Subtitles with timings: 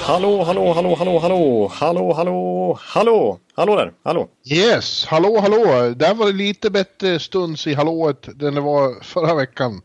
[0.00, 4.28] Hallå, hallå, hallå, hallå, hallå, hallå, hallå, hallå, hallå där, hallå.
[4.44, 5.94] Yes, hallå, hallå.
[5.96, 9.80] Där var det lite bättre stunds i hallået än det var förra veckan.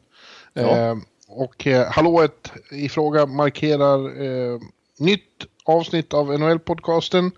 [0.54, 0.62] Ja.
[0.62, 0.96] Eh,
[1.27, 4.60] och eh, hallået i fråga markerar eh,
[4.99, 7.32] nytt avsnitt av NHL-podcasten.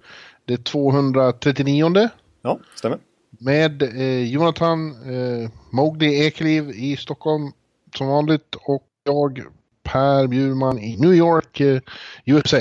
[0.46, 2.10] Det 239
[2.42, 2.98] Ja, stämmer.
[3.40, 7.52] med eh, Jonathan eh, Mowgli Ekeliv i Stockholm
[7.98, 9.44] som vanligt och jag
[9.94, 11.82] Per Bjurman i New York, eh,
[12.26, 12.58] USA.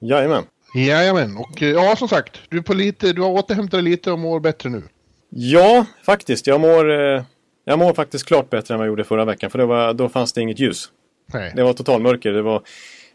[0.00, 0.44] Jajamän.
[0.74, 4.18] Jajamän, och eh, ja som sagt, du, på lite, du har återhämtat dig lite och
[4.18, 4.82] mår bättre nu.
[5.28, 6.46] Ja, faktiskt.
[6.46, 7.22] Jag mår, eh,
[7.64, 9.50] jag mår faktiskt klart bättre än vad jag gjorde förra veckan.
[9.50, 10.88] För det var, då fanns det inget ljus.
[11.32, 11.52] Nej.
[11.56, 12.32] Det var totalmörker.
[12.32, 12.62] Det var...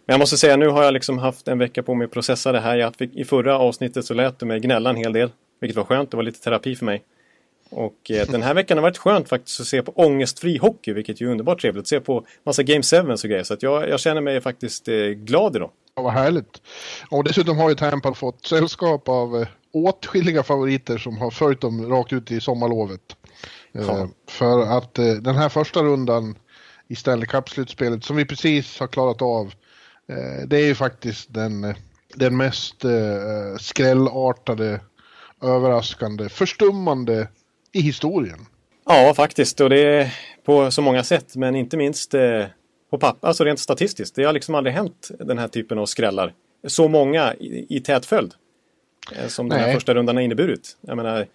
[0.06, 2.52] Men jag måste säga, nu har jag liksom haft en vecka på mig att processa
[2.52, 2.78] det här.
[2.78, 5.32] Jag fick, I förra avsnittet så lät du mig gnälla en hel del.
[5.62, 6.12] Vilket var skönt.
[6.12, 7.04] Det var lite terapi för mig.
[7.70, 10.94] Och eh, den här veckan har varit skönt faktiskt att se på ångestfri hockey.
[10.94, 11.88] Vilket ju är underbart trevligt.
[11.88, 13.44] Se på massa Game 7 och grejer.
[13.44, 15.72] Så att jag, jag känner mig faktiskt eh, glad idag.
[15.96, 16.62] Ja, vad härligt.
[17.10, 21.90] Och dessutom har ju Tampa fått sällskap av eh, åtskilliga favoriter som har följt dem
[21.90, 23.02] rakt ut i sommarlovet.
[23.74, 24.10] Eh, Ja.
[24.30, 26.36] för att eh, den här första rundan
[26.88, 29.54] i Stanley Cup-slutspelet som vi precis har klarat av.
[30.10, 31.76] Eh, det är ju faktiskt den,
[32.16, 32.76] den mest
[33.60, 34.80] skrällartade,
[35.42, 37.28] överraskande, förstummande
[37.72, 38.46] i historien.
[38.86, 39.60] Ja, faktiskt.
[39.60, 41.36] Och det är på så många sätt.
[41.36, 42.46] Men inte minst eh,
[42.90, 44.16] på papper, alltså rent statistiskt.
[44.16, 46.34] Det har liksom aldrig hänt den här typen av skrällar.
[46.68, 48.34] Så många i, i tät följd.
[49.16, 49.76] Eh, som den här Nej.
[49.76, 50.78] första rundan har inneburit.
[50.82, 51.28] Jag menar,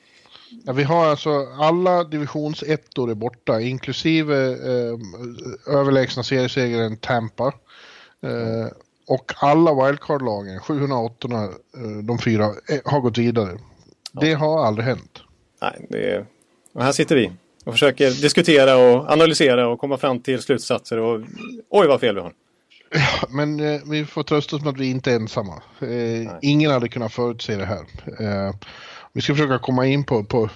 [0.64, 4.98] Ja, vi har alltså alla divisionsettor är borta, inklusive eh,
[5.66, 7.46] överlägsna seriesegraren Tampa.
[8.22, 8.68] Eh,
[9.06, 11.48] och alla wildcard-lagen, 708, eh,
[12.02, 13.58] de fyra, eh, har gått vidare.
[14.12, 15.20] Det har aldrig hänt.
[15.72, 16.26] Nej, det.
[16.72, 17.32] Och här sitter vi
[17.64, 20.98] och försöker diskutera och analysera och komma fram till slutsatser.
[20.98, 21.20] Och
[21.70, 22.32] oj, vad fel vi har.
[23.30, 25.62] Men eh, vi får trösta oss med att vi inte är ensamma.
[25.80, 27.78] Eh, ingen hade kunnat förutse det här.
[28.20, 28.54] Eh,
[29.12, 30.48] vi ska försöka komma in på, på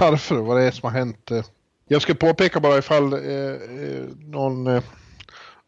[0.00, 1.30] varför vad det är som har hänt.
[1.30, 1.44] Eh,
[1.88, 4.80] jag ska påpeka bara ifall eh, eh, någon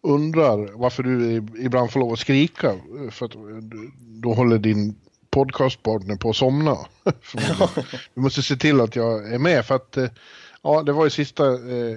[0.03, 2.75] undrar varför du ibland får lov att skrika.
[3.11, 4.95] För att du- då håller din
[5.31, 6.77] podcastpartner på att somna.
[8.15, 10.09] Du måste se till att jag är med för att eh,
[10.63, 11.97] Ja, det var ju sista eh,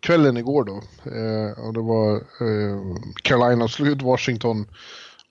[0.00, 0.82] kvällen igår då.
[1.10, 4.66] Eh, och det var eh, Carolina slog ut Washington.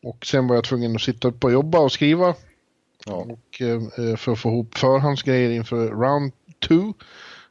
[0.03, 2.35] Och sen var jag tvungen att sitta upp och jobba och skriva.
[3.05, 3.13] Ja.
[3.13, 6.31] Och, eh, för att få ihop förhandsgrejer inför round
[6.67, 6.93] two.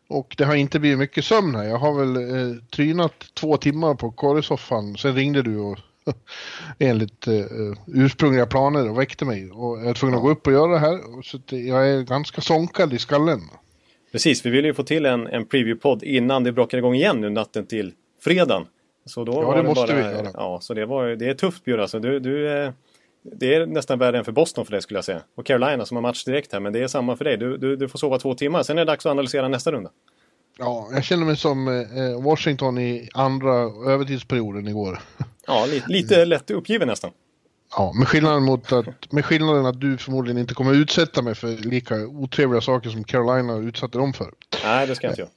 [0.08, 1.64] Och det har inte blivit mycket sömn här.
[1.64, 4.96] Jag har väl eh, trynat två timmar på korrespondenssoffan.
[4.96, 5.78] Sen ringde du och
[6.78, 7.34] enligt eh,
[7.86, 9.50] ursprungliga planer och väckte mig.
[9.50, 11.22] Och jag är tvungen att gå upp och göra det här.
[11.22, 13.40] Så jag är ganska sonkad i skallen.
[14.12, 17.30] Precis, vi ville ju få till en, en preview-podd innan det brakade igång igen nu
[17.30, 18.66] natten till fredagen.
[19.04, 20.30] Så då Ja, det det måste bara, vi göra.
[20.34, 21.82] Ja, så det, var, det är tufft Bjurre.
[21.82, 22.72] Alltså, du, du, eh,
[23.22, 25.22] det är nästan värre än för Boston för det skulle jag säga.
[25.34, 27.36] Och Carolina som har match direkt här, men det är samma för dig.
[27.36, 29.90] Du, du, du får sova två timmar, sen är det dags att analysera nästa runda.
[30.58, 33.52] Ja, jag känner mig som eh, Washington i andra
[33.92, 34.98] övertidsperioden igår.
[35.48, 37.10] Ja, lite, lite lätt uppgiven nästan.
[37.76, 41.48] Ja, med skillnaden, mot att, med skillnaden att du förmodligen inte kommer utsätta mig för
[41.48, 44.32] lika otrevliga saker som Carolina utsatte dem för.
[44.64, 45.30] Nej, det ska jag inte göra.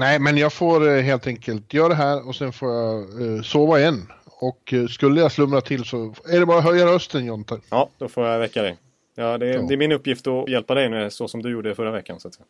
[0.00, 2.96] Nej, men jag får eh, helt enkelt göra det här och sen får jag
[3.36, 4.12] eh, sova igen.
[4.24, 7.60] Och eh, skulle jag slumra till så är det bara att höja rösten Jonte.
[7.70, 8.76] Ja, då får jag väcka dig.
[9.14, 9.62] Ja, det, är, Ja.
[9.62, 12.20] det är min uppgift att hjälpa dig nu, så som du gjorde förra veckan.
[12.20, 12.46] Så att säga.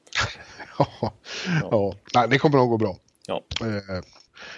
[0.79, 1.13] Ja,
[1.71, 1.95] ja.
[2.15, 2.97] Nej, det kommer nog gå bra.
[3.27, 3.43] Ja.
[3.61, 3.67] Eh,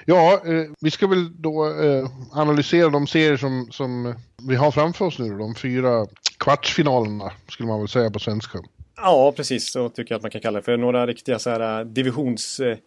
[0.05, 4.15] ja, eh, vi ska väl då eh, analysera de serier som, som eh,
[4.49, 5.39] vi har framför oss nu.
[5.39, 6.07] De fyra
[6.39, 8.59] kvartsfinalerna skulle man väl säga på svenska.
[8.97, 9.73] Ja, precis.
[9.73, 10.65] Så tycker jag att man kan kalla det.
[10.65, 12.81] För några riktiga så här, eh, divisionsmatcher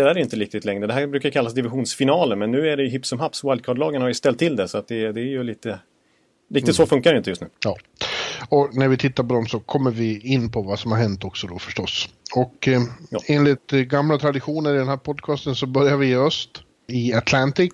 [0.00, 0.86] är det inte riktigt längre.
[0.86, 3.44] Det här brukar kallas divisionsfinaler, men nu är det ju hipp som haps.
[3.44, 5.78] Wildcard-lagen har ju ställt till det, så att det, det är ju lite...
[6.54, 7.48] Riktigt så funkar det inte just nu.
[7.64, 7.76] Ja.
[8.48, 11.24] Och när vi tittar på dem så kommer vi in på vad som har hänt
[11.24, 12.08] också då förstås.
[12.34, 13.20] Och eh, Ja.
[13.26, 16.50] enligt eh, gamla traditioner i den här podcasten så börjar vi i öst,
[16.86, 17.72] i Atlantic.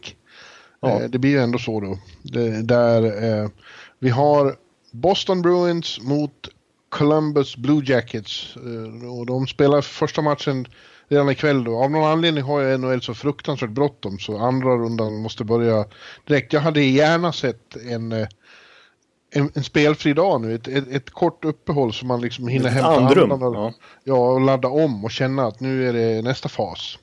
[0.80, 1.00] Ja.
[1.02, 1.98] Eh, det blir ju ändå så då.
[2.22, 3.02] Det, där
[3.42, 3.48] eh,
[3.98, 4.56] vi har
[4.92, 6.48] Boston Bruins mot
[6.88, 8.56] Columbus Blue Jackets.
[8.56, 10.66] Eh, och de spelar första matchen
[11.08, 11.78] redan ikväll då.
[11.78, 15.84] Av någon anledning har jag NHL så fruktansvärt bråttom så andra rundan måste börja
[16.24, 16.52] direkt.
[16.52, 18.26] Jag hade gärna sett en, eh,
[19.30, 22.96] en, en spelfri dag nu, ett, ett, ett, kort uppehåll så man liksom hinner hämta
[22.96, 23.32] andrum.
[23.32, 23.72] Och, ja.
[24.04, 26.98] ja, och ladda om och känna att nu är det nästa fas.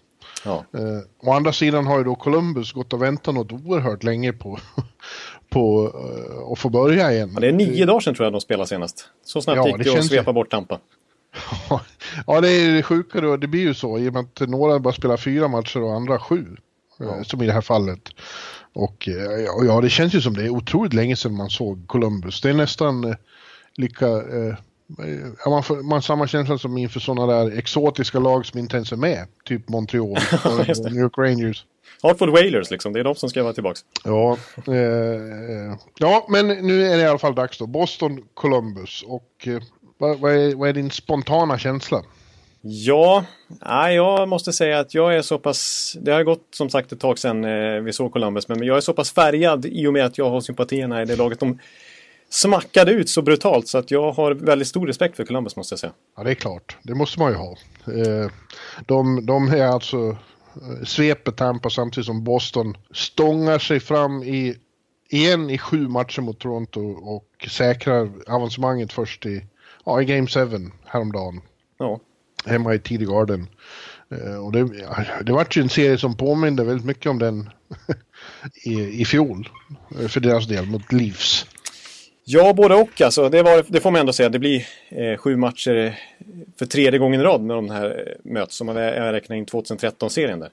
[0.45, 0.65] Ja.
[0.73, 4.59] Eh, å andra sidan har ju då Columbus gått och väntat något oerhört länge på,
[5.49, 7.31] på uh, att få börja igen.
[7.33, 9.09] Ja, det är nio dagar sedan tror jag de spelade senast.
[9.25, 10.79] Så snabbt ja, gick det, det att svepa bort Tampa.
[12.27, 13.37] ja, det är det sjuka då.
[13.37, 16.19] Det blir ju så i och med att några bara spelar fyra matcher och andra
[16.19, 16.45] sju.
[16.97, 17.05] Ja.
[17.05, 18.09] Eh, som i det här fallet.
[18.73, 19.09] Och
[19.65, 22.41] ja, det känns ju som det är otroligt länge sedan man såg Columbus.
[22.41, 23.15] Det är nästan
[23.75, 24.07] lika...
[24.07, 24.55] Eh,
[25.45, 28.75] Ja, man, får, man har samma känsla som inför sådana där exotiska lag som inte
[28.75, 29.27] ens är med.
[29.45, 30.11] Typ Montreal
[30.45, 31.65] och New York Rangers.
[32.01, 33.79] Hartford Whalers liksom, det är de som ska vara tillbaka.
[34.03, 34.37] Ja,
[34.67, 37.67] eh, ja, men nu är det i alla fall dags då.
[37.67, 39.61] Boston, Columbus och eh,
[39.97, 42.03] vad, vad, är, vad är din spontana känsla?
[42.65, 43.25] Ja,
[43.91, 45.93] jag måste säga att jag är så pass...
[46.01, 48.81] Det har gått som sagt ett tag sedan eh, vi såg Columbus, men jag är
[48.81, 51.39] så pass färgad i och med att jag har sympatierna i det laget.
[51.39, 51.59] De,
[52.33, 55.79] smackade ut så brutalt så att jag har väldigt stor respekt för Columbus måste jag
[55.79, 55.93] säga.
[56.17, 56.77] Ja, det är klart.
[56.83, 57.51] Det måste man ju ha.
[57.87, 58.31] Eh,
[58.85, 60.09] de, de är alltså
[60.55, 64.55] eh, sveper Tampa samtidigt som Boston stångar sig fram i,
[65.09, 69.45] igen i sju matcher mot Toronto och säkrar avancemanget först i,
[69.85, 70.39] ja, i Game 7
[70.85, 71.41] häromdagen.
[71.77, 71.99] Ja.
[72.45, 73.47] Hemma i TD Garden.
[74.11, 74.69] Eh, och det,
[75.23, 77.49] det var ju en serie som påminde väldigt mycket om den
[78.63, 79.49] i, i fjol.
[79.99, 81.45] Eh, för deras del mot Leafs.
[82.25, 83.29] Ja, både och alltså.
[83.29, 84.29] Det, var, det får man ändå säga.
[84.29, 85.93] Det blir eh, sju matcher eh,
[86.59, 88.61] för tredje gången i rad när de här möts.
[88.61, 90.49] Om man räknar in 2013-serien där.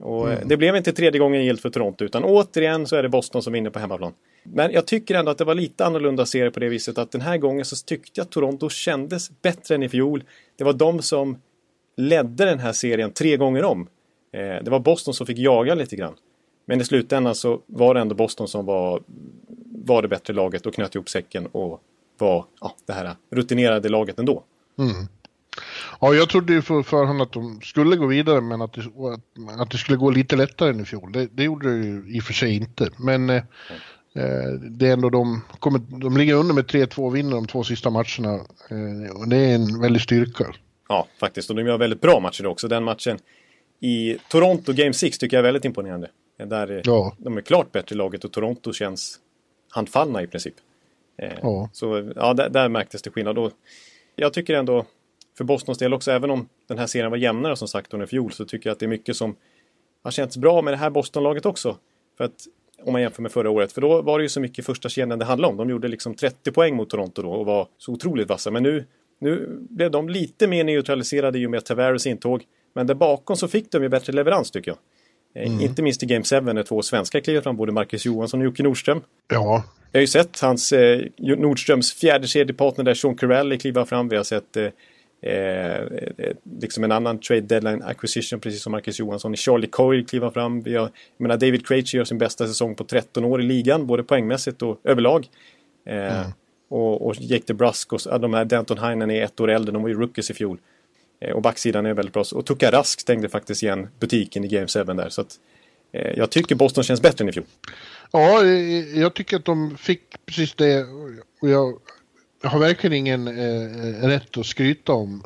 [0.00, 0.48] Och mm.
[0.48, 3.52] Det blev inte tredje gången gilt för Toronto utan återigen så är det Boston som
[3.52, 4.12] vinner på hemmaplan.
[4.42, 7.20] Men jag tycker ändå att det var lite annorlunda serie på det viset att den
[7.20, 10.24] här gången så tyckte jag att Toronto kändes bättre än i fjol.
[10.56, 11.38] Det var de som
[11.96, 13.88] ledde den här serien tre gånger om.
[14.32, 16.14] Eh, det var Boston som fick jaga lite grann.
[16.64, 19.02] Men i slutändan så var det ändå Boston som var
[19.84, 21.80] var det bättre laget och knöt ihop säcken och
[22.18, 24.42] var ja, det här rutinerade laget ändå.
[24.78, 25.08] Mm.
[26.00, 28.82] Ja, jag trodde ju för förhand att de skulle gå vidare men att det,
[29.58, 31.12] att det skulle gå lite lättare än i fjol.
[31.12, 32.90] Det, det gjorde det ju i och för sig inte.
[32.96, 33.36] Men eh,
[34.14, 37.64] eh det är ändå de, kommer, de ligger under med 3-2 och vinner de två
[37.64, 38.34] sista matcherna.
[38.70, 40.54] Eh, och det är en väldig styrka.
[40.88, 41.50] Ja, faktiskt.
[41.50, 42.68] Och de gör väldigt bra matcher också.
[42.68, 43.18] Den matchen
[43.80, 46.10] i Toronto Game 6 tycker jag är väldigt imponerande.
[46.46, 47.16] Där ja.
[47.18, 49.18] De är klart bättre laget och Toronto känns
[49.70, 50.54] handfallna i princip.
[51.18, 51.70] Eh, ja.
[51.72, 53.38] Så ja, där, där märktes det skillnad.
[53.38, 53.52] Och
[54.16, 54.84] jag tycker ändå,
[55.40, 58.32] för Bostons del också, även om den här serien var jämnare som sagt under fjol,
[58.32, 59.36] så tycker jag att det är mycket som
[60.02, 61.76] har känts bra med det här Bostonlaget också.
[62.16, 62.46] För att
[62.82, 65.18] om man jämför med förra året, för då var det ju så mycket första kedjan
[65.18, 65.56] det handlade om.
[65.56, 68.50] De gjorde liksom 30 poäng mot Toronto då och var så otroligt vassa.
[68.50, 68.84] Men nu,
[69.20, 72.42] nu blev de lite mer neutraliserade i och med Tavares intåg.
[72.74, 74.78] Men där bakom så fick de ju bättre leverans tycker jag.
[75.42, 75.64] Eh, mm.
[75.64, 78.62] Inte minst i Game 7 när två svenskar kliver fram, både Marcus Johansson och Jocke
[78.62, 79.00] Nordström.
[79.28, 79.64] Ja.
[79.92, 84.08] Jag har ju sett hans eh, Nordströms fjärde kedjepartner där, Sean Corelli, kliva fram.
[84.08, 84.66] Vi har sett eh,
[85.22, 89.36] eh, eh, liksom en annan trade deadline acquisition, precis som Marcus Johansson.
[89.36, 90.62] Charlie Coyle kliva fram.
[90.62, 90.82] Vi har,
[91.16, 94.62] jag menar, David Krejci gör sin bästa säsong på 13 år i ligan, både poängmässigt
[94.62, 95.26] och överlag.
[95.86, 96.30] Eh, mm.
[96.68, 99.88] och, och Jake DeBrusk och de här Denton Heinen är ett år äldre, de var
[99.88, 100.58] ju rookies i fjol.
[101.20, 102.24] Eh, och backsidan är väldigt bra.
[102.34, 105.08] Och Tuka Rask stängde faktiskt igen butiken i Game 7 där.
[105.08, 105.38] Så att,
[105.92, 107.46] eh, jag tycker Boston känns bättre än i fjol.
[108.12, 108.44] Ja,
[108.94, 110.86] jag tycker att de fick precis det.
[111.40, 111.78] Och jag
[112.42, 115.22] har verkligen ingen eh, rätt att skryta om,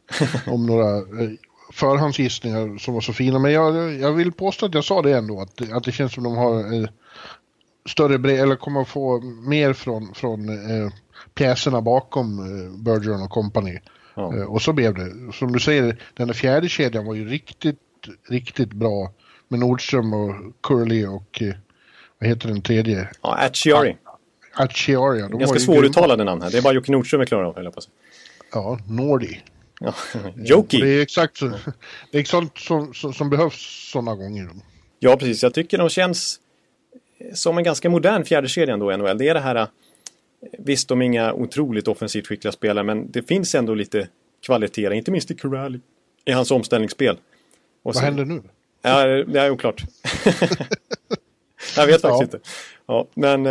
[0.46, 1.30] om några eh,
[1.72, 3.38] förhandsgissningar som var så fina.
[3.38, 5.40] Men jag, jag vill påstå att jag sa det ändå.
[5.40, 6.88] Att, att det känns som de har eh,
[7.88, 10.92] större bredd, eller kommer att få mer från, från eh,
[11.34, 13.78] pjäserna bakom eh, Bergeron och company.
[14.14, 14.36] Ja.
[14.36, 15.32] Eh, och så blev det.
[15.32, 17.78] Som du säger, den där fjärde kedjan var ju riktigt,
[18.28, 19.12] riktigt bra.
[19.48, 21.54] Med Nordström och Curly och eh,
[22.18, 23.08] vad heter den tredje?
[23.22, 23.96] Ja, Achiari.
[24.58, 25.28] Achiari, ja.
[25.28, 26.50] Ganska svåruttalade namn här.
[26.50, 27.92] Det är bara Jocke Nordström är klar av, höll jag på sig.
[28.52, 29.42] Ja, Nordi.
[29.80, 29.94] Ja,
[30.36, 30.80] Joki.
[30.80, 31.48] Det är exakt så,
[32.10, 34.48] det är exakt som, som, som behövs sådana gånger.
[34.98, 35.42] Ja, precis.
[35.42, 36.40] Jag tycker de känns
[37.34, 39.18] som en ganska modern fjärdekedja ändå i NHL.
[39.18, 39.68] Det är det här
[40.58, 44.08] Visst, de är inga otroligt offensivt skickliga spelare, men det finns ändå lite
[44.46, 45.80] kvaliteter, inte minst i Corrali,
[46.24, 47.16] i hans omställningsspel.
[47.82, 48.42] Och Vad händer nu?
[48.82, 49.82] Ja, det är oklart.
[51.76, 52.22] jag vet faktiskt ja.
[52.22, 52.38] inte.
[52.86, 53.46] Ja, men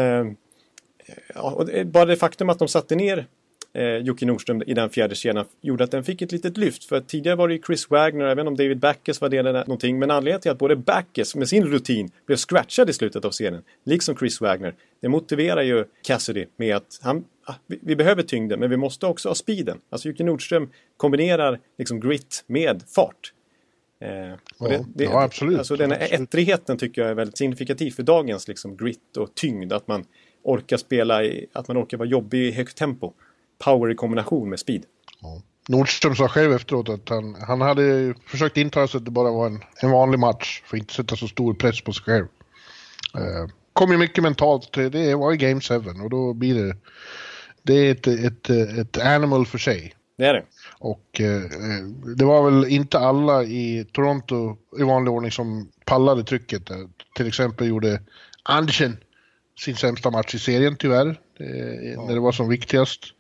[1.36, 3.28] ja, bara det faktum att de satte ner
[3.74, 6.84] eh, Jocke Nordström i den fjärde kedjan gjorde att den fick ett litet lyft.
[6.84, 10.00] För tidigare var det ju Chris Wagner, inte om David Backes var det eller någonting.
[10.00, 13.64] Men anledningen till att både Backes med sin rutin blev scratchad i slutet av serien,
[13.84, 18.70] liksom Chris Wagner, det motiverar ju Cassidy med att han, ah, vi, behöver tyngden men
[18.70, 19.78] vi måste också ha speeden.
[19.90, 23.34] Alltså Jocke Nordström kombinerar liksom grit med fart.
[24.00, 25.58] Eh, och det, det, ja, absolut.
[25.58, 29.74] Alltså den här ettrigheten tycker jag är väldigt signifikativ för dagens liksom, grit och tyngd.
[29.74, 30.06] Att man
[30.48, 33.14] orkar spela, i, att man orkar vara jobbig i högt tempo.
[33.58, 34.84] Power i kombination med speed.
[35.22, 35.42] Ja.
[35.70, 39.46] Nordström sa själv efteråt att han, han hade försökt intala sig att det bara var
[39.46, 42.26] en, en vanlig match för att inte sätta så stor press på sig själv.
[43.16, 46.76] Eh, kom ju mycket mentalt, det var i Game 7 och då blir det...
[47.64, 49.94] Det är ett, ett, ett animal för sig.
[50.18, 50.44] Det är det.
[50.80, 51.42] Och eh,
[52.16, 56.70] det var väl inte alla i Toronto i vanlig ordning som pallade trycket.
[57.16, 58.02] Till exempel gjorde
[58.44, 58.98] Andersen
[59.60, 62.06] sin sämsta match i serien tyvärr, eh, ja.
[62.06, 63.14] när det var som viktigast.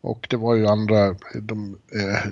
[0.00, 2.30] Och det var ju andra, de, eh,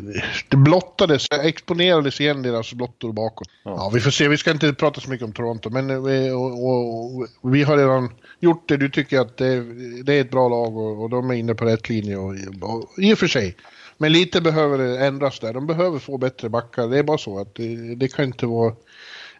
[0.49, 3.49] det blottades, exponerades igen deras blottor bakåt.
[3.65, 3.71] Ja.
[3.71, 3.91] ja.
[3.95, 6.65] vi får se, vi ska inte prata så mycket om Toronto, men vi, eh, och,
[6.67, 8.11] och, och, vi har redan
[8.41, 8.77] gjort det.
[8.77, 9.63] Du tycker att det,
[10.03, 12.99] det är ett bra lag och, och, de är inne på rätt linje och, och,
[12.99, 13.57] i och för sig.
[13.99, 15.53] Men lite behöver det ändras där.
[15.53, 16.89] De behöver få bättre backar.
[16.89, 18.75] Det är bara så att det, det kan inte vara...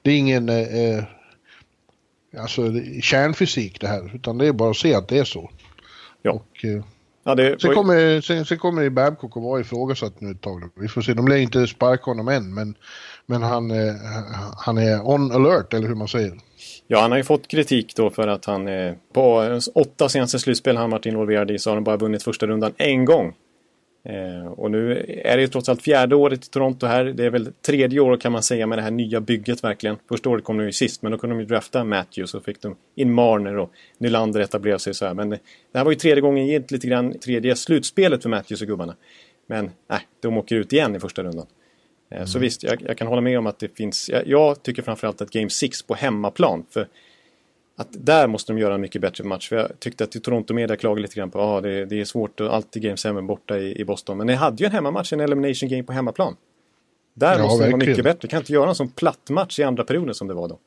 [0.03, 1.05] Det är ingen eh,
[2.39, 2.63] alltså,
[3.03, 5.51] kärnfysik det här, utan det är bara att se att det är så.
[6.23, 6.31] Ja.
[6.31, 6.85] Och, eh,
[7.29, 10.63] Ja, det, sen, kommer, sen, sen kommer det Babcock att vara ifrågasatt nu ett tag.
[10.75, 12.75] Vi får se, de lär inte sparka honom än, men,
[13.27, 13.71] men han,
[14.57, 16.33] han är on alert, eller hur man säger.
[16.87, 18.69] Ja, han har ju fått kritik då för att han
[19.13, 22.73] på åtta senaste slutspel han varit involverad i så har han bara vunnit första rundan
[22.77, 23.35] en gång.
[24.09, 27.05] Eh, och nu är det ju trots allt fjärde året i Toronto här.
[27.05, 29.97] Det är väl tredje året kan man säga med det här nya bygget verkligen.
[30.09, 32.63] Första året kom de ju sist men då kunde de ju drafta Matthews och fick
[32.63, 35.15] de in Marner och Nylander etablerade sig så här.
[35.15, 35.39] Men det
[35.75, 38.97] här var ju tredje gången gillt lite grann tredje slutspelet för Matthews och gubbarna.
[39.47, 41.47] Men nej, de åker ut igen i första rundan.
[42.11, 42.27] Eh, mm.
[42.27, 44.09] Så visst, jag, jag, kan hålla med om att det finns...
[44.09, 46.67] Jag, jag tycker framförallt att Game 6 på hemmaplan.
[46.71, 46.89] För
[47.77, 49.49] att där måste de göra en mycket bättre match.
[49.49, 52.05] För jag tyckte att Toronto Media klagade lite grann på att ah, det, det är
[52.05, 54.19] svårt att alltid Game 7 borta i, i Boston.
[54.19, 56.37] Men ni hade ju en hemmamatch, en elimination game på hemmaplan.
[57.15, 58.29] Där ja, måste de vara mycket bättre.
[58.29, 60.59] Kan inte göra en sån platt match i andra perioden som det var då.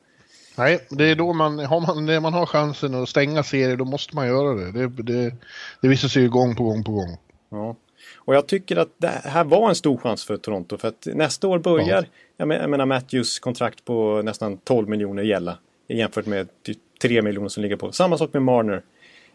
[0.56, 3.84] Nej, det är då man har, man, när man har chansen att stänga serier, då
[3.84, 4.72] måste man göra det.
[4.72, 5.34] Det, det,
[5.80, 7.16] det visar sig ju gång på gång på gång.
[7.50, 7.76] Ja.
[8.16, 10.78] Och jag tycker att det här var en stor chans för Toronto.
[10.78, 12.46] För att nästa år börjar, ja.
[12.54, 15.58] jag menar Matthews kontrakt på nästan 12 miljoner gälla.
[15.88, 17.92] Jämfört med typ 3 miljoner som ligger på.
[17.92, 18.82] Samma sak med Marner.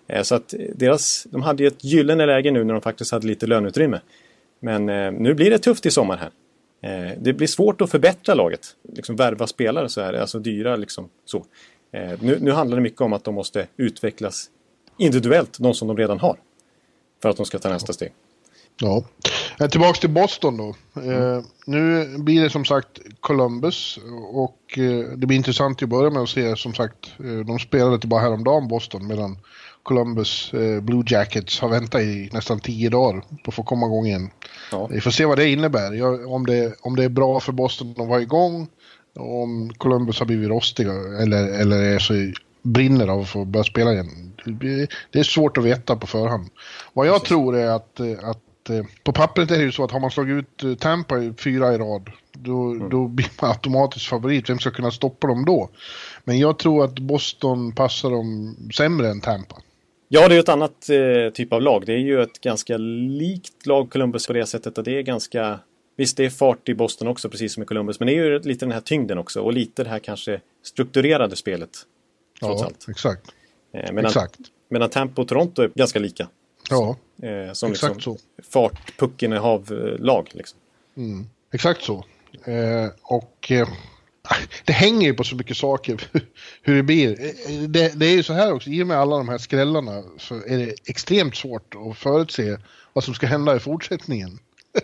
[0.07, 3.11] Eh, så att eh, deras, de hade ju ett gyllene läge nu när de faktiskt
[3.11, 4.01] hade lite löneutrymme.
[4.59, 6.31] Men eh, nu blir det tufft i sommar här.
[7.17, 8.75] Det blir svårt att förbättra laget.
[8.93, 11.45] Liksom värva spelare så här, alltså dyra liksom så.
[12.19, 14.49] Nu, nu handlar det mycket om att de måste utvecklas
[14.97, 16.37] individuellt, de som de redan har.
[17.21, 18.11] För att de ska ta nästa steg.
[18.81, 19.03] Ja.
[19.71, 20.75] Tillbaks till Boston då.
[20.95, 21.37] Mm.
[21.37, 23.99] Eh, nu blir det som sagt Columbus
[24.33, 27.13] och eh, det blir intressant att börja med att se som sagt.
[27.19, 29.37] Eh, de spelade till bara häromdagen Boston medan
[29.83, 34.05] Columbus eh, Blue Jackets har väntat i nästan tio dagar på att få komma igång
[34.05, 34.29] igen.
[34.71, 34.87] Ja.
[34.87, 35.93] Vi får se vad det innebär.
[35.93, 38.67] Jag, om, det, om det är bra för Boston att vara igång.
[39.19, 42.13] Om Columbus har blivit rostiga eller, eller är så
[42.61, 44.33] brinner av att få börja spela igen.
[45.11, 46.49] Det är svårt att veta på förhand.
[46.93, 47.27] Vad jag Precis.
[47.27, 50.35] tror är att, att eh, på pappret är det ju så att har man slagit
[50.35, 52.89] ut eh, Tampa fyra i rad, då, mm.
[52.89, 54.49] då blir man automatiskt favorit.
[54.49, 55.69] Vem ska kunna stoppa dem då?
[56.23, 59.55] Men jag tror att Boston passar dem sämre än Tampa.
[60.07, 61.83] Ja, det är ju ett annat eh, typ av lag.
[61.85, 65.59] Det är ju ett ganska likt lag Columbus på det sättet att det är ganska...
[65.97, 68.39] Visst, det är fart i Boston också, precis som i Columbus, men det är ju
[68.39, 71.69] lite den här tyngden också och lite det här kanske strukturerade spelet.
[72.39, 72.85] Trots ja, allt.
[72.89, 73.31] exakt.
[73.73, 74.39] Eh, medan, exakt.
[74.69, 76.27] medan Tampa och Toronto är ganska lika.
[76.69, 78.23] Ja, eh, som exakt liksom så.
[78.51, 80.29] Fart, pucken i havlag.
[80.31, 80.59] Liksom.
[80.97, 82.05] Mm, exakt så.
[82.45, 83.67] Eh, och eh,
[84.65, 86.09] det hänger ju på så mycket saker
[86.61, 87.25] hur det blir.
[87.25, 90.03] Eh, det, det, är ju så här också, i och med alla de här skrällarna
[90.17, 92.57] så är det extremt svårt att förutse
[92.93, 94.39] vad som ska hända i fortsättningen.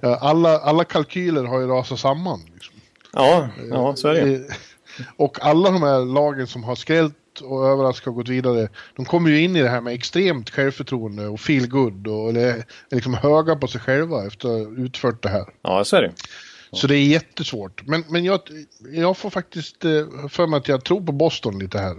[0.00, 0.16] Ja.
[0.16, 2.40] Alla, alla kalkyler har ju rasat samman.
[2.54, 2.74] Liksom.
[3.12, 4.34] Ja, ja, så är det.
[4.34, 4.40] Eh,
[5.16, 8.68] och alla de här lagen som har skrällt och överraskat och gått vidare.
[8.96, 12.40] De kommer ju in i det här med extremt självförtroende och feel good och eller,
[12.40, 15.44] är liksom höga på sig själva efter utfört det här.
[15.62, 16.12] Ja, så är det.
[16.72, 17.86] Så det är jättesvårt.
[17.86, 18.40] Men, men jag,
[18.92, 21.96] jag får faktiskt eh, för mig att jag tror på Boston lite här.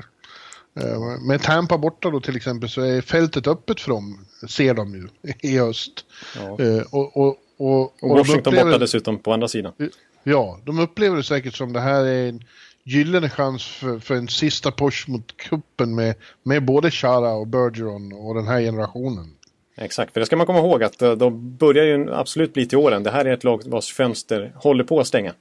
[0.80, 4.96] Eh, med Tampa borta då till exempel så är fältet öppet för dem, ser de
[4.96, 5.08] ju
[5.50, 6.06] i öst.
[6.36, 6.60] Ja.
[6.60, 9.74] Eh, och, och, och, och, Washington upplever, borta dessutom på andra sidan.
[10.24, 12.44] Ja, de upplever det säkert som det här är en
[12.84, 18.14] gyllene chans för, för en sista push mot kuppen med, med både Chara och Bergeron
[18.14, 19.36] och den här generationen.
[19.76, 22.78] Exakt, för det ska man komma ihåg att eh, de börjar ju absolut bli till
[22.78, 23.04] åren.
[23.04, 25.34] Det här är ett lag vars fönster håller på att stänga.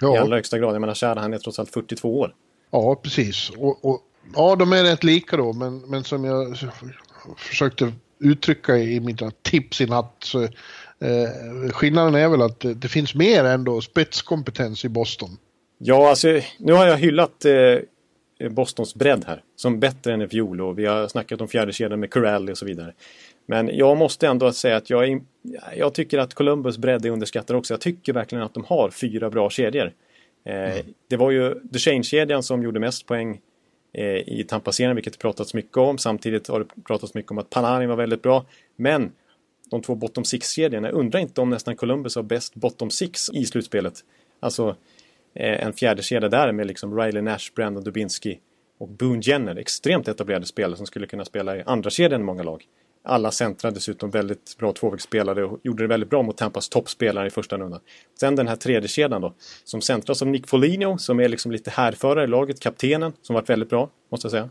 [0.00, 0.14] Ja.
[0.14, 0.74] I allra högsta grad.
[0.74, 2.34] Jag menar Chara han är trots allt 42 år.
[2.70, 3.50] Ja, precis.
[3.50, 4.00] Och, och,
[4.34, 6.58] ja, de är rätt lika då, men, men som jag
[7.36, 10.48] försökte uttrycka i mina tips i natt så
[11.04, 15.36] Eh, skillnaden är väl att det finns mer ändå spetskompetens i Boston.
[15.86, 20.60] Ja, alltså nu har jag hyllat eh, Bostons bredd här som bättre än i fjol
[20.60, 22.92] och vi har snackat om fjärde kedjan med Corral och så vidare.
[23.46, 25.20] Men jag måste ändå säga att jag, är,
[25.76, 27.74] jag tycker att Columbus bredd är underskattad också.
[27.74, 29.92] Jag tycker verkligen att de har fyra bra kedjor.
[30.44, 30.86] Eh, mm.
[31.08, 33.40] Det var ju Duchene-kedjan som gjorde mest poäng
[33.92, 35.98] eh, i Tampa-serien, vilket det pratats mycket om.
[35.98, 38.44] Samtidigt har det pratats mycket om att Panarin var väldigt bra.
[38.76, 39.12] Men
[39.70, 43.44] de två bottom six-kedjorna, jag undrar inte om nästan Columbus har bäst bottom six i
[43.44, 43.94] slutspelet.
[44.40, 44.76] Alltså
[45.34, 48.36] en fjärde kedja där med liksom Riley Nash, Brandon Dubinsky
[48.78, 49.56] och Boone Jenner.
[49.56, 52.64] Extremt etablerade spelare som skulle kunna spela i andra kedjan i många lag.
[53.06, 57.30] Alla centra dessutom väldigt bra tvåvägsspelare och gjorde det väldigt bra mot Tampas toppspelare i
[57.30, 57.80] första rundan.
[58.20, 61.70] Sen den här tredje kedjan då, som centras av Nick Foligno som är liksom lite
[61.70, 64.48] härförare i laget, kaptenen, som varit väldigt bra, måste jag säga.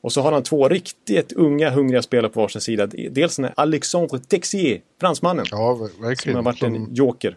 [0.00, 2.86] Och så har han två riktigt unga, hungriga spelare på varsin sida.
[2.86, 5.44] Dels den här Alexandre Texier, fransmannen.
[5.50, 6.16] Ja, verkligen.
[6.16, 7.36] Som har varit en joker.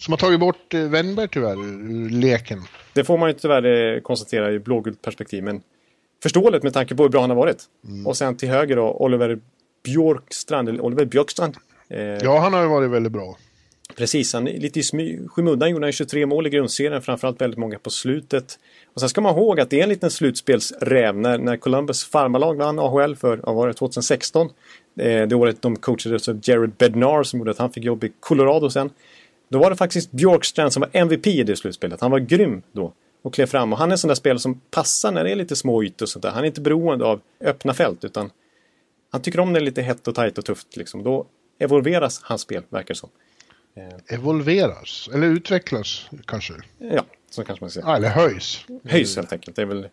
[0.00, 2.62] Som har tagit bort eh, Wennberg tyvärr ur leken.
[2.92, 5.44] Det får man ju tyvärr eh, konstatera i blågult perspektiv.
[5.44, 5.62] Men
[6.22, 7.64] förståeligt med tanke på hur bra han har varit.
[7.88, 8.06] Mm.
[8.06, 9.38] Och sen till höger då Oliver
[9.82, 11.56] Björkstrand, eller Oliver Björkstrand.
[11.88, 13.36] Eh, ja, han har ju varit väldigt bra.
[13.96, 14.82] Precis, han, lite i
[15.28, 18.58] skymundan gjorde han 23 mål i grundserien, framförallt väldigt många på slutet.
[18.94, 22.54] Och sen ska man ihåg att det är en liten slutspelsräv när, när Columbus farmarlag
[22.54, 24.50] vann AHL för, vad var det, 2016.
[24.98, 28.12] Eh, det året de coachades av Jared Bednar som gjorde att han fick jobb i
[28.20, 28.90] Colorado sen.
[29.48, 32.00] Då var det faktiskt Björkstrand som var MVP i det slutspelet.
[32.00, 33.72] Han var grym då och klev fram.
[33.72, 36.04] Och han är en sån där spelare som passar när det är lite små ytor
[36.04, 36.30] och sånt där.
[36.30, 38.30] Han är inte beroende av öppna fält utan
[39.10, 40.76] han tycker om det lite hett och tajt och tufft.
[40.76, 41.02] Liksom.
[41.02, 41.26] Då
[41.58, 43.10] evolveras hans spel, verkar det som.
[43.76, 44.14] Eh.
[44.14, 45.08] Evolveras?
[45.14, 46.54] Eller utvecklas kanske?
[46.78, 47.88] Ja, så kanske man säger.
[47.88, 48.64] Ah, eller höjs.
[48.84, 49.56] Höjs helt enkelt.
[49.56, 49.88] Det är väl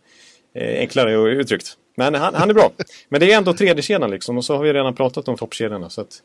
[0.53, 1.77] eh, enklare uttryckt.
[1.96, 2.72] Men han, han, är bra.
[3.10, 4.38] Men det är ändå tredje kedjan liksom.
[4.38, 5.89] Och så har vi redan pratat om toppkedjorna.
[5.89, 6.24] Så att,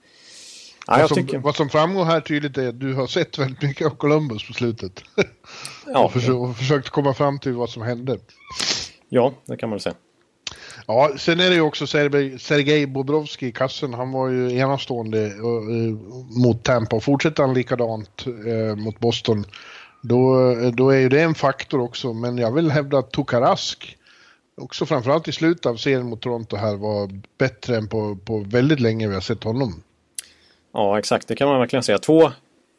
[0.86, 1.38] ja, vad, som, tycker...
[1.38, 4.52] vad som framgår här tydligt är att du har sett väldigt mycket av Columbus på
[4.52, 5.02] slutet.
[5.86, 6.04] ja.
[6.04, 8.18] och, försökt, och försökt komma fram till vad som hände.
[9.08, 9.94] Ja, det kan man säga.
[10.86, 13.94] Ja, sen är det ju också Sergej Bobrovski i kassen.
[13.94, 15.98] Han var ju enastående uh,
[16.38, 17.00] mot Tampa.
[17.00, 19.44] Fortsätter han likadant uh, mot Boston,
[20.02, 22.12] då, då är ju det en faktor också.
[22.12, 23.96] Men jag vill hävda att Tokarask,
[24.60, 28.80] också framförallt i slutet av serien mot Toronto här, var bättre än på, på väldigt
[28.80, 29.82] länge vi har sett honom.
[30.76, 31.28] Ja, exakt.
[31.28, 31.98] Det kan man verkligen säga.
[31.98, 32.32] Två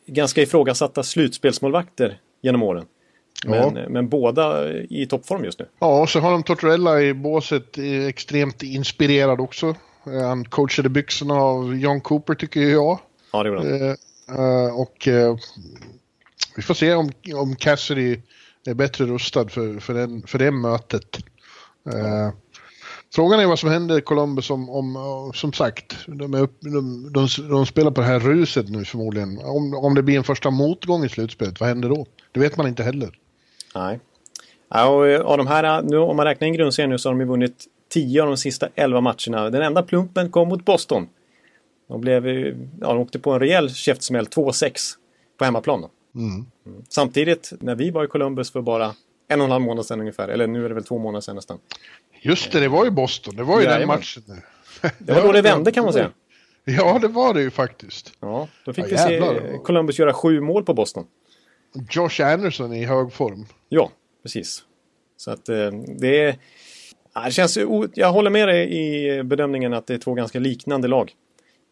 [0.05, 2.85] ganska ifrågasatta slutspelsmålvakter genom åren.
[3.45, 3.89] Men, ja.
[3.89, 5.65] men båda i toppform just nu.
[5.79, 9.75] Ja, och så har de Tortorella i båset extremt inspirerad också.
[10.03, 12.99] Han coachade byxorna av John Cooper tycker jag.
[13.31, 13.81] Ja, det gjorde han.
[13.81, 15.35] Eh, eh, och eh,
[16.55, 18.19] vi får se om, om Cassidy
[18.65, 21.17] är bättre rustad för, för, den, för det mötet.
[21.93, 22.29] Eh,
[23.15, 27.11] frågan är vad som händer i Columbus om, om som sagt, de, är upp, de,
[27.13, 29.39] de, de, spelar på det här ruset nu förmodligen.
[29.43, 32.05] Om, om det blir en första motgång i slutspelet, vad händer då?
[32.31, 33.09] Det vet man inte heller.
[33.75, 33.99] Nej.
[34.69, 37.13] Ja, och eh, av de här, nu, om man räknar in grundserien nu så har
[37.13, 39.49] de ju vunnit 10 av de sista 11 matcherna.
[39.49, 41.07] Den enda plumpen kom mot Boston.
[41.87, 44.71] De, blev, ja, de åkte på en rejäl käftsmäll, 2-6
[45.37, 45.85] på hemmaplan.
[46.15, 46.45] Mm.
[46.65, 46.83] Mm.
[46.89, 48.93] Samtidigt, när vi var i Columbus för bara
[49.27, 51.35] en och en halv månad sedan ungefär, eller nu är det väl två månader sedan
[51.35, 51.57] nästan.
[52.27, 54.23] Just det, det var ju Boston, det var ju ja, den matchen.
[54.97, 56.11] Det var då det vände kan man säga.
[56.69, 58.13] Ja, det var det ju faktiskt.
[58.19, 61.05] Ja, då fick ja, vi se Columbus göra sju mål på Boston.
[61.91, 63.45] Josh Anderson i hög form.
[63.69, 63.91] Ja,
[64.23, 64.63] precis.
[65.17, 66.35] Så att eh, det är...
[67.25, 67.57] Det känns,
[67.93, 71.13] jag håller med dig i bedömningen att det är två ganska liknande lag.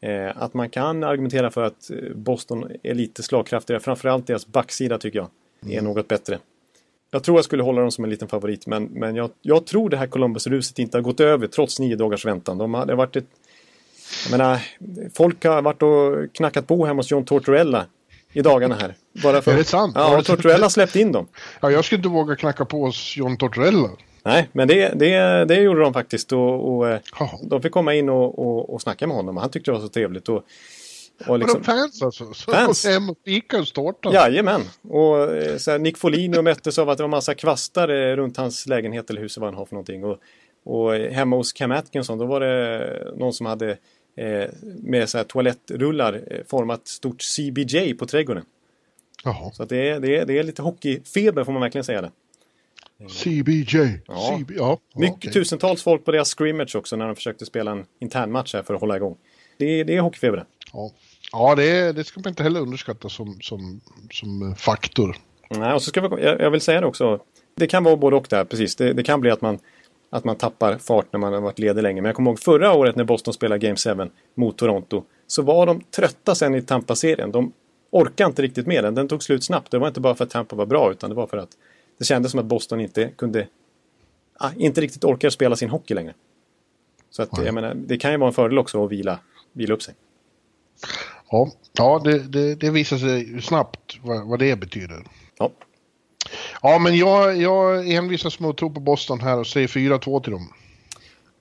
[0.02, 3.80] Eh, att man kan argumentera för att eh, Boston är lite slagkraftigare.
[3.80, 5.30] Framförallt deras backsida tycker jag
[5.74, 5.86] är mm.
[5.86, 6.40] något bättre.
[7.12, 9.90] Jag tror jag skulle hålla dem som en liten favorit men, men jag, jag tror
[9.90, 12.58] det här Columbus-ruset inte har gått över trots nio dagars väntan.
[12.58, 13.28] De har varit ett,
[14.24, 14.60] jag menar,
[15.14, 17.86] folk har varit och knackat på hemma hos John Tortorella
[18.34, 18.96] i dagarna här.
[19.24, 19.94] Bara för, är det sant?
[19.96, 21.28] Ja, och Tortorella släppte in dem.
[21.62, 23.90] Ja, jag skulle inte våga knacka på hos John Tortorella.
[24.24, 26.32] Nej, men det, det, det gjorde de faktiskt.
[26.32, 27.00] Och, och
[27.44, 29.38] de fick komma in och, och, och snacka med honom.
[29.38, 30.30] Han tyckte det var så trevligt.
[30.30, 30.44] Och,
[31.28, 32.34] och liksom, Vadå fans alltså?
[32.34, 32.86] Så fans?
[32.86, 34.14] hem och fika och tårta?
[34.14, 34.62] Jajamän.
[34.82, 38.38] Och eh, så här, Nick Folino möttes av att det var massa kvastar eh, runt
[38.38, 40.04] hans lägenhet eller hus vad han har för någonting.
[40.04, 40.18] Och,
[40.64, 43.78] och hemma hos Cam Atkinson då var det någon som hade
[44.18, 44.50] eh,
[44.84, 48.46] med så här toalettrullar eh, format stort CBJ på trädgården.
[49.24, 49.52] Jaha.
[49.52, 52.12] Så det, är, det, är, det är lite hockeyfeber får man verkligen säga det.
[53.10, 53.78] CBJ.
[54.08, 54.38] Ja.
[54.40, 54.80] CB, ja.
[54.96, 55.32] Mycket okay.
[55.32, 58.74] tusentals folk på deras scrimmage också när de försökte spela en intern match här för
[58.74, 59.18] att hålla igång.
[59.58, 60.46] Det, det är hockeyfeber.
[60.76, 60.92] Ja,
[61.32, 65.18] ja det, det ska man inte heller underskatta som, som, som faktor.
[65.50, 67.20] Nej, och så ska vi, jag, jag vill säga det också.
[67.56, 68.76] Det kan vara både och där, precis.
[68.76, 69.60] Det, det kan bli att man
[70.10, 72.02] att man tappar fart när man har varit ledig länge.
[72.02, 75.04] Men jag kommer ihåg förra året när Boston spelade Game 7 mot Toronto.
[75.28, 77.32] så var de trötta sen i Tampa-serien.
[77.32, 77.54] De
[77.92, 78.96] orkade inte riktigt med den.
[78.96, 79.72] Den tog slut snabbt.
[79.72, 81.50] Det var inte bara för att Tampa var bra utan det var för att
[81.98, 83.48] det kändes som att Boston inte kunde
[84.38, 86.14] ah, inte riktigt orkar spela sin hockey längre.
[87.10, 89.20] Så att, jag menar, det kan ju vara en fördel också att vila,
[89.54, 89.94] vila upp sig.
[91.32, 95.04] Ja, ja det, det, det visar sig snabbt vad, vad det betyder.
[95.40, 95.52] Ja.
[96.62, 100.32] Ja, men jag, jag envisas med att tro på Boston här och säger 4-2 till
[100.32, 100.54] dem.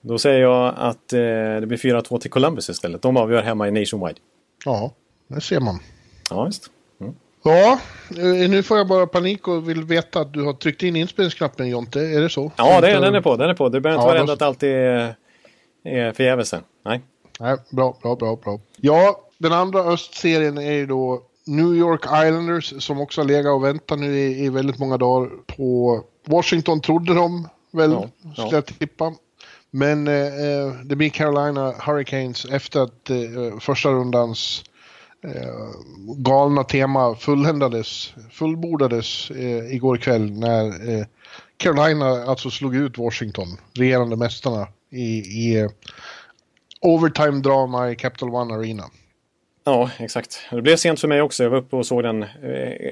[0.00, 1.20] Då säger jag att eh,
[1.60, 3.02] det blir 4-2 till Columbus istället.
[3.02, 4.18] De avgör hemma i Nationwide.
[4.64, 4.92] Ja,
[5.28, 5.78] det ser man.
[6.30, 6.70] Ja, just.
[7.00, 7.14] Mm.
[7.42, 7.78] Ja,
[8.10, 11.68] eh, nu får jag bara panik och vill veta att du har tryckt in inspelningsknappen
[11.68, 12.00] Jonte.
[12.00, 12.52] Är det så?
[12.56, 13.36] Ja, det, den är på.
[13.36, 13.68] Den är på.
[13.68, 15.14] Det behöver inte ja, vara rädd att allt är,
[15.84, 16.54] är förgäves.
[16.84, 17.00] Nej.
[17.40, 18.60] Nej, bra, bra, bra, bra.
[18.76, 23.64] Ja, den andra östserien är ju då New York Islanders som också har legat och
[23.64, 28.54] väntat nu i, i väldigt många dagar på Washington trodde de väl, ja, skulle ja.
[28.54, 29.14] jag tippa.
[29.70, 34.64] Men eh, eh, det blir Carolina Hurricanes efter att eh, första rundans
[35.24, 35.70] eh,
[36.16, 41.04] galna tema fulländades, fullbordades eh, igår kväll när eh,
[41.56, 45.70] Carolina alltså slog ut Washington, regerande mästarna i, i eh,
[46.80, 48.84] overtime-drama i Capital One Arena.
[49.64, 50.40] Ja, exakt.
[50.50, 51.42] Det blev sent för mig också.
[51.42, 52.28] Jag var uppe och såg den eh,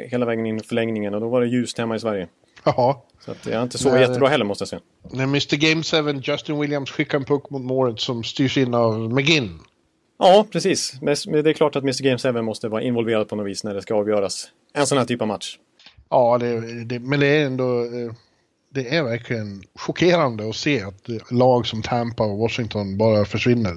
[0.08, 2.28] hela vägen in i förlängningen och då var det ljust hemma i Sverige.
[2.64, 3.04] Ja.
[3.24, 4.82] Så att jag inte sovit jättebra heller måste jag säga.
[5.10, 9.12] När Mr Game 7, Justin Williams skickar en puck mot målet som styrs in av
[9.12, 9.58] McGinn.
[10.18, 10.94] Ja, precis.
[11.00, 13.74] Men det är klart att Mr Game 7 måste vara involverad på något vis när
[13.74, 14.48] det ska avgöras.
[14.74, 15.58] En sån här typ av match.
[16.08, 17.82] Ja, det, det, men det är ändå...
[17.82, 18.12] Eh,
[18.74, 23.74] det är verkligen chockerande att se att lag som Tampa och Washington bara försvinner.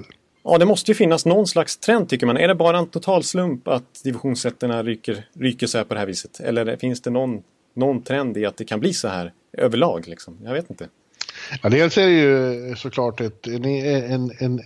[0.48, 2.36] Ja, det måste ju finnas någon slags trend tycker man.
[2.36, 6.06] Är det bara en total slump att divisionssätterna ryker, ryker så här på det här
[6.06, 6.40] viset?
[6.40, 7.42] Eller finns det någon,
[7.74, 10.08] någon trend i att det kan bli så här överlag?
[10.08, 10.38] Liksom?
[10.44, 10.88] Jag vet inte.
[11.62, 14.60] Ja, dels är det ju såklart ett, en, en, en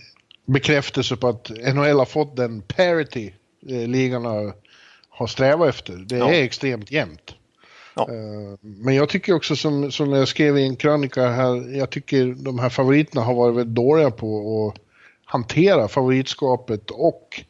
[0.45, 3.31] bekräftelse på att NHL har fått den parity
[3.69, 4.53] eh, ligan har,
[5.09, 5.93] har strävat efter.
[5.93, 6.31] Det ja.
[6.31, 7.35] är extremt jämnt.
[7.95, 8.09] Ja.
[8.09, 12.25] Eh, men jag tycker också som, som jag skrev i en krönika här, jag tycker
[12.25, 14.90] de här favoriterna har varit väldigt dåliga på att
[15.31, 17.41] hantera favoritskapet och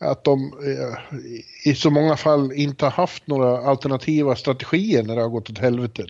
[0.00, 5.22] att de eh, i så många fall inte har haft några alternativa strategier när det
[5.22, 6.06] har gått åt helvete.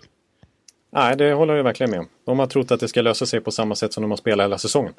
[0.93, 2.09] Nej, det håller jag verkligen med om.
[2.25, 4.45] De har trott att det ska lösa sig på samma sätt som de har spelat
[4.45, 4.93] hela säsongen.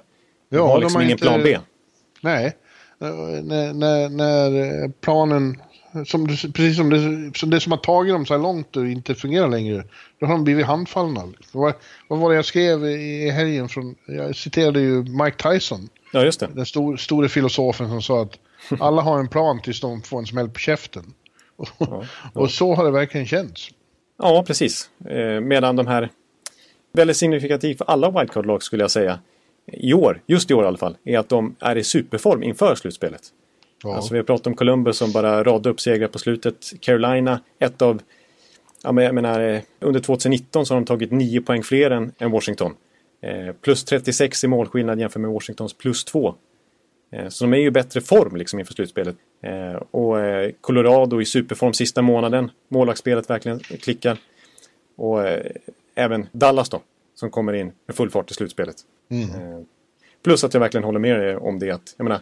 [0.49, 1.25] De ja, har liksom de har ingen inte...
[1.25, 1.60] plan B.
[2.21, 2.55] Nej,
[2.99, 5.62] när, när, när planen,
[6.05, 9.15] som, precis som det, som det som har tagit dem så här långt och inte
[9.15, 9.84] fungerar längre,
[10.19, 11.23] då har de blivit handfallna.
[11.51, 11.73] Vad,
[12.08, 13.69] vad var det jag skrev i helgen?
[13.69, 15.89] Från, jag citerade ju Mike Tyson.
[16.11, 16.47] Ja, just det.
[16.53, 18.39] Den stor, store filosofen som sa att
[18.79, 21.03] alla har en plan tills de får en smäll på käften.
[21.57, 22.41] Ja, ja.
[22.41, 23.69] och så har det verkligen känts.
[24.17, 24.89] Ja, precis.
[25.05, 26.09] Eh, medan de här,
[26.93, 29.19] väldigt signifikativt för alla wildcard-lag skulle jag säga,
[29.65, 32.75] i år, just i år i alla fall, är att de är i superform inför
[32.75, 33.21] slutspelet.
[33.83, 33.95] Ja.
[33.95, 36.73] Alltså vi har pratat om Columbus som bara radade upp segrar på slutet.
[36.79, 38.01] Carolina, ett av,
[38.83, 42.11] ja men jag menar, eh, under 2019 så har de tagit nio poäng fler än,
[42.19, 42.73] än Washington.
[43.21, 46.36] Eh, plus 36 i målskillnad jämfört med Washingtons plus 2.
[47.12, 49.15] Eh, så de är ju i bättre form liksom inför slutspelet.
[49.41, 50.17] Eh, och
[50.62, 52.51] Colorado i superform sista månaden.
[52.69, 54.17] Målvaktsspelet verkligen klickar.
[54.95, 55.19] Och
[55.95, 56.82] även Dallas då,
[57.15, 58.75] som kommer in med full fart i slutspelet.
[59.10, 59.65] Mm.
[60.23, 62.19] Plus att jag verkligen håller med er om det att, jag menar,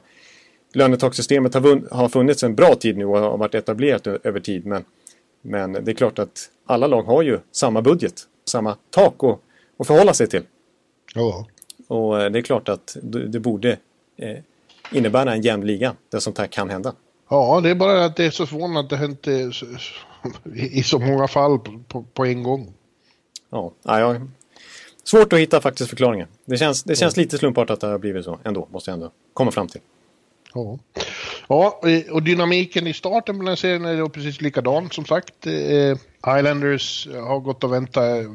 [0.74, 4.66] lönetakssystemet har, har funnits en bra tid nu och har varit etablerat över tid.
[4.66, 4.86] Men,
[5.42, 9.40] men det är klart att alla lag har ju samma budget, samma tak att,
[9.78, 10.44] att förhålla sig till.
[11.14, 11.48] Ja.
[11.88, 13.78] Och eh, det är klart att det borde
[14.18, 14.38] eh,
[14.92, 16.94] innebära en jämn liga där sånt här kan hända.
[17.30, 19.28] Ja, det är bara att det är så förvånande att det hänt
[20.54, 21.60] i så många fall
[22.14, 22.74] på, en gång.
[23.50, 24.16] Ja, ja,
[25.04, 26.28] svårt att hitta faktiskt förklaringen.
[26.46, 27.22] Det känns, det känns ja.
[27.22, 29.82] lite slumpartat att det har blivit så ändå, måste jag ändå komma fram till.
[30.54, 30.80] Ja.
[31.48, 35.48] ja, och dynamiken i starten på den serien är då precis likadan som sagt.
[35.48, 35.98] Eh,
[36.38, 38.26] Islanders har gått och väntat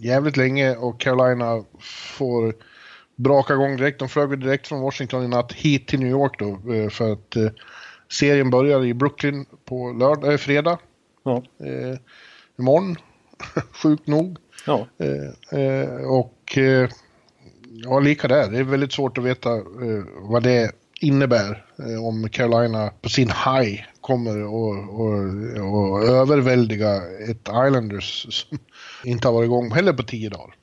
[0.00, 2.54] jävligt länge och Carolina får
[3.16, 3.98] braka igång direkt.
[3.98, 7.36] De flög direkt från Washington i natt hit till New York då eh, för att
[7.36, 7.48] eh,
[8.08, 10.78] serien börjar i Brooklyn på lördag, äh, fredag.
[11.24, 11.42] Ja.
[11.58, 11.98] Eh,
[12.58, 12.96] imorgon,
[13.82, 14.38] sjukt nog.
[14.66, 14.86] Ja.
[14.98, 16.88] Eh, eh, och eh,
[17.70, 18.50] ja, lika där.
[18.50, 21.64] Det är väldigt svårt att veta eh, vad det innebär
[22.02, 25.14] om Carolina på sin high kommer och, och,
[25.72, 26.96] och överväldiga
[27.30, 28.58] ett Islanders som
[29.04, 30.54] inte har varit igång heller på tio dagar.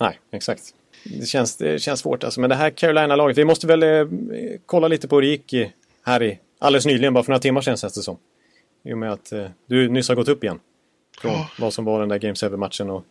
[0.00, 0.62] Nej, exakt.
[1.04, 2.40] Det känns, det känns svårt alltså.
[2.40, 4.06] Men det här Carolina-laget, vi måste väl eh,
[4.66, 7.60] kolla lite på hur det gick i, här i, alldeles nyligen, bara för några timmar
[7.60, 8.16] sedan känns det som.
[8.84, 10.60] I och med att eh, du nyss har gått upp igen.
[11.20, 11.50] Från oh.
[11.58, 12.90] vad som var den där Game 7-matchen.
[12.90, 13.04] Och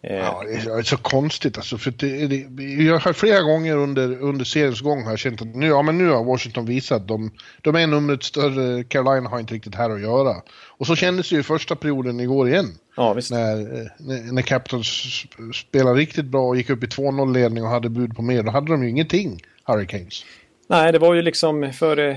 [0.00, 1.78] ja, det är så konstigt alltså.
[1.78, 5.54] För det, det, jag har flera gånger under, under seriens gång har jag känt att
[5.54, 7.30] nu, ja, men nu har Washington visat att de,
[7.62, 10.34] de är numret större, Carolina har inte riktigt här att göra.
[10.78, 12.66] Och så kändes det ju första perioden igår igen.
[12.96, 13.30] Ja, visst.
[13.30, 13.56] När,
[13.98, 18.22] när, när Capitals spelade riktigt bra och gick upp i 2-0-ledning och hade bud på
[18.22, 20.24] mer, då hade de ju ingenting, Hurricanes.
[20.68, 22.16] Nej, det var ju liksom för eh,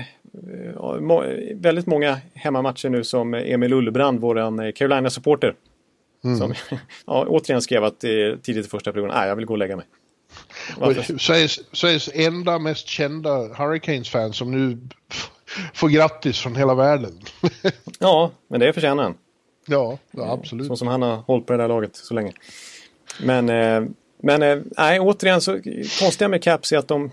[1.54, 5.54] väldigt många hemmamatcher nu som Emil Ullbrand, våran Carolina-supporter,
[6.24, 6.38] Mm.
[6.38, 6.54] Som
[7.06, 8.00] ja, återigen skrev att
[8.42, 9.86] tidigt i första perioden, nej jag vill gå och lägga mig.
[11.18, 14.78] Sveriges, Sveriges enda mest kända Hurricanes-fan som nu
[15.74, 17.20] får grattis från hela världen.
[17.98, 19.14] ja, men det förtjänar han.
[19.66, 20.66] Ja, ja, absolut.
[20.66, 22.32] Så som han har hållit på det där laget så länge.
[23.22, 23.84] Men, eh,
[24.22, 25.60] men eh, nej, återigen så
[26.00, 27.10] konstiga med Caps är att de...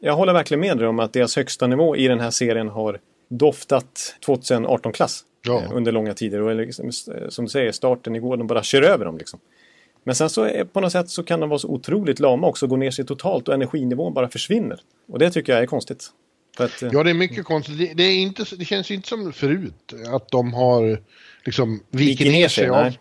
[0.00, 2.98] Jag håller verkligen med dig om att deras högsta nivå i den här serien har
[3.28, 5.62] doftat 2018-klass ja.
[5.62, 6.40] Eh, under långa tider.
[6.40, 9.18] Och liksom, eh, som du säger, starten igår, de bara kör över dem.
[9.18, 9.40] Liksom.
[10.04, 12.66] Men sen så är, på något sätt så kan de vara så otroligt lama också,
[12.66, 14.80] gå ner sig totalt och energinivån bara försvinner.
[15.08, 16.06] Och det tycker jag är konstigt.
[16.58, 17.78] Att, eh, ja, det är mycket konstigt.
[17.78, 21.02] Det, det, är inte, det känns inte som förut att de har
[21.44, 22.68] liksom vikit ner sig.
[22.68, 22.92] Av,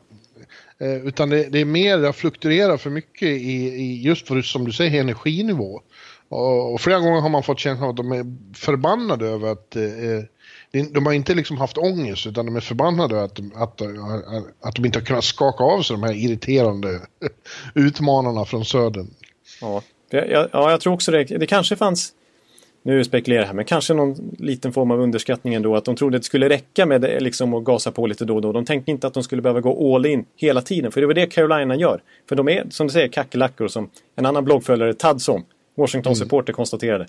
[0.80, 4.66] utan det, det, är mer, det har fluktuerat för mycket i, i just för, som
[4.66, 5.82] du säger, energinivå.
[6.30, 9.76] Och, och flera gånger har man fått känslan av att de är förbannade över att
[9.76, 9.84] eh,
[10.72, 13.82] de har inte liksom haft ångest utan de är förbannade att, att,
[14.62, 17.02] att de inte har kunnat skaka av sig de här irriterande
[17.76, 19.08] utmanarna från södern.
[19.62, 21.24] Ja, jag, ja, jag tror också det.
[21.24, 22.14] Det kanske fanns,
[22.84, 25.76] nu spekulerar jag här, men kanske någon liten form av underskattning ändå.
[25.76, 28.42] Att de trodde att det skulle räcka med liksom att gasa på lite då och
[28.42, 28.52] då.
[28.52, 30.92] De tänkte inte att de skulle behöva gå all in hela tiden.
[30.92, 32.02] För det var det Carolina gör.
[32.30, 35.44] För de är, som du säger, kackerlackor som en annan bloggföljare, Tadson,
[35.78, 36.56] Washington-supporter, mm.
[36.56, 37.08] konstaterade.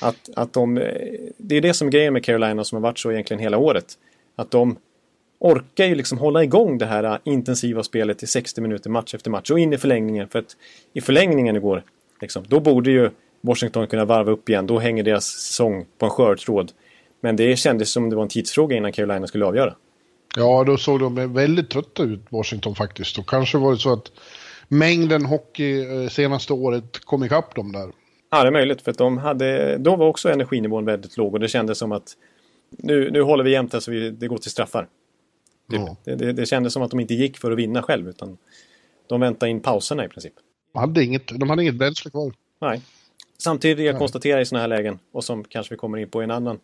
[0.00, 0.74] Att, att de,
[1.36, 3.98] det är det som är grejen med Carolina som har varit så egentligen hela året.
[4.36, 4.76] Att de
[5.38, 9.30] orkar ju liksom hålla igång det här äh, intensiva spelet i 60 minuter match efter
[9.30, 10.28] match och in i förlängningen.
[10.28, 10.56] För att
[10.92, 11.82] i förlängningen igår,
[12.20, 14.66] liksom, då borde ju Washington kunna varva upp igen.
[14.66, 16.72] Då hänger deras säsong på en skör tråd.
[17.20, 19.74] Men det kändes som det var en tidsfråga innan Carolina skulle avgöra.
[20.36, 23.18] Ja, då såg de väldigt trötta ut, Washington faktiskt.
[23.18, 24.12] Och kanske var det så att
[24.68, 27.92] mängden hockey eh, senaste året kom ikapp dem där.
[28.30, 28.82] Ja, det är möjligt.
[28.82, 32.16] För att de hade, då var också energinnivån väldigt låg och det kändes som att
[32.70, 34.88] nu, nu håller vi jämnt här så vi, det går till straffar.
[35.70, 35.80] Typ.
[35.80, 35.96] Ja.
[36.04, 38.38] Det, det, det kändes som att de inte gick för att vinna själv utan
[39.08, 40.32] de väntade in pauserna i princip.
[40.72, 42.32] De hade inget, de hade inget bränsle kvar.
[42.60, 42.82] Nej.
[43.38, 46.24] Samtidigt jag konstaterar i sådana här lägen och som kanske vi kommer in på i
[46.24, 46.58] en annan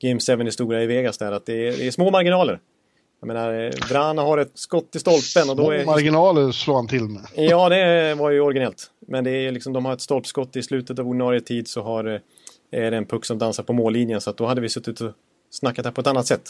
[0.00, 2.60] Game 7-historia i Vegas där att det är, det är små marginaler.
[3.20, 5.84] Jag menar, Vrana har ett skott i stolpen och då är...
[5.84, 7.26] marginaler slår han till med.
[7.34, 8.90] Ja, det var ju originellt.
[9.00, 12.04] Men det är liksom, de har ett stolpskott i slutet av ordinarie tid så har,
[12.04, 12.20] eh,
[12.70, 14.20] är det en puck som dansar på mållinjen.
[14.20, 15.12] Så att då hade vi suttit och
[15.50, 16.42] snackat här på ett annat sätt.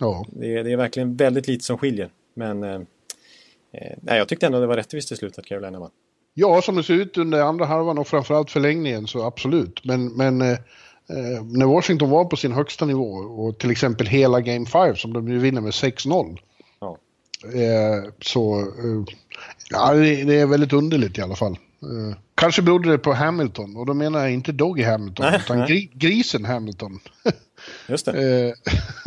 [0.00, 0.26] Ja.
[0.28, 2.10] Det, är, det är verkligen väldigt lite som skiljer.
[2.34, 2.74] Men eh,
[3.72, 5.90] eh, nej, jag tyckte ändå det var rättvist i slutet att Carolina vann.
[6.34, 9.84] Ja, som det ser ut under andra halvan och framförallt förlängningen så absolut.
[9.84, 10.58] Men, men eh,
[11.08, 15.12] eh, när Washington var på sin högsta nivå och till exempel hela Game 5 som
[15.12, 16.38] de nu vinner med 6-0.
[16.80, 16.98] Ja.
[17.44, 19.14] Eh, så eh,
[19.70, 21.58] ja, det, det, är väldigt underligt i alla fall.
[21.82, 25.58] Eh, kanske berodde det på Hamilton och då menar jag inte Doggy Hamilton nej, utan
[25.58, 25.90] nej.
[25.92, 27.00] grisen Hamilton.
[27.88, 28.46] Just det.
[28.46, 28.52] Eh,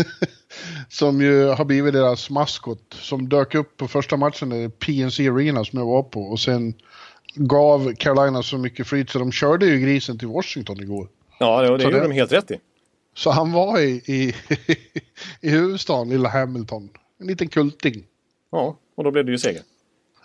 [0.89, 5.65] som ju har blivit deras maskot som dök upp på första matchen i PNC Arena
[5.65, 6.73] som jag var på och sen
[7.35, 11.07] gav Carolina så mycket flyt så de körde ju grisen till Washington igår.
[11.39, 12.59] Ja, det, det gjorde de helt rätt i.
[13.15, 14.35] Så han var i, i,
[15.41, 16.89] i huvudstaden, lilla Hamilton.
[17.19, 18.03] En liten kulting.
[18.51, 19.61] Ja, och då blev det ju seger.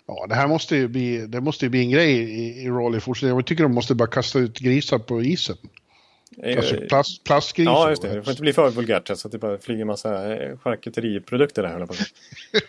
[0.07, 2.99] Ja, det här måste ju bli, det måste ju bli en grej i, i i
[2.99, 3.35] fortsättningen.
[3.35, 5.57] Jag tycker de måste bara kasta ut grisar på isen.
[6.43, 7.71] Eh, alltså plast, plastgrisar.
[7.71, 8.07] Ja, just det.
[8.07, 11.85] Det får inte bli för vulgärt så att det bara flyger massa eh, charkuteriprodukter där.
[11.85, 11.93] På.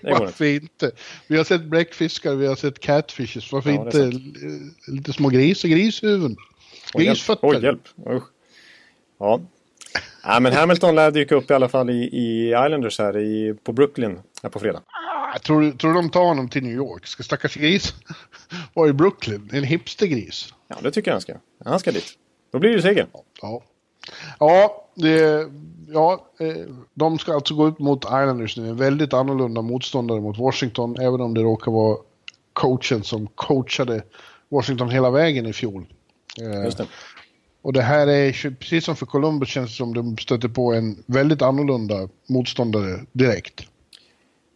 [0.20, 0.90] Varför inte?
[1.26, 3.52] Vi har sett bläckfiskar, vi har sett catfishes.
[3.52, 4.20] Varför ja, inte
[4.86, 6.36] lite små gris och grishuvuden?
[6.94, 7.48] Grisfötter.
[7.48, 7.88] Oj, hjälp.
[8.10, 8.24] Usch.
[9.18, 9.40] Ja.
[10.22, 13.72] ja, men Hamilton lär dyka upp i alla fall i, i Islanders här i, på
[13.72, 14.82] Brooklyn här på fredag.
[15.34, 17.06] Ah, tror, tror de tar honom till New York?
[17.06, 17.94] Ska stackars gris
[18.74, 19.50] vara i Brooklyn?
[19.52, 20.54] En hipstergris?
[20.68, 21.34] Ja, det tycker jag han ska.
[21.64, 22.12] Han ska dit.
[22.52, 23.06] Då blir det seger.
[23.42, 23.62] Ja.
[24.38, 25.48] Ja, det,
[25.88, 28.68] ja, eh, de ska alltså gå ut mot Islanders nu.
[28.68, 31.98] En väldigt annorlunda motståndare mot Washington, även om det råkar vara
[32.52, 34.02] coachen som coachade
[34.48, 35.86] Washington hela vägen i fjol.
[36.40, 36.86] Eh, Just det.
[37.66, 41.02] Och det här är, precis som för Columbus, känns det som de stöter på en
[41.06, 43.66] väldigt annorlunda motståndare direkt.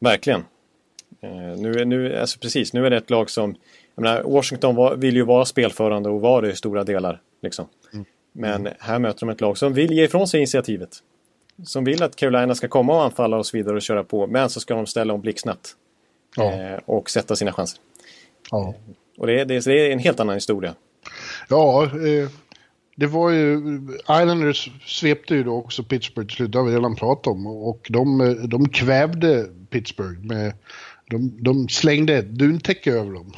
[0.01, 0.45] Verkligen.
[1.21, 3.55] Eh, nu, nu, alltså precis, nu är det ett lag som...
[3.95, 7.21] Menar, Washington var, vill ju vara spelförande och var det i stora delar.
[7.43, 7.67] Liksom.
[7.93, 8.05] Mm.
[8.33, 10.91] Men här möter de ett lag som vill ge ifrån sig initiativet.
[11.65, 14.27] Som vill att Carolina ska komma och anfalla och så vidare och köra på.
[14.27, 15.69] Men så ska de ställa om blixtsnabbt.
[16.37, 16.53] Ja.
[16.53, 17.81] Eh, och sätta sina chanser.
[18.51, 18.75] Ja.
[19.19, 20.75] Och det är, det, är, det är en helt annan historia.
[21.49, 22.31] Ja, eh,
[23.01, 23.79] det var ju...
[24.03, 27.47] Islanders svepte ju då också Pittsburgh till slut, det har vi redan pratat om.
[27.47, 30.53] Och de, de kvävde Pittsburgh med...
[31.11, 33.33] De, de slängde ett duntäcke över dem.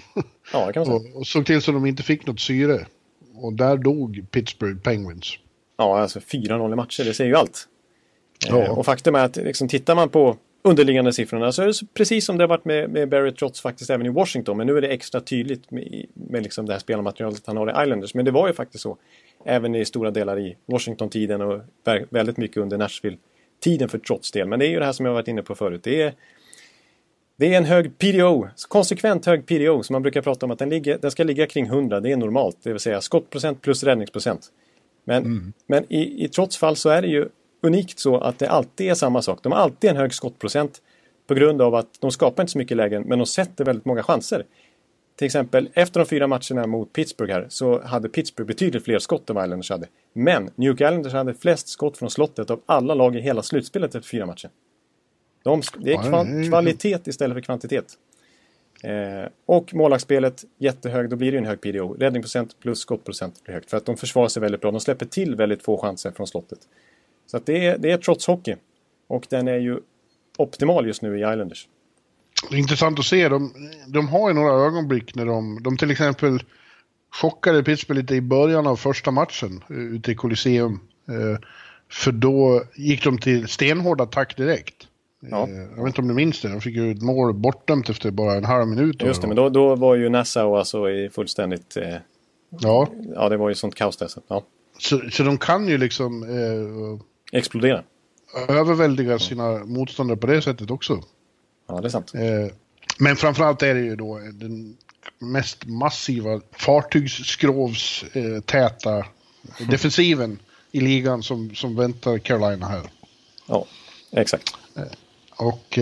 [0.52, 1.12] Ja, det kan man säga.
[1.12, 2.86] Och, och såg till så de inte fick något syre.
[3.34, 5.38] Och där dog Pittsburgh Penguins.
[5.76, 7.68] Ja, alltså 4-0 i matcher, det säger ju allt.
[8.48, 8.70] Ja.
[8.70, 12.38] Och faktum är att liksom, tittar man på underliggande siffrorna så är det precis som
[12.38, 14.56] det har varit med, med Barry Trotz faktiskt även i Washington.
[14.56, 17.84] Men nu är det extra tydligt med, med liksom det här spelarmaterialet han har i
[17.84, 18.14] Islanders.
[18.14, 18.98] Men det var ju faktiskt så
[19.44, 21.60] även i stora delar i Washington-tiden och
[22.10, 24.48] väldigt mycket under Nashville-tiden för Trotz del.
[24.48, 25.80] Men det är ju det här som jag varit inne på förut.
[25.84, 26.14] Det är,
[27.36, 30.68] det är en hög PDO, konsekvent hög PDO som man brukar prata om att den,
[30.68, 32.00] ligger, den ska ligga kring 100.
[32.00, 34.48] Det är normalt, det vill säga skottprocent plus räddningsprocent.
[35.04, 35.52] Men, mm.
[35.66, 37.28] men i, i Trotz fall så är det ju
[37.62, 39.42] unikt så att det alltid är samma sak.
[39.42, 40.82] De har alltid en hög skottprocent
[41.26, 44.02] på grund av att de skapar inte så mycket lägen men de sätter väldigt många
[44.02, 44.44] chanser.
[45.16, 49.30] Till exempel efter de fyra matcherna mot Pittsburgh här så hade Pittsburgh betydligt fler skott
[49.30, 49.86] än vad Islanders hade.
[50.12, 54.08] Men New Islanders hade flest skott från slottet av alla lag i hela slutspelet efter
[54.08, 54.50] fyra matcher.
[55.42, 57.98] De, det är kval kvalitet istället för kvantitet.
[58.82, 61.94] Eh, och målvaktsspelet jättehög, då blir det en hög PDO.
[61.94, 63.70] Räddningsprocent plus skottprocent blir högt.
[63.70, 64.70] För att de försvarar sig väldigt bra.
[64.70, 66.58] De släpper till väldigt få chanser från slottet.
[67.26, 68.56] Så att det, är, det är trots hockey.
[69.06, 69.80] Och den är ju
[70.36, 71.68] optimal just nu i Islanders.
[72.50, 73.28] Det är intressant att se.
[73.28, 73.52] De,
[73.86, 76.42] de har ju några ögonblick när de, de till exempel
[77.20, 80.80] chockade Pittsburgh lite i början av första matchen eh, ute i Colosseum.
[81.08, 81.38] Eh,
[81.90, 84.86] för då gick de till stenhård attack direkt.
[85.30, 85.48] Ja.
[85.48, 88.10] Eh, jag vet inte om du minns det, de fick ju ett mål bortdömt efter
[88.10, 89.02] bara en halv minut.
[89.02, 91.76] Just det, men då, då var ju Nassau alltså i fullständigt...
[91.76, 91.96] Eh,
[92.60, 92.88] ja.
[93.14, 94.08] Ja, det var ju sånt kaos där.
[94.08, 94.42] Så, ja.
[94.78, 96.22] så, så de kan ju liksom...
[96.22, 97.82] Eh, Explodera.
[98.48, 101.02] Överväldiga sina motståndare på det sättet också.
[101.72, 102.14] Ja, det är sant.
[102.14, 102.46] Eh,
[102.98, 104.76] men framförallt är det ju då den
[105.18, 109.04] mest massiva fartygsskrovstäta eh,
[109.70, 110.38] defensiven
[110.72, 112.82] i ligan som, som väntar Carolina här.
[113.46, 113.66] Ja,
[114.10, 114.54] exakt.
[114.76, 114.82] Eh,
[115.36, 115.78] och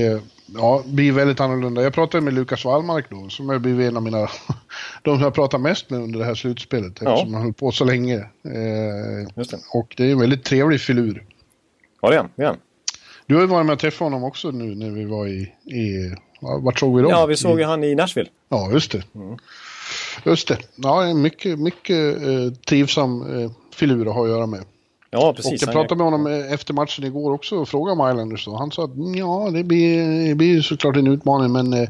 [0.47, 1.83] ja, blir väldigt annorlunda.
[1.83, 4.29] Jag pratade med Lukas Wallmark då, som har blivit en av mina,
[5.03, 7.37] de jag pratar mest med under det här slutspelet, eftersom ja.
[7.37, 8.27] han höll på så länge.
[8.43, 9.27] Det.
[9.73, 11.25] Och det är en väldigt trevlig filur.
[12.01, 12.57] Ja, det är han.
[13.31, 15.41] Du har ju varit med och träffat honom också nu när vi var i...
[15.75, 17.11] i vart såg vi då?
[17.11, 18.31] Ja, vi såg ju han i Nashville.
[18.49, 19.03] Ja, just det.
[19.15, 19.37] Mm.
[20.25, 20.59] Just det.
[20.77, 24.61] Ja, mycket, mycket eh, trivsam eh, filur att ha att göra med.
[25.11, 25.63] Ja, precis.
[25.63, 28.49] Och jag pratade med honom efter matchen igår också och frågade om Islanders.
[28.49, 31.89] Och han sa att ja, det blir, det blir såklart en utmaning, men eh,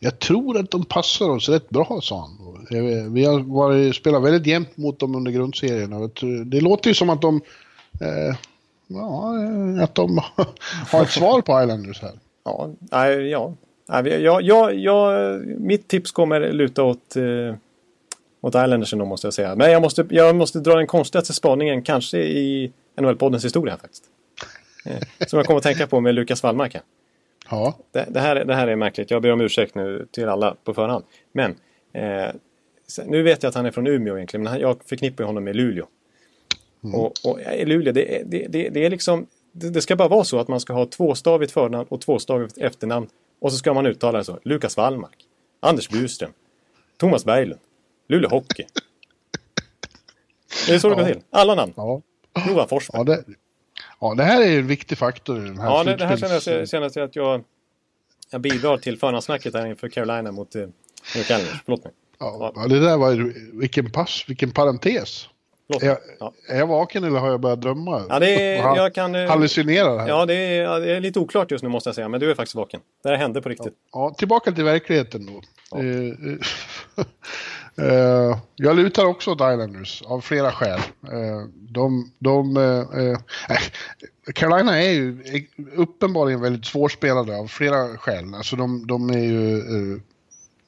[0.00, 2.66] jag tror att de passar oss rätt bra, sa han.
[2.78, 5.92] Eh, vi har varit, spelat väldigt jämnt mot dem under grundserien.
[5.92, 7.40] Och det låter ju som att de
[8.00, 8.36] eh,
[8.86, 9.34] ja,
[9.82, 10.20] att de
[10.90, 12.12] har ett svar på Islanders här.
[12.44, 13.54] Ja, nej, ja.
[13.86, 15.12] Ja, ja, ja,
[15.58, 17.54] mitt tips kommer luta åt, eh,
[18.40, 19.56] åt Islanders ändå måste jag säga.
[19.56, 24.04] Men jag måste, jag måste dra den konstigaste spaningen kanske i NHL-poddens historia faktiskt.
[24.86, 26.76] Eh, som jag kommer att tänka på med Lukas Wallmark.
[27.50, 27.78] Ja.
[27.92, 29.10] Det, det, här, det här är märkligt.
[29.10, 31.04] Jag ber om ursäkt nu till alla på förhand.
[31.32, 31.50] Men
[31.92, 32.34] eh,
[33.06, 34.44] nu vet jag att han är från Umeå egentligen.
[34.44, 35.86] Men jag förknippar honom med Luleå.
[36.84, 36.94] Mm.
[36.94, 39.26] Och, och Luleå, det, det, det, det är liksom...
[39.52, 43.08] Det, det, ska bara vara så att man ska ha tvåstavigt förnamn och tvåstavigt efternamn.
[43.40, 44.38] Och så ska man uttala det så.
[44.42, 45.26] Lukas Wallmark.
[45.60, 46.32] Anders Buström.
[46.96, 47.60] Thomas Berglund.
[48.08, 48.64] Luleå Hockey.
[50.66, 51.20] Det är så det går till.
[51.30, 51.72] Alla namn.
[51.76, 52.02] Ja.
[52.48, 52.98] Johan Forsberg.
[52.98, 53.24] Ja det,
[54.00, 56.58] ja, det här är en viktig faktor i den här Ja, det, det här känner
[56.58, 57.44] jag, känner jag att jag,
[58.30, 60.60] jag bidrar till förhandsnacket här inför Carolina mot eh,
[61.16, 61.24] New
[61.64, 61.92] Förlåt mig.
[62.18, 65.28] Ja, ja, det där var vilken pass, vilken parentes.
[65.68, 66.32] Är jag, ja.
[66.48, 68.02] är jag vaken eller har jag börjat drömma?
[68.08, 70.08] Ja, det är, jag kan, eh, hallucinera här.
[70.08, 72.34] Ja, det är, det är, lite oklart just nu måste jag säga, men du är
[72.34, 72.80] faktiskt vaken.
[73.02, 73.74] Det här hände på riktigt.
[73.92, 75.42] Ja, ja tillbaka till verkligheten då.
[75.78, 76.14] Uh,
[78.56, 80.80] jag lutar också åt Islanders av flera skäl.
[81.12, 83.18] Uh, de, de, uh,
[84.34, 85.24] Carolina är ju
[85.76, 88.34] uppenbarligen väldigt svårspelade av flera skäl.
[88.34, 90.00] Alltså de, de är ju,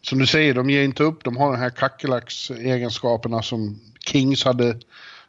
[0.03, 1.25] som du säger, de ger inte upp.
[1.25, 4.69] De har den här kackerlacksegenskaperna som Kings hade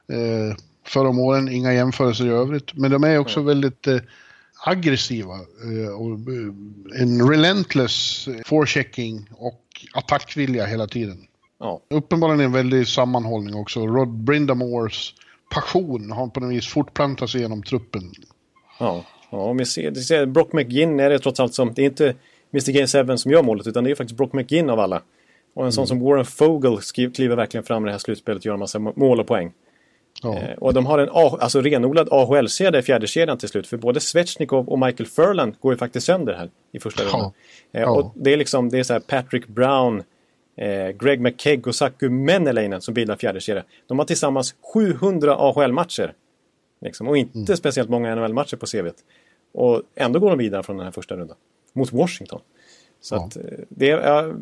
[0.07, 2.73] eh, förra om åren, inga jämförelser i övrigt.
[2.73, 3.47] Men de är också mm.
[3.47, 3.97] väldigt eh,
[4.65, 5.33] aggressiva.
[5.33, 9.61] Eh, och, eh, en relentless forechecking och
[9.93, 11.27] attackvilja hela tiden.
[11.59, 11.81] Ja.
[11.89, 13.87] Uppenbarligen en väldig sammanhållning också.
[13.87, 15.13] Rod Brindamores
[15.49, 18.11] passion har på något vis fortplantat sig genom truppen.
[18.79, 21.85] Ja, ja om vi ser, ser Brock McGinn är det trots allt som, det är
[21.85, 22.15] inte
[22.53, 25.01] Mr Game 7 som gör målet utan det är faktiskt Brock McGinn av alla.
[25.55, 25.87] Och en sån mm.
[25.87, 26.77] som Warren Fogel
[27.13, 29.53] kliver verkligen fram i det här slutspelet och gör en massa mål och poäng.
[30.23, 30.37] Ja.
[30.37, 33.67] Eh, och de har en alltså renodlad AHL-serie i fjärde kedjan till slut.
[33.67, 37.31] För både Svechnikov och Michael Furland går ju faktiskt sönder här i första rundan.
[37.71, 37.79] Ja.
[37.79, 40.03] Eh, och det är liksom det är så Patrick Brown,
[40.57, 43.63] eh, Greg McKegg och Saku Menelainen som bildar fjärde kedja.
[43.87, 46.13] De har tillsammans 700 AHL-matcher.
[46.81, 47.57] Liksom, och inte mm.
[47.57, 48.95] speciellt många NHL-matcher på CVt.
[49.53, 51.37] Och ändå går de vidare från den här första rundan.
[51.73, 52.41] Mot Washington.
[53.05, 53.41] Så ja.
[53.41, 54.35] eh, det är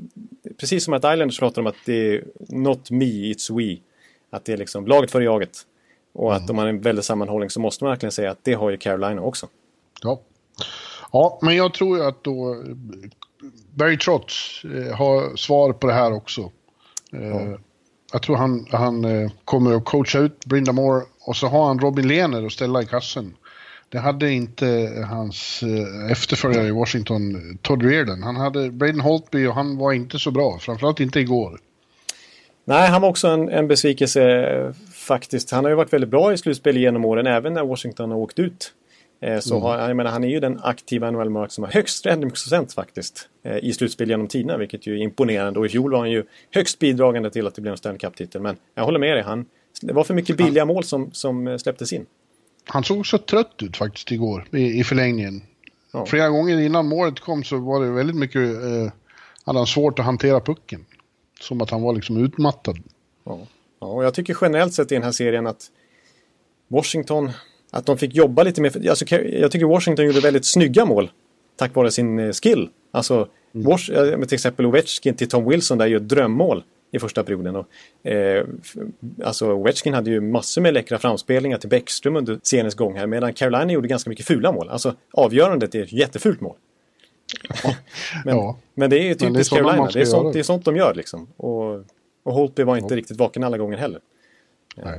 [0.58, 3.82] precis som att Islanders pratar om att det är not me, it's we.
[4.30, 5.58] Att det är liksom laget för jaget.
[6.14, 6.44] Och mm.
[6.44, 8.70] att om man är en väldigt sammanhållning så måste man verkligen säga att det har
[8.70, 9.48] ju Carolina också.
[10.02, 10.22] Ja,
[11.12, 12.64] ja men jag tror ju att då
[13.74, 16.52] Barry Trotz eh, har svar på det här också.
[17.14, 17.58] Eh, ja.
[18.12, 21.80] Jag tror han, han eh, kommer att coacha ut Brinda Moore och så har han
[21.80, 23.36] Robin Lehner att ställa i kassen.
[23.94, 24.66] Det hade inte
[25.10, 28.24] hans eh, efterföljare i Washington, Todd Reardon.
[28.24, 31.60] Han hade Braden Holtby och han var inte så bra, framförallt inte igår.
[32.66, 35.52] Nej, han var också en, en besvikelse faktiskt.
[35.52, 38.40] Han har ju varit väldigt bra i slutspel genom åren, även när Washington har åkt
[38.40, 38.74] ut.
[39.22, 39.64] Eh, så mm.
[39.64, 43.58] har, jag menar, han är ju den aktiva NHL-mark som har högst räddningsprocent faktiskt eh,
[43.58, 45.60] i slutspel genom tiderna, vilket ju är imponerande.
[45.60, 48.42] Och i fjol var han ju högst bidragande till att det blev en Stanley Cup-titel.
[48.42, 49.46] Men jag håller med dig, han,
[49.82, 52.06] det var för mycket billiga mål som, som släpptes in
[52.66, 55.42] han såg så trött ut faktiskt igår i, i förlängningen.
[55.92, 56.06] Ja.
[56.06, 58.92] Flera gånger innan målet kom så var det väldigt mycket, eh,
[59.46, 60.86] hade han svårt att hantera pucken.
[61.40, 62.78] Som att han var liksom utmattad.
[63.24, 63.40] Ja.
[63.80, 65.72] ja, och jag tycker generellt sett i den här serien att
[66.68, 67.32] Washington,
[67.72, 68.90] att de fick jobba lite mer.
[68.90, 71.12] Alltså, jag tycker Washington gjorde väldigt snygga mål
[71.56, 72.70] tack vare sin eh, skill.
[72.92, 73.68] Alltså, mm.
[73.68, 76.64] Wash, eh, till exempel Ovechkin till Tom Wilson, där är ju ett drömmål
[76.94, 77.56] i första perioden.
[77.56, 77.68] Och,
[78.08, 78.46] eh,
[79.24, 83.34] alltså Wetchkin hade ju massor med läckra framspelningar till Bäckström under seriens gång här medan
[83.34, 84.70] Carolina gjorde ganska mycket fula mål.
[84.70, 86.56] Alltså avgörandet är ett jättefult mål.
[88.26, 88.58] men, ja.
[88.74, 91.28] men det är ju typiskt Carolina, det är, sånt, det är sånt de gör liksom.
[91.38, 91.86] Och,
[92.24, 92.98] och Holtby var inte ja.
[92.98, 94.00] riktigt vaken alla gånger heller.
[94.76, 94.94] Ja.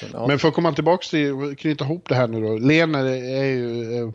[0.00, 0.26] Så, ja.
[0.26, 2.58] Men för att komma tillbaka till, knyta ihop det här nu då.
[2.58, 4.10] Lena är ju Eh,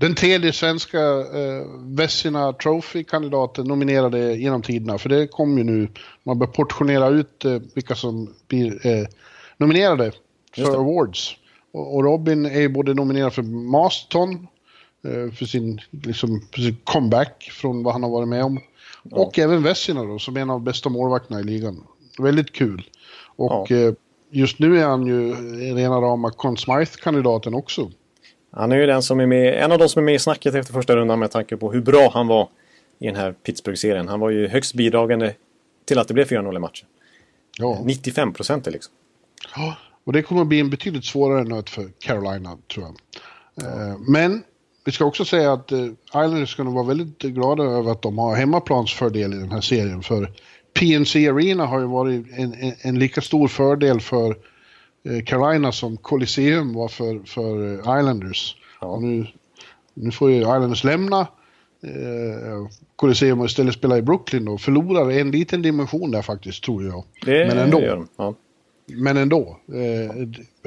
[0.00, 4.98] den tredje svenska eh, Vessina Trophy-kandidaten nominerade genom tiderna.
[4.98, 5.88] För det kommer ju nu,
[6.22, 9.06] man börjar portionera ut eh, vilka som blir eh,
[9.56, 10.12] nominerade
[10.54, 11.36] för awards.
[11.72, 14.46] Och, och, Robin är både nominerad för Maston,
[15.04, 18.60] eh, för, sin, liksom, för sin comeback från vad han har varit med om.
[19.02, 19.16] Ja.
[19.16, 21.84] Och även Vessina då, som är en av bästa målvakterna i ligan.
[22.18, 22.88] Väldigt kul.
[23.36, 23.76] Och ja.
[23.76, 23.94] Eh,
[24.30, 25.34] just nu är han ju
[25.74, 27.90] rena rama Conn Smythe-kandidaten också.
[28.52, 30.54] Han är ju den som är med, en av de som är med i snacket
[30.54, 32.48] efter första rundan med tanke på hur bra han var
[32.98, 34.08] i den här Pittsburgh-serien.
[34.08, 35.34] Han var ju högst bidragande
[35.84, 36.88] till att det blev 4-0 i matchen.
[37.58, 37.80] Ja.
[37.84, 38.94] 95 procent liksom.
[39.56, 42.96] Ja, och det kommer att bli en betydligt svårare nöt för Carolina, tror jag.
[43.54, 43.96] Ja.
[44.08, 44.42] Men
[44.84, 48.18] vi ska också säga att eh, Islanders ska nog vara väldigt glada över att de
[48.18, 50.02] har hemmaplansfördel i den här serien.
[50.02, 50.32] För
[50.74, 54.36] PNC Arena har ju varit en, en, en lika stor fördel för Eh,
[55.26, 58.56] Carolina som Colosseum var för, för Islanders.
[58.80, 58.98] Ja.
[59.00, 59.26] Nu,
[59.94, 61.20] nu får ju Islanders lämna
[61.82, 66.84] eh, Colosseum och istället spela i Brooklyn och förlorar en liten dimension där faktiskt, tror
[66.84, 67.04] jag.
[67.24, 67.80] Det Men ändå.
[67.80, 68.08] Gör de.
[68.16, 68.34] Ja.
[68.86, 69.58] Men ändå.
[69.72, 70.22] Eh,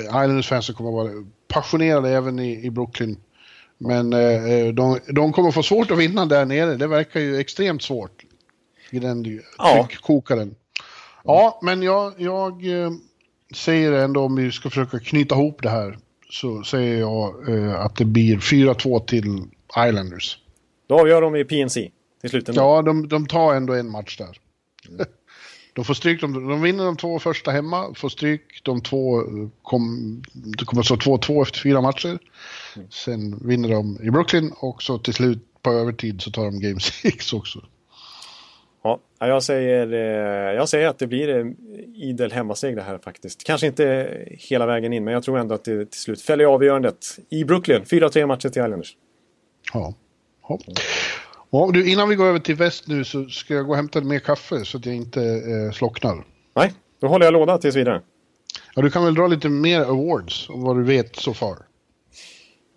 [0.06, 3.18] Islanders fans kommer att vara passionerade även i, i Brooklyn.
[3.78, 6.76] Men eh, de, de kommer få svårt att vinna där nere.
[6.76, 8.26] Det verkar ju extremt svårt.
[8.92, 9.88] I den ja.
[9.90, 10.56] tryckkokaren.
[11.24, 12.92] Ja, men jag, jag eh,
[13.54, 15.98] säger ändå om vi ska försöka knyta ihop det här
[16.30, 19.44] så säger jag eh, att det blir 4-2 till
[19.88, 20.38] Islanders.
[20.88, 21.92] Då avgör de i PNC
[22.22, 22.50] till slut?
[22.54, 24.38] Ja, de, de tar ändå en match där.
[24.90, 25.06] Mm.
[25.74, 29.24] De får stryk, de, de vinner de två första hemma, får stryk de två,
[29.62, 32.20] kom, det kommer stå 2-2 efter fyra matcher.
[32.76, 32.88] Mm.
[32.92, 36.80] Sen vinner de i Brooklyn och så till slut på övertid så tar de Game
[37.02, 37.66] 6 också.
[38.86, 41.56] Ja, jag säger, eh, jag säger att det blir en
[41.96, 43.44] idel hemmaseger här faktiskt.
[43.44, 47.20] Kanske inte hela vägen in, men jag tror ändå att det till slut fäller avgörandet
[47.30, 47.82] i Brooklyn.
[47.86, 48.96] 4-3 matcher till Islanders.
[49.74, 49.94] Ja.
[50.50, 50.60] ja.
[51.50, 54.02] ja du, innan vi går över till väst nu så ska jag gå och hämta
[54.02, 56.24] mer kaffe så att jag inte eh, slocknar.
[56.56, 58.02] Nej, då håller jag låda tills vidare.
[58.76, 61.58] Ja, du kan väl dra lite mer awards om vad du vet så far.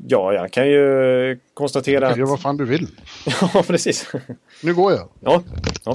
[0.07, 2.15] Ja, jag kan ju konstatera att...
[2.15, 2.87] Du kan göra vad fan du vill.
[3.55, 4.13] ja, precis.
[4.63, 5.09] Nu går jag.
[5.21, 5.43] Ja,
[5.85, 5.95] ja.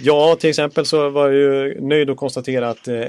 [0.00, 3.04] Ja, till exempel så var jag ju nöjd att konstatera att eh,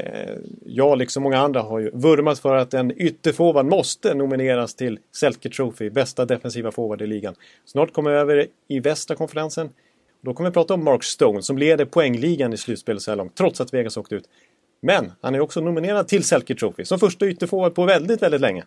[0.66, 5.50] jag, liksom många andra, har ju vurmat för att en ytterforward måste nomineras till Selke
[5.50, 7.36] Trophy, bästa defensiva forward i ligan.
[7.66, 9.70] Snart kommer vi över i västra konferensen.
[10.22, 13.36] Då kommer vi prata om Mark Stone som leder poängligan i slutspelet så här långt,
[13.36, 14.26] trots att Vegas åkte ut.
[14.82, 18.64] Men han är också nominerad till Selke Trophy som första ytterforward på väldigt, väldigt länge.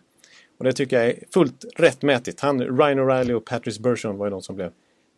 [0.59, 2.39] Och det tycker jag är fullt rättmätigt.
[2.39, 4.71] Han, Ryan O'Reilly och Patrice Bergeron var ju de som blev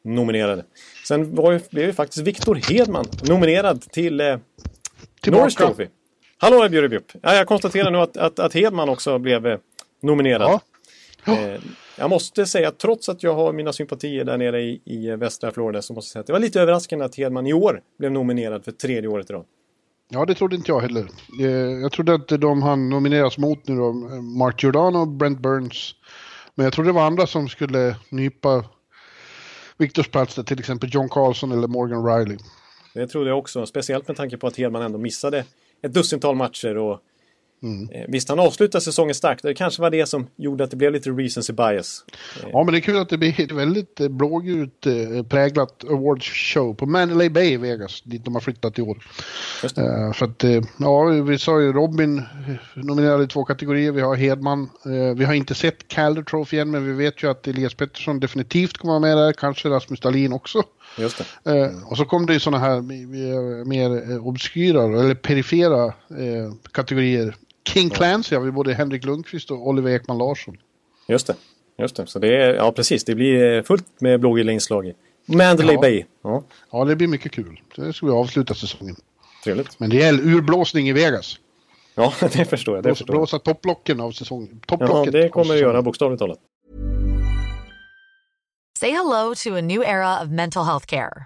[0.03, 0.65] nominerade.
[1.07, 4.37] Sen var ju, blev ju faktiskt Victor Hedman nominerad till eh,
[5.27, 5.87] Norris Trophy.
[6.37, 7.11] Hallå Bjurrebjup!
[7.21, 9.57] Ja, jag konstaterar nu att, att, att Hedman också blev eh,
[10.01, 10.41] nominerad.
[10.41, 10.61] Ja.
[11.25, 11.39] Ja.
[11.47, 11.61] Eh,
[11.97, 15.51] Jag måste säga att trots att jag har mina sympatier där nere i, i västra
[15.51, 18.11] Florida så måste jag säga att det var lite överraskande att Hedman i år blev
[18.11, 19.45] nominerad för tredje året i rad.
[20.13, 21.07] Ja, det trodde inte jag heller.
[21.41, 25.95] Eh, jag trodde att de han nomineras mot nu då, Mark Giordano och Brent Burns.
[26.55, 28.63] Men jag trodde det var andra som skulle nypa
[29.77, 32.37] Viktors plats där, till exempel John Carlson eller Morgan Riley.
[32.93, 35.45] Det trodde jag också, speciellt med tanke på att Hedman ändå missade
[35.81, 36.99] ett dussintal matcher och
[37.63, 37.89] Mm.
[37.91, 39.43] Eh, visst, han avslutade säsongen starkt.
[39.43, 42.05] Det kanske var det som gjorde att det blev lite recency bias.
[42.51, 46.25] Ja, men det är kul att det blir ett väldigt eh, blågult eh, präglat awards
[46.25, 48.97] show på Mandalay Bay i Vegas, dit de har flyttat i år.
[49.77, 50.43] Uh, för att,
[50.79, 52.23] ja, vi sa ju Robin
[52.73, 53.91] nominerade i två kategorier.
[53.91, 54.69] Vi har Hedman.
[54.87, 58.19] Uh, vi har inte sett Calder Trophy än, men vi vet ju att Elias Pettersson
[58.19, 59.33] definitivt kommer vara med där.
[59.33, 60.63] Kanske Rasmus Dahlin också.
[60.97, 61.51] Just det.
[61.51, 62.81] Uh, och så kom det ju sådana här
[63.65, 65.93] mer obskyra eller perifera
[66.71, 67.35] kategorier
[67.73, 70.57] King Clancy har vi både Henrik Lundqvist och Oliver Ekman Larsson.
[71.07, 71.35] Just det.
[71.77, 72.07] Just det.
[72.07, 74.95] Så det är, ja precis, det blir eh, fullt med blågula inslag i
[75.25, 75.81] Mandalay ja.
[75.81, 76.05] Bay.
[76.23, 76.43] Ja.
[76.71, 77.61] ja, det blir mycket kul.
[77.75, 78.95] Det ska vi avsluta säsongen.
[79.43, 79.79] Trevligt.
[79.79, 81.39] Men det är urblåsning i Vegas.
[81.95, 82.83] Ja, det förstår jag.
[82.83, 84.61] Det förstår Blåsa topplocken av säsongen.
[84.67, 86.39] Ja, det kommer det göra bokstavligt talat.
[88.79, 91.25] Say hello to a new era of mental health care.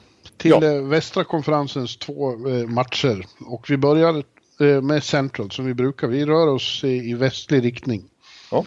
[0.41, 0.63] till ja.
[0.63, 3.25] Eh, västra konferensens två eh, matcher.
[3.39, 4.23] Och vi börjar
[4.59, 6.07] eh, med Central som vi brukar.
[6.07, 8.03] Vi rör oss i västlig riktning.
[8.51, 8.65] Ja.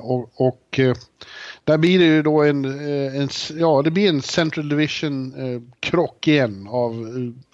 [0.00, 0.80] Och, och
[1.64, 5.34] där blir det ju då en, en, ja det blir en Central Division
[5.80, 6.92] krock igen av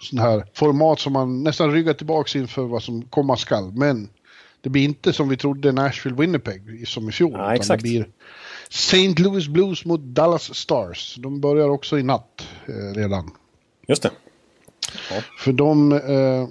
[0.00, 3.72] sån här format som man nästan ryggar tillbaks inför vad som komma skall.
[3.72, 4.08] Men
[4.60, 7.32] det blir inte som vi trodde Nashville Winnipeg som i fjol.
[7.32, 7.82] Ja, exakt.
[7.82, 8.08] Det blir
[8.70, 9.22] St.
[9.22, 11.16] Louis Blues mot Dallas Stars.
[11.18, 13.30] De börjar också i natt eh, redan.
[13.88, 14.10] Just det.
[15.10, 15.22] Ja.
[15.38, 16.48] För de, eh,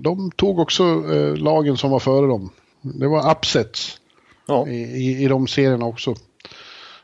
[0.00, 2.50] de tog också eh, lagen som var före dem.
[2.80, 4.00] Det var upsets
[4.46, 4.68] ja.
[4.68, 6.14] i, i, i de serierna också.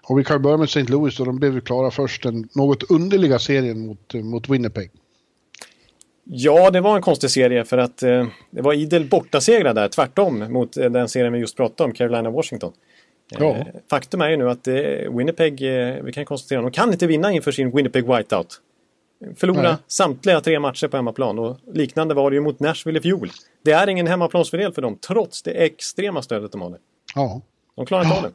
[0.02, 0.82] Och vi kan börja med St.
[0.82, 4.90] Louis och de blev ju klara först den något underliga serien mot, mot Winnipeg.
[6.24, 10.52] Ja, det var en konstig serie för att eh, det var idel bortasegrar där, tvärtom
[10.52, 12.72] mot eh, den serien vi just pratade om, Carolina-Washington.
[13.30, 13.56] Ja.
[13.56, 14.74] Eh, faktum är ju nu att eh,
[15.16, 18.60] Winnipeg, eh, vi kan konstatera, de kan inte vinna inför sin Winnipeg Whiteout.
[19.36, 19.76] Förlora Nej.
[19.86, 23.30] samtliga tre matcher på hemmaplan och liknande var det ju mot Nashville i fjol.
[23.62, 26.78] Det är ingen hemmaplansfördel för dem trots det extrema stödet de hade.
[27.14, 27.40] Ja.
[27.76, 28.30] De klarar inte av det.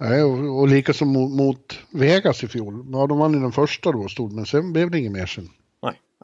[0.00, 2.86] Nej, och, och lika som mot, mot, Vegas i fjol.
[2.92, 5.48] Ja, de vann ju den första då stod, men sen blev det inget mer sen.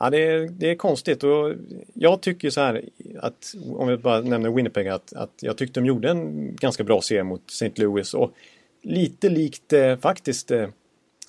[0.01, 1.55] Ja, det är, det är konstigt och
[1.95, 2.85] jag tycker så här
[3.19, 7.01] att om vi bara nämner Winnipeg att, att jag tyckte de gjorde en ganska bra
[7.01, 7.73] serie mot St.
[7.75, 8.31] Louis och
[8.83, 10.69] lite likt eh, faktiskt eh,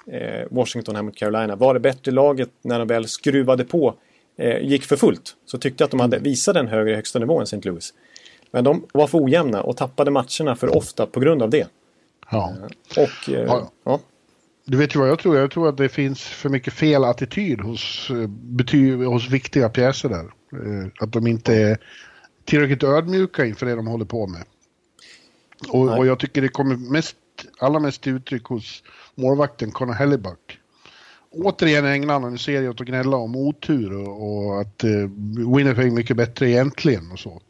[0.08, 3.94] eh, Washington här mot Carolina var det bättre laget när de väl skruvade på
[4.38, 7.40] eh, gick för fullt så tyckte jag att de hade visat en högre högsta nivå
[7.40, 7.62] än St.
[7.64, 7.94] Louis.
[8.52, 11.68] Men de var för ojämna och tappade matcherna för ofta på grund av det.
[12.32, 12.54] Ja.
[12.98, 13.72] Eh, och eh, ja.
[13.84, 14.00] ja.
[14.70, 15.38] Du vet ju vad jag tror?
[15.38, 20.10] Jag tror att det finns för mycket fel attityd hos, eh, bety, hos viktiga pjäser
[20.10, 20.26] där.
[20.54, 21.78] Eh, att de inte är
[22.46, 24.44] tillräckligt ödmjuka inför det de håller på med.
[25.70, 27.16] Och, och jag tycker det kommer mest,
[27.60, 28.84] allra mest till uttryck hos
[29.16, 30.60] målvakten Conor Hellebuck.
[31.32, 35.10] Återigen ägnar han en serie åt att gnälla om otur och, och att uh,
[35.56, 37.42] Winnipeg mycket bättre egentligen och så.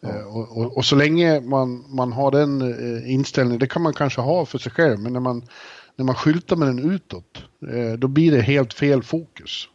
[0.00, 0.08] Ja.
[0.08, 2.62] Uh, och, och, och, så länge man, man har den
[3.06, 5.42] inställningen, det kan man kanske ha för sig själv, men när man
[5.98, 7.42] när man skyltar med den utåt,
[7.72, 9.68] eh, då blir det helt fel fokus.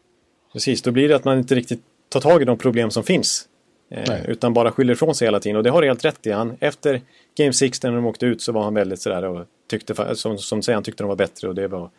[0.54, 3.48] Precis, då blir det att man inte riktigt tar tag i de problem som finns.
[3.92, 5.58] Eh, utan bara skyller ifrån sig hela tiden.
[5.58, 6.32] Och det har du helt rätt i.
[6.32, 7.02] Han, efter
[7.38, 10.62] Game 6 när de åkte ut så var han väldigt sådär och tyckte, som, som
[10.62, 11.90] säger, han tyckte de var bättre och det var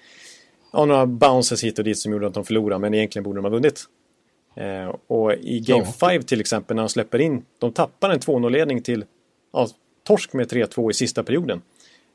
[0.73, 3.45] ja, några bounces hit och dit som gjorde att de förlorade men egentligen borde de
[3.45, 3.85] ha vunnit.
[4.57, 8.83] Eh, och i Game 5 till exempel när de släpper in, de tappar en 2-0-ledning
[8.83, 9.05] till
[9.53, 9.69] ja,
[10.07, 11.63] torsk med 3-2 i sista perioden.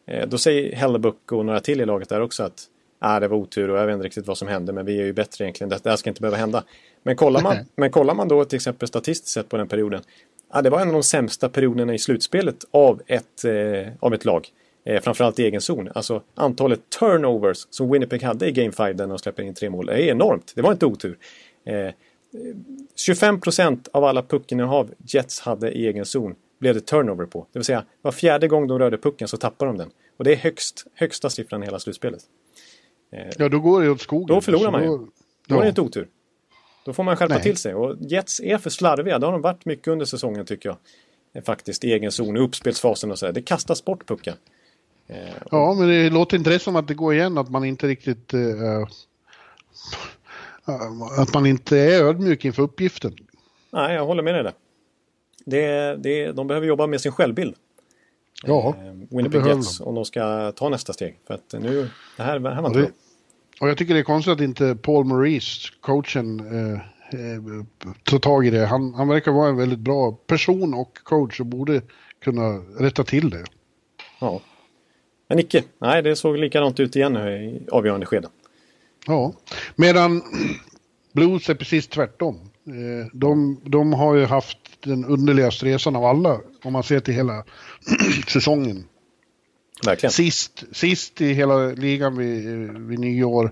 [0.10, 2.68] Eh, då säger Hellebuck och några till i laget där också att
[3.00, 5.06] ah, det var otur och jag vet inte riktigt vad som hände men vi är
[5.06, 5.70] ju bättre egentligen.
[5.70, 6.64] Det, här ska inte behöva hända.
[7.04, 10.02] Men kollar man, men kollar man då till exempel statistiskt sett på den perioden.
[10.50, 14.26] Ah, det var en av de sämsta perioderna i slutspelet av ett, eh, av ett
[14.26, 14.48] lag.
[14.86, 15.90] Eh, framförallt i egen zon.
[15.96, 19.90] Alltså antalet turnovers som Winnipeg hade i Game 5 där de släppte in tre mål
[19.90, 20.54] är enormt.
[20.56, 21.18] Det var inte otur.
[21.66, 21.94] Eh,
[22.96, 27.48] 25 procent av alla puckinnehav Jets hade i egen zon blev det turnover på.
[27.52, 29.92] Det vill säga var fjärde gång de rörde pucken så tappade de den.
[30.18, 32.22] Och det är högst, högsta siffran i hela slutspelet.
[33.12, 34.28] Eh, ja, då går det åt skogen.
[34.28, 34.90] Då förlorar man ju.
[34.90, 35.08] Då,
[35.48, 36.08] då är det inte otur.
[36.86, 37.44] Då får man skärpa Nej.
[37.44, 37.76] till sig.
[37.76, 39.20] Och Jets är för slarviga.
[39.20, 40.78] Det har de varit mycket under säsongen tycker jag.
[41.34, 43.32] Eh, faktiskt i egen zon, i uppspelsfasen och så.
[43.32, 44.36] Det kastas bort puckar.
[45.08, 45.18] Eh,
[45.52, 48.34] ja, men det låter inte det som att det går igen att man inte riktigt...
[48.34, 48.88] Uh,
[51.18, 53.16] att man inte är ödmjuk inför uppgiften.
[53.72, 54.54] Nej, jag håller med dig där.
[55.46, 57.56] Det, det, de behöver jobba med sin självbild.
[58.44, 61.20] Ja, eh, Winnipeg Jets om de ska ta nästa steg.
[61.28, 62.92] För att nu, det här, det här var inte det,
[63.62, 66.74] Och jag tycker det är konstigt att inte Paul Maurice, coachen, eh,
[67.20, 67.66] eh,
[68.04, 68.66] tar tag i det.
[68.66, 71.82] Han, han verkar vara en väldigt bra person och coach och borde
[72.22, 73.46] kunna rätta till det.
[74.20, 74.42] Ja.
[75.28, 75.64] Men icke.
[75.80, 78.32] Nej, det såg likadant ut igen nu i avgörande skeden.
[79.08, 79.34] Ja,
[79.76, 80.22] medan
[81.14, 82.36] Blues är precis tvärtom.
[82.68, 87.14] Eh, de, de har ju haft den underligaste resan av alla om man ser till
[87.14, 87.44] hela
[88.28, 88.86] säsongen.
[89.86, 90.12] Verkligen.
[90.12, 93.52] Sist, sist i hela ligan vid, vid nyår.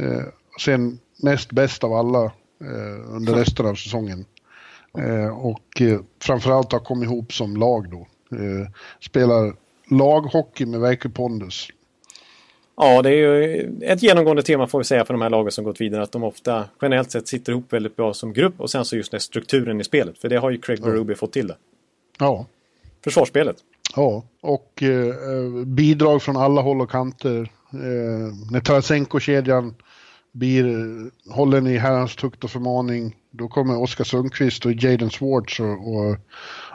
[0.00, 0.22] Eh,
[0.60, 2.24] sen näst bäst av alla
[2.60, 4.24] eh, under resten av säsongen.
[4.98, 8.06] Eh, och eh, framförallt har kommit ihop som lag då.
[8.36, 8.68] Eh,
[9.00, 9.56] spelar
[9.90, 11.68] laghockey med verklig pondus.
[12.76, 15.64] Ja, det är ju ett genomgående tema får vi säga för de här lagen som
[15.64, 16.02] gått vidare.
[16.02, 19.10] Att de ofta generellt sett sitter ihop väldigt bra som grupp och sen så just
[19.10, 20.18] den strukturen i spelet.
[20.18, 21.16] För det har ju Craig Berube ja.
[21.16, 21.56] fått till det.
[22.18, 22.46] Ja.
[23.04, 23.56] Försvarsspelet.
[23.96, 27.50] Ja, och eh, bidrag från alla håll och kanter.
[27.72, 29.74] Eh, när Tarasenko-kedjan
[30.32, 30.66] blir
[31.30, 36.16] hållen i herrans tukt och förmaning, då kommer Oskar Sundqvist och Jaden Swartz och, och,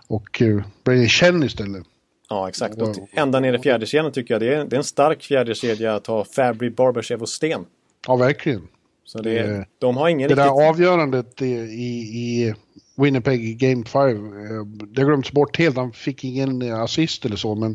[0.07, 1.83] och uh, Brady Chen istället.
[2.31, 2.81] Ja, exakt.
[2.81, 6.07] Och ända ner i fjärdekedjan tycker jag det är, det är en stark fjärdekedja att
[6.07, 7.65] ha Fabry, Barberchev och Sten.
[8.07, 8.67] Ja, verkligen.
[9.03, 10.57] Så det, eh, de har ingen Det riktigt...
[10.57, 12.53] där avgörandet i, i
[12.97, 15.77] Winnipeg i Game 5, eh, det glömts bort helt.
[15.77, 17.71] Han fick ingen assist eller så, men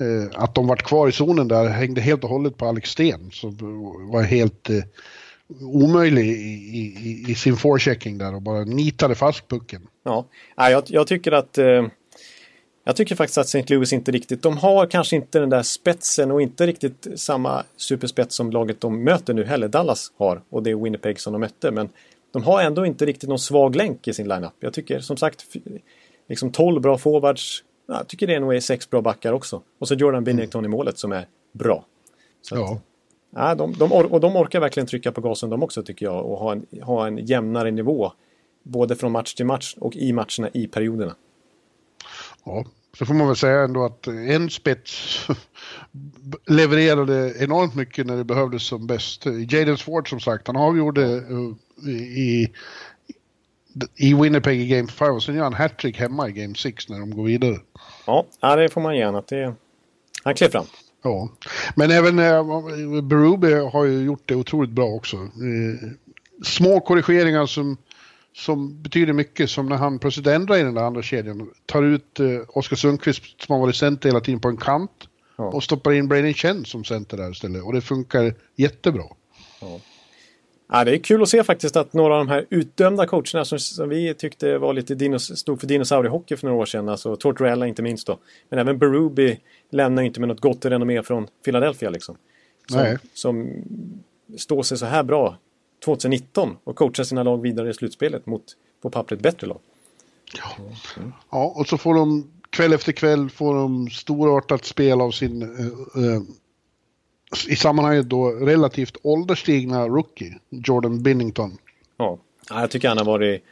[0.00, 3.30] eh, att de vart kvar i zonen där hängde helt och hållet på Alex Sten.
[3.32, 3.56] Som
[4.12, 4.82] var helt eh,
[5.60, 9.82] omöjlig i, i, i, sin forechecking där och bara nitade fast pucken.
[10.04, 10.26] Ja,
[10.56, 11.58] jag, jag tycker att
[12.90, 13.74] jag tycker faktiskt att St.
[13.74, 18.36] Louis inte riktigt, de har kanske inte den där spetsen och inte riktigt samma superspets
[18.36, 20.42] som laget de möter nu heller, Dallas har.
[20.48, 21.70] Och det är Winnipeg som de mötte.
[21.70, 21.88] Men
[22.32, 24.52] de har ändå inte riktigt någon svag länk i sin lineup.
[24.60, 25.44] Jag tycker som sagt,
[26.28, 27.64] liksom 12 bra forwards.
[27.86, 29.62] Jag tycker det är nog är sex bra backar också.
[29.78, 30.72] Och så Jordan Binnington mm.
[30.72, 31.84] i målet som är bra.
[32.42, 32.72] Så ja.
[32.72, 32.80] Att,
[33.34, 36.38] ja de, de och de orkar verkligen trycka på gasen de också tycker jag och
[36.38, 38.12] ha en, ha en jämnare nivå.
[38.62, 41.14] Både från match till match och i matcherna i perioderna.
[42.44, 42.64] Ja,
[42.98, 45.26] så får man väl säga ändå att en spets
[46.46, 49.26] levererade enormt mycket när det behövdes som bäst.
[49.26, 51.54] Jaden Swart som sagt, han avgjorde uh,
[51.88, 52.52] i,
[53.96, 57.00] i Winnipeg i Game 5 och sen gör han hattrick hemma i Game 6 när
[57.00, 57.56] de går vidare.
[58.06, 59.22] Ja, det får man gärna.
[59.28, 59.54] Det...
[60.24, 60.66] Han klev fram.
[61.02, 61.28] Ja,
[61.74, 65.16] men även eh, Berube har ju gjort det otroligt bra också.
[65.16, 65.90] Eh,
[66.44, 67.76] små korrigeringar som
[68.32, 71.50] som betyder mycket, som när han plötsligt ändrar i den där andra kedjan.
[71.66, 75.08] Tar ut eh, Oskar Sundqvist som har varit center hela tiden på en kant.
[75.36, 75.44] Ja.
[75.44, 77.62] Och stoppar in Braden Chen som center där istället.
[77.62, 79.04] Och det funkar jättebra.
[79.60, 79.80] Ja.
[80.72, 83.58] Ja, det är kul att se faktiskt att några av de här utdömda coacherna som,
[83.58, 87.66] som vi tyckte var lite dinos, stod för dinosauriehockey för några år sedan, alltså Tortorella
[87.66, 88.18] inte minst då.
[88.48, 89.36] Men även Berube
[89.70, 92.16] lämnar inte med något gott renommé från Philadelphia liksom.
[92.68, 92.98] Som, Nej.
[93.14, 93.48] som
[94.38, 95.36] står sig så här bra
[95.84, 98.42] 2019 och coachar sina lag vidare i slutspelet mot
[98.82, 99.60] på pappret bättre lag.
[100.36, 100.64] Ja.
[101.30, 106.04] Ja, och så får de kväll efter kväll får de storartat spel av sin uh,
[106.04, 106.22] uh,
[107.48, 111.58] i sammanhanget då relativt ålderstigna rookie, Jordan Binnington.
[111.96, 112.18] Ja,
[112.48, 113.42] jag tycker han har varit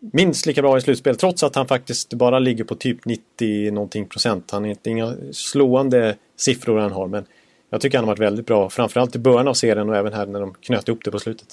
[0.00, 4.06] minst lika bra i slutspel trots att han faktiskt bara ligger på typ 90 någonting
[4.06, 4.50] procent.
[4.50, 7.24] Han är inte inga slående siffror han har men
[7.70, 10.26] jag tycker han har varit väldigt bra, framförallt i början av serien och även här
[10.26, 11.48] när de knöt ihop det på slutet.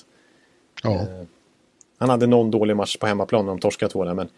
[0.83, 0.93] Ja.
[0.93, 1.23] Eh,
[1.97, 4.29] han hade någon dålig match på hemmaplan när de torskade två där, men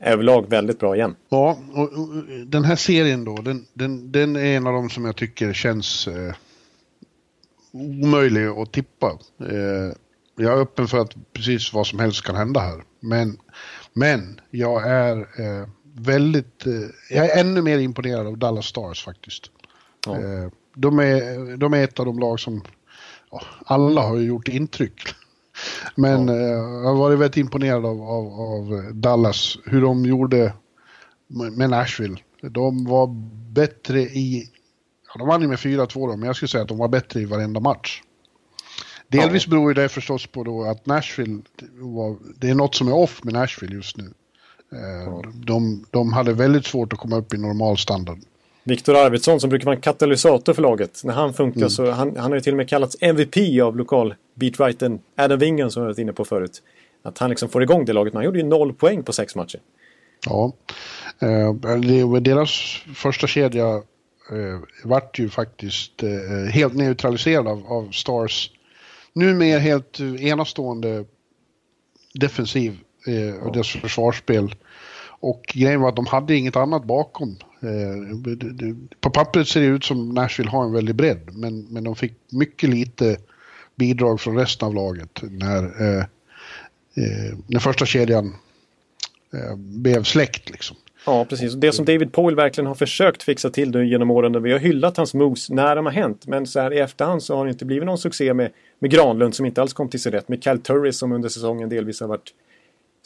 [0.00, 1.16] överlag väldigt bra igen.
[1.28, 2.08] Ja, och, och
[2.46, 6.08] den här serien då, den, den, den, är en av de som jag tycker känns
[6.08, 6.34] eh,
[7.72, 9.18] omöjlig att tippa.
[9.40, 9.96] Eh,
[10.36, 12.82] jag är öppen för att precis vad som helst kan hända här.
[13.00, 13.38] Men,
[13.92, 16.72] men jag är eh, väldigt, eh,
[17.10, 19.50] jag är ännu mer imponerad av Dallas Stars faktiskt.
[20.06, 20.16] Ja.
[20.78, 22.62] De är, de är ett av de lag som
[23.30, 25.00] ja, alla har gjort intryck.
[25.94, 26.34] Men ja.
[26.34, 30.52] eh, jag har varit väldigt imponerad av, av, av, Dallas, hur de gjorde
[31.28, 32.16] med Nashville.
[32.40, 33.06] De var
[33.52, 34.50] bättre i,
[35.08, 37.20] ja, de vann ju med 4-2 då, men jag skulle säga att de var bättre
[37.20, 38.02] i varenda match.
[39.08, 43.24] Delvis beror det förstås på då att Nashville, var, det är något som är off
[43.24, 44.12] med Nashville just nu.
[44.72, 48.18] Eh, de, de hade väldigt svårt att komma upp i normal standard.
[48.66, 51.00] Viktor Arvidsson som brukar vara en katalysator för laget.
[51.04, 51.70] När han funkar mm.
[51.70, 55.70] så han, han har ju till och med kallats MVP av lokal beatwritern Adam Wingen
[55.70, 56.62] som jag varit inne på förut.
[57.02, 58.14] Att han liksom får igång det laget.
[58.14, 59.60] Man gjorde ju noll poäng på sex matcher.
[60.26, 60.52] Ja,
[61.18, 61.54] eh,
[62.20, 62.50] deras
[62.94, 63.74] första kedja
[64.30, 68.50] eh, vart ju faktiskt eh, helt neutraliserad av, av Stars
[69.12, 71.04] numera helt enastående
[72.14, 74.54] defensiv eh, och deras försvarsspel.
[75.20, 77.36] Och grejen var att de hade inget annat bakom.
[77.60, 78.16] Eh,
[79.00, 82.12] på pappret ser det ut som Nashville har en väldig bredd, men, men de fick
[82.32, 83.16] mycket lite
[83.76, 88.34] bidrag från resten av laget när, eh, eh när första kedjan
[89.34, 90.50] eh, blev släckt.
[90.50, 90.76] Liksom.
[91.06, 91.54] Ja, precis.
[91.54, 94.96] Det som David Poyle verkligen har försökt fixa till nu genom åren vi har hyllat
[94.96, 96.26] hans moves när de har hänt.
[96.26, 99.34] Men så här i efterhand så har det inte blivit någon succé med, med Granlund
[99.34, 100.28] som inte alls kom till sig rätt.
[100.28, 102.34] Med Cal Turris som under säsongen delvis har varit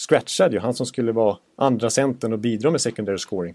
[0.09, 0.59] scratchad ju.
[0.59, 3.55] Han som skulle vara andra centern och bidra med secondary scoring.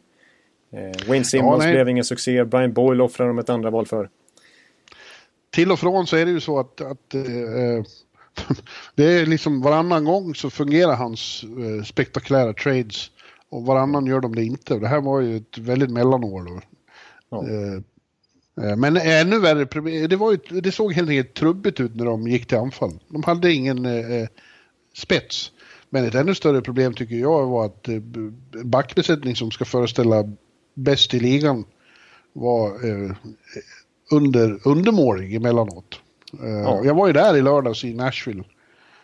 [0.76, 2.46] Eh, Wayne Simmons ja, blev ingen succé.
[2.46, 4.10] Brian Boyle offrar de ett andra val för.
[5.50, 7.24] Till och från så är det ju så att, att eh,
[8.96, 13.12] det är liksom varannan gång så fungerar hans eh, spektakulära trades
[13.50, 14.80] och varannan gör de det inte.
[14.80, 16.62] Det här var ju ett väldigt mellanår då.
[17.30, 17.48] Ja.
[17.48, 17.74] Eh,
[18.70, 22.28] eh men ännu värre, det, var ju, det såg helt enkelt trubbigt ut när de
[22.28, 23.00] gick till anfall.
[23.08, 24.28] De hade ingen eh,
[24.94, 25.52] spets.
[25.90, 28.00] Men ett ännu större problem tycker jag var att eh,
[28.64, 30.24] backbesättning som ska föreställa
[30.76, 31.66] bäst i ligan
[32.34, 33.12] var eh,
[34.12, 36.00] under, undermålig emellanåt.
[36.44, 36.82] Eh, ja.
[36.84, 38.44] Jag var ju där i lördags i Nashville.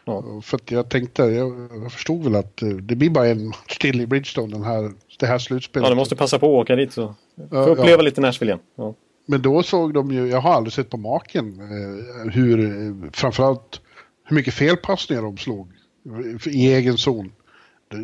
[0.05, 0.41] Ja.
[0.43, 3.77] För att jag tänkte, jag, jag, förstod väl att eh, det blir bara en match
[3.77, 5.85] till i Bridgestone den här, det här slutspelet.
[5.85, 7.15] Ja, du måste passa på att åka dit så.
[7.49, 8.01] Få uppleva ja.
[8.01, 8.93] lite Nashville igen.
[9.25, 13.81] Men då såg de ju, jag har aldrig sett på maken eh, hur, eh, framförallt
[14.23, 15.71] hur mycket felpassningar de slog
[16.45, 17.31] i egen zon.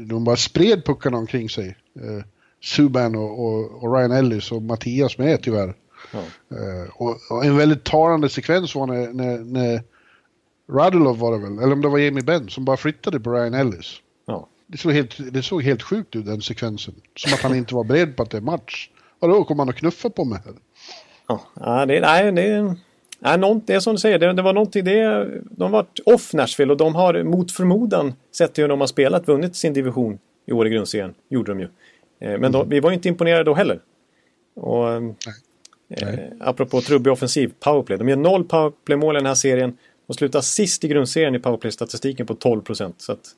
[0.08, 1.78] De bara spred puckarna omkring sig.
[1.96, 2.24] Eh,
[2.62, 5.74] Subban och, och, och, Ryan Ellis och Mattias med tyvärr.
[6.14, 6.20] Ja.
[6.58, 9.82] Eh, och, och, en väldigt talande sekvens var när, när, när
[10.72, 13.54] Radulov var det väl, eller om det var Jamie Benn som bara flyttade på Ryan
[13.54, 14.02] Ellis.
[14.26, 14.48] Ja.
[14.68, 16.94] Det, såg helt, det såg helt sjukt ut den sekvensen.
[17.16, 18.90] Som att han inte var beredd på att det är match.
[19.20, 20.40] Vadå, kommer han att knuffa på mig?
[21.28, 22.76] Ja, det, nej, det,
[23.20, 26.00] Nej, något, det är som du säger, det, det var någonting, det, de har varit
[26.06, 29.74] off Nashville och de har mot förmodan, sett till hur de har spelat, vunnit sin
[29.74, 31.14] division i år i grundserien.
[31.30, 31.68] Gjorde de ju.
[32.20, 32.70] Eh, men då, mm.
[32.70, 33.80] vi var inte imponerade då heller.
[34.56, 35.02] Och, eh,
[35.88, 36.34] Nej.
[36.40, 37.98] apropå trubbig offensiv, powerplay.
[37.98, 39.78] De gör noll powerplay-mål i den här serien.
[40.08, 43.02] De slutar sist i grundserien i powerplay-statistiken på 12 procent.
[43.02, 43.30] Så att,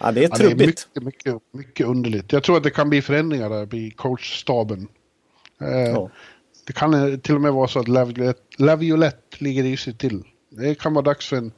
[0.00, 0.88] ja, det är trubbigt.
[0.92, 2.32] Ja, det är mycket, mycket, mycket underligt.
[2.32, 4.88] Jag tror att det kan bli förändringar där i coachstaben.
[5.60, 6.10] Eh, ja.
[6.66, 7.88] Det kan till och med vara så att
[8.58, 10.22] Laviolette ligger i sig till.
[10.50, 11.52] Det kan vara dags för en...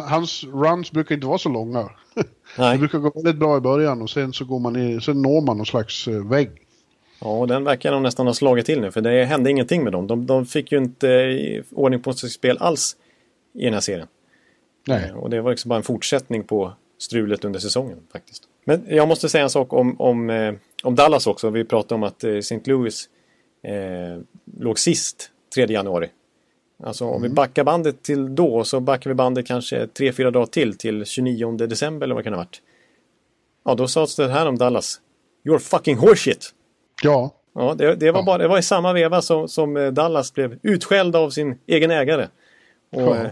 [0.00, 1.90] Hans runs brukar inte vara så långa.
[2.58, 2.72] Nej.
[2.72, 5.40] Det brukar gå väldigt bra i början och sen så går man i, sen når
[5.40, 6.50] man någon slags eh, vägg.
[7.20, 10.06] Ja, den verkar de nästan ha slagit till nu för det hände ingenting med dem.
[10.06, 12.96] De, de fick ju inte eh, ordning på sitt spel alls
[13.54, 14.06] i den här serien.
[14.86, 15.08] Nej.
[15.08, 18.42] Eh, och det var liksom bara en fortsättning på strulet under säsongen faktiskt.
[18.64, 21.50] Men jag måste säga en sak om, om, om Dallas också.
[21.50, 22.60] Vi pratade om att St.
[22.64, 23.08] Louis
[23.62, 24.22] eh,
[24.58, 26.08] låg sist 3 januari.
[26.82, 27.22] Alltså om mm.
[27.22, 31.52] vi backar bandet till då så backar vi bandet kanske 3-4 dagar till till 29
[31.52, 32.62] december eller vad det kan ha varit.
[33.64, 35.00] Ja, då sades det här om Dallas.
[35.44, 36.54] You're fucking horseshit!
[37.02, 37.34] Ja.
[37.54, 38.24] Ja, det, det var, ja.
[38.24, 41.90] Bara, det var i samma veva som, som eh, Dallas blev utskälld av sin egen
[41.90, 42.28] ägare.
[42.92, 43.16] Och, ja.
[43.16, 43.30] eh,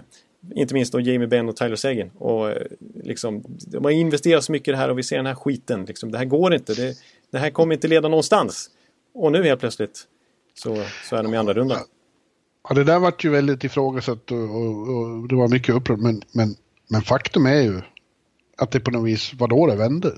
[0.54, 2.10] inte minst då Jamie Benn och Tyler Seguin.
[2.18, 2.62] Och eh,
[3.02, 5.84] liksom, de har investerat så mycket i det här och vi ser den här skiten.
[5.84, 6.74] Liksom, det här går inte.
[6.74, 6.94] Det,
[7.30, 8.70] det här kommer inte leda någonstans.
[9.14, 10.06] Och nu helt plötsligt
[10.54, 11.78] så, så är de i andra rundan.
[12.68, 16.00] Ja, det där vart ju väldigt ifrågasatt och, och, och det var mycket upprört.
[16.00, 16.54] Men, men,
[16.88, 17.80] men faktum är ju
[18.56, 20.14] att det på något vis var då det vände.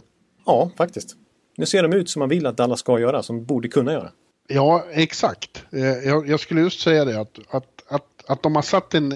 [0.47, 1.17] Ja, faktiskt.
[1.57, 4.11] Nu ser de ut som man vill att alla ska göra, som borde kunna göra.
[4.49, 5.65] Ja, exakt.
[5.71, 9.13] Eh, jag, jag skulle just säga det att, att, att, att de har satt en,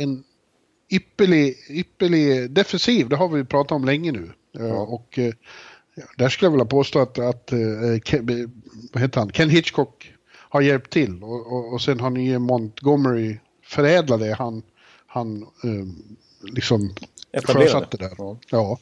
[0.00, 0.24] en
[0.90, 4.32] ypperlig, ypperlig defensiv, det har vi pratat om länge nu.
[4.58, 4.80] Eh, ja.
[4.80, 5.34] Och eh,
[6.16, 7.52] där skulle jag vilja påstå att, att
[8.92, 9.32] vad heter han?
[9.32, 10.14] Ken Hitchcock
[10.50, 14.62] har hjälpt till och, och, och sen har nye Montgomery förädlat det han,
[15.06, 16.94] han um, liksom
[17.44, 18.12] sjösatte där.
[18.18, 18.36] Ja.
[18.50, 18.78] ja.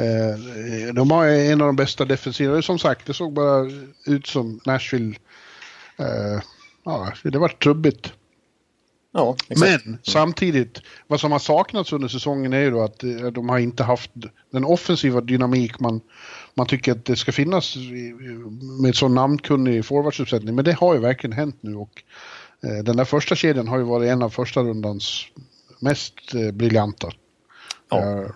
[0.00, 2.62] Eh, de har en av de bästa defensiva.
[2.62, 3.70] Som sagt, det såg bara
[4.06, 5.16] ut som Nashville.
[5.96, 6.42] Eh,
[6.84, 8.12] ja, det var trubbigt.
[9.12, 9.86] Ja, exakt.
[9.86, 13.58] Men samtidigt, vad som har saknats under säsongen är ju då att eh, de har
[13.58, 14.10] inte haft
[14.50, 16.00] den offensiva dynamik man,
[16.54, 17.76] man tycker att det ska finnas
[18.82, 20.54] med så namnkunnig forwardsuppsättning.
[20.54, 22.02] Men det har ju verkligen hänt nu och
[22.62, 25.26] eh, den där första kedjan har ju varit en av första rundans
[25.80, 27.10] mest eh, briljanta.
[27.90, 28.22] Ja.
[28.22, 28.30] Eh,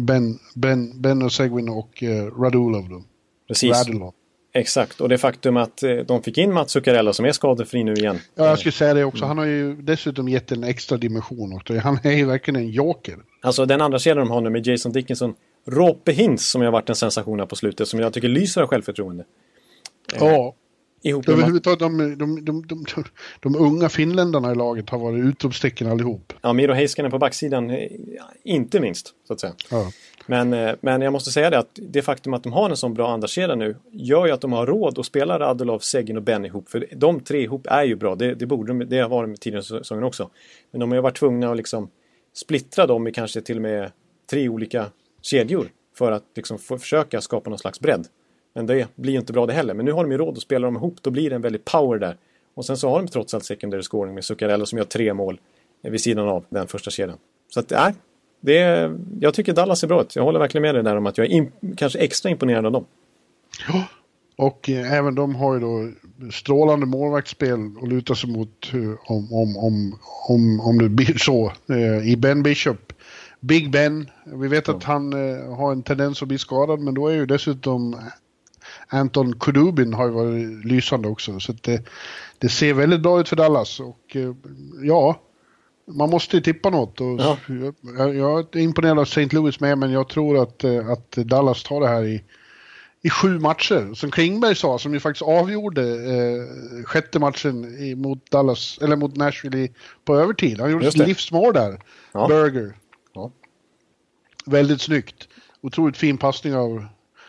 [0.00, 2.02] Ben, ben, ben och Seguin och
[2.38, 3.02] Radulov då.
[3.48, 3.72] Precis.
[3.72, 4.14] Radulov.
[4.56, 5.00] Exakt.
[5.00, 8.18] Och det faktum att de fick in Mats Zuccarello som är skadefri nu igen.
[8.34, 9.24] Ja, jag skulle säga det också.
[9.24, 11.78] Han har ju dessutom gett en extra dimension också.
[11.78, 13.18] Han är ju verkligen en joker.
[13.42, 15.34] Alltså den andra kedjan de har nu med Jason Dickinson.
[15.66, 17.88] Rope Hintz som har varit en sensation här på slutet.
[17.88, 19.24] Som jag tycker lyser av självförtroende.
[20.18, 20.54] Ja,
[21.06, 22.84] Ihop med Mats- överhuvudtaget de, de, de, de,
[23.40, 26.32] de, unga finländarna i laget har varit utropstecken allihop.
[26.42, 27.90] Ja, Miro Heiskanen på backsidan, eh,
[28.44, 29.14] inte minst.
[29.26, 29.52] Så att säga.
[29.70, 29.90] Ja.
[30.26, 32.94] Men, eh, men jag måste säga det att det faktum att de har en sån
[32.94, 36.44] bra andrakedja nu gör ju att de har råd att spela Radulov, Seguin och Ben
[36.44, 36.68] ihop.
[36.68, 38.14] För de tre ihop är ju bra.
[38.14, 40.30] Det, det borde de, det har de tidigare säsongen också.
[40.70, 41.90] Men de har ju varit tvungna att liksom
[42.34, 43.90] splittra dem i kanske till och med
[44.30, 44.86] tre olika
[45.24, 45.68] kedjor.
[45.98, 48.06] För att liksom försöka skapa någon slags bredd.
[48.54, 49.74] Men det blir ju inte bra det heller.
[49.74, 50.96] Men nu har de ju råd att spela dem ihop.
[51.02, 52.16] Då blir det en väldig power där.
[52.54, 55.40] Och sen så har de trots allt secondary scoring med Zuccarello som gör tre mål
[55.82, 57.18] vid sidan av den första kedjan.
[57.54, 57.94] Så att, nej.
[58.40, 60.16] Det är, jag tycker Dallas ser bra ut.
[60.16, 62.72] Jag håller verkligen med dig där om att jag är in, kanske extra imponerad av
[62.72, 62.84] dem.
[63.68, 63.84] Ja,
[64.36, 65.90] Och eh, även de har ju då
[66.32, 68.70] strålande målvaktsspel att luta sig mot
[69.06, 69.98] om, om, om,
[70.28, 71.52] om, om det blir så.
[71.68, 72.92] Eh, I Ben Bishop,
[73.46, 77.08] Big Ben, vi vet att han eh, har en tendens att bli skadad men då
[77.08, 77.96] är ju dessutom
[78.88, 81.40] Anton Kudubin har ju varit lysande också.
[81.40, 81.84] Så det,
[82.38, 84.34] det ser väldigt bra ut för Dallas och eh,
[84.82, 85.20] ja,
[85.86, 87.00] man måste ju tippa något.
[87.00, 87.36] Och Ja.
[87.98, 89.28] jag, jag är imponerad av St.
[89.32, 92.24] Louis med men jag tror att, eh, att Dallas tar det här i
[93.04, 93.94] i sju matcher.
[93.94, 99.16] Som Klingberg sa, som ju faktiskt avgjorde eh, sjätte matchen i, mot Dallas, eller mot
[99.16, 99.72] Nashville i,
[100.04, 100.60] på övertid.
[100.60, 101.80] Han gjorde sitt livsmål där.
[102.12, 102.28] Ja.
[102.28, 102.74] Burger.
[104.44, 104.52] Ja.
[104.52, 105.28] Väldigt snyggt.
[105.60, 106.86] Otroligt fin passning av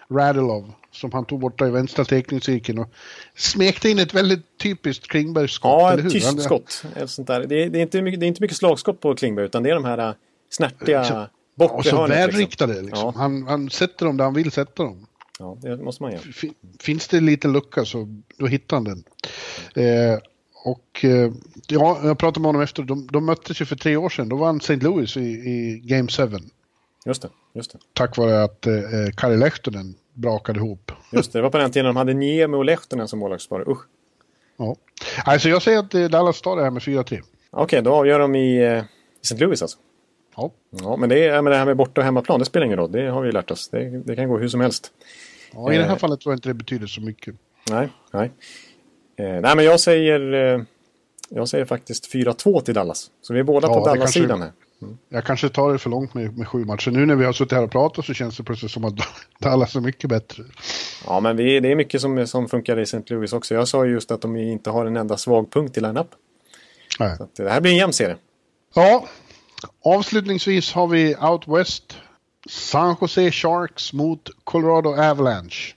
[0.10, 2.90] Radulov som han tog borta i vänstra teckningscirkeln och
[3.36, 6.84] smekte in ett väldigt typiskt Klingberg-skott, Ja, ett tyst skott.
[6.96, 7.46] Ett sånt där.
[7.48, 9.70] Det, är, det, är inte mycket, det är inte mycket slagskott på Klingberg utan det
[9.70, 10.14] är de här äh,
[10.50, 13.12] snärtiga Liksom, bortre Och så hörnet, välriktade liksom.
[13.16, 13.22] Ja.
[13.22, 15.08] Han, han sätter dem där han vill sätta dem.
[15.40, 16.22] Ja, det måste man göra.
[16.22, 18.08] Fin- Finns det en liten lucka så
[18.38, 19.04] då hittar han den.
[19.76, 20.20] Eh,
[20.64, 21.32] och eh,
[21.68, 24.30] ja, jag pratade med honom efter, de, de möttes ju för tre år sedan.
[24.30, 24.76] Då vann St.
[24.76, 26.24] Louis i, i Game 7.
[27.06, 27.30] Just det.
[27.54, 27.80] Just det.
[27.94, 28.74] Tack vare att eh,
[29.18, 30.92] Kari Lehtonen brakade ihop.
[31.12, 31.40] Just det.
[31.40, 33.70] Det var på den tiden de hade Niemi och Lehtonen som målvaktspar.
[33.70, 33.82] Usch.
[34.58, 34.76] Ja.
[35.26, 37.22] Alltså jag säger att eh, Dallas tar det här med 4-3.
[37.52, 38.84] Okej, då avgör de i, eh, i
[39.22, 39.38] St.
[39.46, 39.78] Louis alltså.
[40.38, 40.52] Ja.
[40.82, 42.92] Ja, men det, är, men det här med borta och hemmaplan, det spelar ingen roll.
[42.92, 43.70] Det har vi lärt oss.
[43.70, 44.92] Det, det kan gå hur som helst.
[45.54, 45.98] ja, i det här Eh.
[45.98, 47.36] fallet tror jag inte det betyder så mycket.
[47.72, 48.32] Nej, nej.
[49.18, 50.62] Eh, nej, men jag säger, eh,
[51.30, 53.12] jag säger faktiskt 4-2 till Dallas.
[53.22, 54.65] Så vi är båda Ja, på Dallas-sidan kanske-
[55.10, 56.92] Jag kanske tar det för långt med, med sju matcher.
[56.92, 58.94] Nu när vi har suttit här och pratat så känns det plötsligt som att
[59.40, 60.44] Dallas är mycket bättre.
[61.06, 63.04] Ja, men vi, det är mycket som, som funkar i St.
[63.08, 63.54] Louis också.
[63.54, 66.08] Jag sa ju just att de inte har en enda svag punkt i line-up.
[67.00, 67.18] Nej.
[67.18, 68.18] Så att det här blir en jämn serie.
[68.74, 69.08] Ja,
[69.84, 71.98] avslutningsvis har vi Out West.
[72.50, 75.74] San Jose Sharks mot Colorado Avalanche.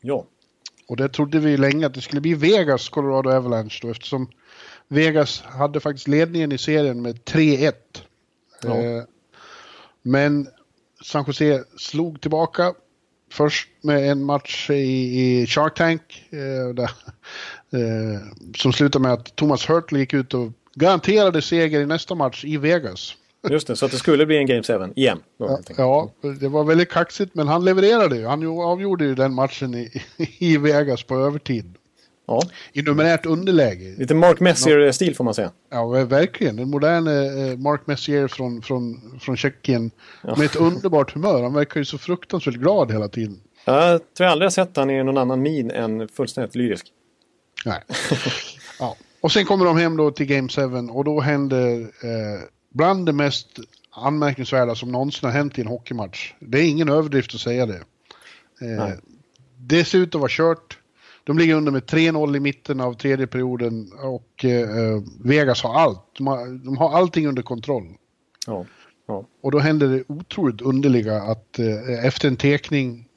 [0.00, 0.26] Ja,
[0.88, 4.28] Och det trodde vi länge att det skulle bli Vegas Colorado Avalanche då eftersom
[4.88, 7.72] Vegas hade faktiskt ledningen i serien med 3-1.
[8.64, 8.82] Ja.
[8.82, 9.02] Eh,
[10.02, 10.48] men
[11.04, 12.74] San Jose slog tillbaka.
[13.32, 16.24] Först med en match i, i Shark Tank.
[16.30, 16.90] Eh, där,
[17.72, 18.20] eh,
[18.56, 22.56] som slutade med att Thomas Hurtley gick ut och garanterade seger i nästa match i
[22.56, 23.14] Vegas.
[23.50, 23.76] just det.
[23.76, 25.18] Så att det skulle bli en Game 7 igen.
[25.38, 25.60] Då.
[25.76, 26.10] Ja,
[26.40, 28.26] det var väldigt kaxigt men han levererade ju.
[28.26, 30.02] Han avgjorde ju den matchen i,
[30.38, 31.74] i Vegas på övertid.
[32.26, 32.42] Ja.
[32.72, 33.94] I numerärt underläge.
[33.98, 35.50] Lite Mark Messier-stil får man säga.
[35.70, 36.58] Ja, verkligen.
[36.58, 39.90] En modern eh, Mark Messier från, från, från Tjeckien.
[40.22, 41.42] Med ett underbart humör.
[41.42, 43.40] Han verkar ju så fruktansvärt glad hela tiden.
[43.64, 46.86] Jag tror jag aldrig har sett han i någon annan min än fullständigt lyrisk.
[47.64, 47.80] Nej.
[48.78, 48.96] ja.
[49.20, 52.40] Och sen kommer de hem då till Game 7 och då händer eh,
[52.72, 53.48] bland det mest
[53.90, 56.32] anmärkningsvärda som någonsin har hänt i en hockeymatch.
[56.40, 57.80] Det är ingen överdrift att säga det.
[58.60, 58.88] Eh,
[59.58, 60.78] det ser ut att vara kört.
[61.24, 66.00] De ligger under med 3-0 i mitten av tredje perioden och eh, Vegas har allt.
[66.16, 67.86] De har, de har allting under kontroll.
[68.46, 68.66] Ja.
[69.06, 69.26] ja.
[69.40, 73.08] Och då händer det otroligt underliga att eh, efter en tekning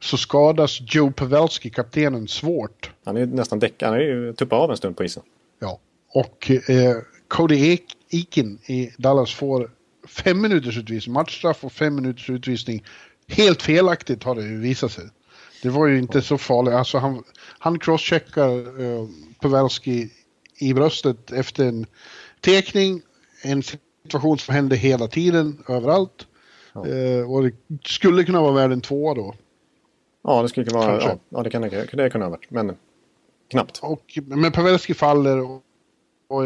[0.00, 2.90] så skadas Joe Pavelski, kaptenen, svårt.
[3.04, 3.88] Han är nästan däckad.
[3.88, 5.22] Han är ju tuppat av en stund på isen.
[5.58, 5.78] Ja.
[6.12, 6.96] Och eh,
[7.28, 7.78] Cody
[8.10, 9.70] Eakin i Dallas får
[10.08, 12.84] fem minuters utvisning, matchstraff och fem minuters utvisning.
[13.28, 15.04] Helt felaktigt har det ju visat sig.
[15.62, 16.74] Det var ju inte så farligt.
[16.74, 17.24] Alltså han,
[17.58, 19.08] han crosscheckar eh,
[19.40, 20.10] Pavelski
[20.58, 21.86] i bröstet efter en
[22.40, 23.02] tekning,
[23.42, 26.26] en situation som händer hela tiden, överallt.
[26.72, 26.86] Ja.
[26.86, 27.52] Eh, och det
[27.84, 29.34] skulle kunna vara värd en tvåa då.
[30.22, 32.76] Ja, det skulle kunna vara, ja, ja, det kan det, det kunna ha varit, men
[33.50, 33.78] knappt.
[33.82, 35.62] Och, men Pavelski faller och,
[36.28, 36.42] och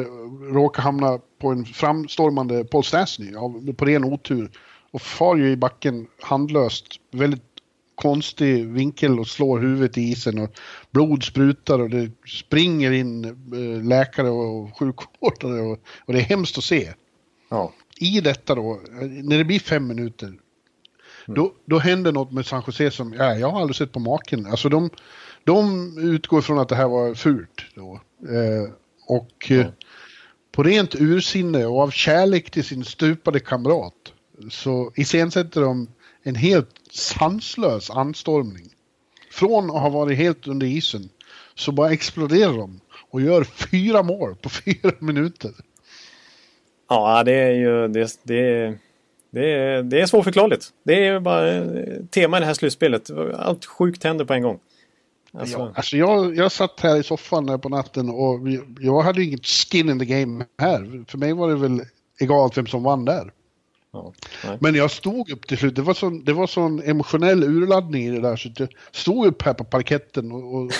[0.54, 3.32] råkar hamna på en framstormande Paul Stastny
[3.76, 4.50] på ren otur.
[4.90, 7.53] Och far ju i backen handlöst, väldigt
[7.94, 13.84] konstig vinkel och slår huvudet i isen och blod sprutar och det springer in eh,
[13.84, 16.92] läkare och sjukvårdare och, och det är hemskt att se.
[17.48, 17.72] Ja.
[17.96, 20.38] I detta då, när det blir fem minuter, mm.
[21.26, 24.46] då, då händer något med San Jose som ja, jag har aldrig sett på maken.
[24.46, 24.90] Alltså de,
[25.44, 28.00] de utgår från att det här var fult då.
[28.28, 28.70] Eh,
[29.06, 29.72] och mm.
[30.52, 33.94] på rent ursinne och av kärlek till sin stupade kamrat
[34.50, 35.88] så iscensätter de
[36.24, 38.70] en helt sanslös anstormning.
[39.30, 41.08] Från att ha varit helt under isen
[41.54, 45.52] så bara exploderar de och gör fyra mål på fyra minuter.
[46.88, 48.74] Ja, det är ju det, det,
[49.30, 50.68] det, är, det är svårförklarligt.
[50.84, 51.64] Det är bara
[52.10, 53.10] tema i det här slutspelet.
[53.34, 54.58] Allt sjukt händer på en gång.
[55.32, 58.40] Alltså, ja, alltså jag, jag satt här i soffan på natten och
[58.80, 61.04] jag hade inget skin in the game här.
[61.08, 61.82] För mig var det väl
[62.20, 63.32] egalt vem som vann där.
[63.94, 64.12] Ja,
[64.60, 65.76] Men jag stod upp till slut.
[65.76, 68.36] Det var sån, det var sån emotionell urladdning i det där.
[68.36, 70.70] Så jag stod upp här på parketten och, och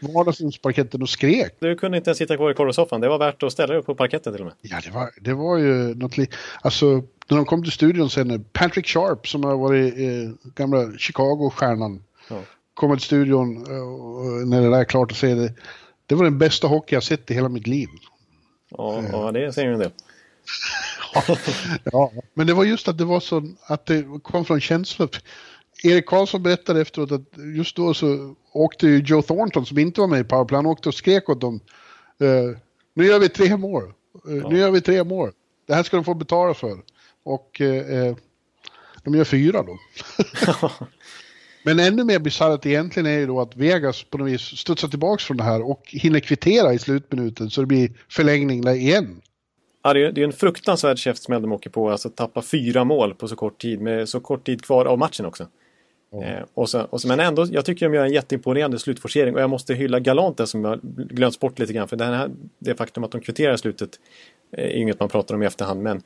[0.14, 1.56] vardagsrumsparketten och skrek.
[1.60, 3.00] Du kunde inte ens sitta kvar i korvsoffan.
[3.00, 4.54] Det var värt att ställa dig upp på parketten till och med.
[4.60, 6.30] Ja, det var, det var ju något li-
[6.62, 6.86] Alltså,
[7.28, 12.02] när de kom till studion sen, Patrick Sharp som har varit eh, gamla Chicago-stjärnan.
[12.30, 12.36] Ja.
[12.74, 15.52] Kommer till studion eh, när det där är klart att se det.
[16.06, 17.88] Det var den bästa hockey jag sett i hela mitt liv.
[18.70, 19.04] Ja, eh.
[19.12, 19.90] ja det säger ju en del.
[21.84, 25.08] ja, men det var just att det var så att det kom från känslor.
[25.84, 30.08] Erik Karlsson berättade efteråt att just då så åkte ju Joe Thornton som inte var
[30.08, 31.60] med i powerplay, han åkte och skrek åt dem.
[32.22, 32.56] Uh,
[32.94, 33.92] nu gör vi tre mål.
[34.24, 34.48] Ja.
[34.48, 35.30] Nu gör vi tre mål.
[35.66, 36.78] Det här ska de få betala för.
[37.22, 38.16] Och uh,
[39.04, 39.78] de gör fyra då.
[41.64, 45.20] Men ännu mer bisarrt egentligen är ju då att Vegas på något vis studsar tillbaka
[45.20, 49.20] från det här och hinner kvittera i slutminuten så det blir förlängning där igen.
[49.86, 51.90] Ja, det är, en fruktansvärd käftsmäll de åker på.
[51.90, 55.26] Alltså tappa fyra mål på så kort tid med så kort tid kvar av matchen
[55.26, 55.46] också.
[56.12, 56.24] Mm.
[56.24, 59.40] Eh, och så, och så, men ändå, jag tycker de gör en jätteimponerande slutforcering och
[59.40, 61.88] jag måste hylla galant det som jag glömt bort lite grann.
[61.88, 64.00] För det, här, det faktum att de kvitterar slutet
[64.56, 65.82] eh, är inget man pratar om i efterhand.
[65.82, 65.96] Men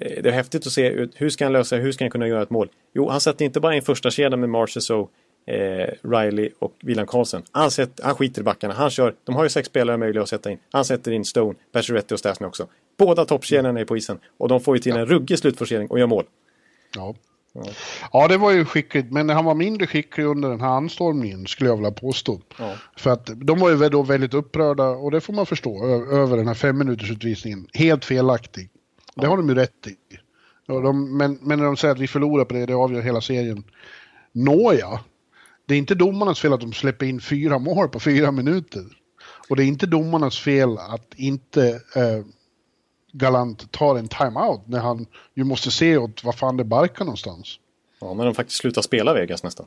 [0.00, 2.42] eh, det är häftigt att se hur ska han lösa hur ska han kunna göra
[2.42, 2.68] ett mål?
[2.94, 5.10] Jo, han sätter inte bara in första kedjan med Marchessault
[5.48, 7.42] eh, Riley och William Karlsson.
[7.52, 8.74] Han, sätter, han skiter i backarna.
[8.74, 10.58] Han kör, de har ju sex spelare möjliga att sätta in.
[10.72, 12.66] Han sätter in Stone, Pacioretty och Stasny också.
[12.98, 16.06] Båda toppkedjorna är på isen och de får ju till en ruggig slutforcering och gör
[16.06, 16.24] mål.
[16.96, 17.14] Ja.
[17.52, 17.64] Ja.
[18.12, 21.70] ja, det var ju skickligt, men han var mindre skicklig under den här anstormningen skulle
[21.70, 22.40] jag vilja påstå.
[22.58, 22.74] Ja.
[22.96, 26.46] För att de var ju då väldigt upprörda, och det får man förstå, över den
[26.46, 27.66] här femminutersutvisningen.
[27.74, 28.70] Helt felaktig.
[29.14, 29.96] Det har de ju rätt i.
[30.66, 33.64] De, men, men när de säger att vi förlorar på det, det avgör hela serien.
[34.32, 35.00] Nåja,
[35.68, 38.84] det är inte domarnas fel att de släpper in fyra mål på fyra minuter.
[39.48, 42.24] Och det är inte domarnas fel att inte eh,
[43.12, 47.58] Galant tar en timeout när han ju måste se åt vad fan det barkar någonstans.
[48.00, 49.66] Ja, men de faktiskt slutar spela Vegas nästan.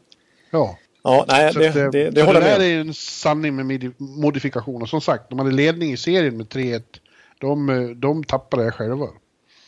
[0.52, 0.78] Ja.
[1.04, 2.60] Ja, nej, det, det, det, det håller jag med.
[2.60, 4.86] Det där är en sanning med modifikationer.
[4.86, 6.84] Som sagt, de hade ledning i serien med 3-1.
[7.40, 9.08] De, eh, de tappade det själva.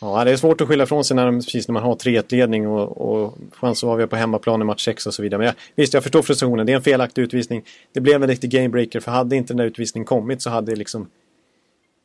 [0.04, 2.98] Ja, det är svårt att skylla ifrån sig när, precis när man har 3-1-ledning och,
[3.02, 5.38] och chans att avgöra på hemmaplan i match 6 och så vidare.
[5.38, 6.66] Men jag, visst, jag förstår frustrationen.
[6.66, 7.66] Det är en felaktig utvisning.
[7.94, 10.76] Det blev en riktig gamebreaker, för hade inte den där utvisningen kommit så hade det
[10.76, 11.10] liksom...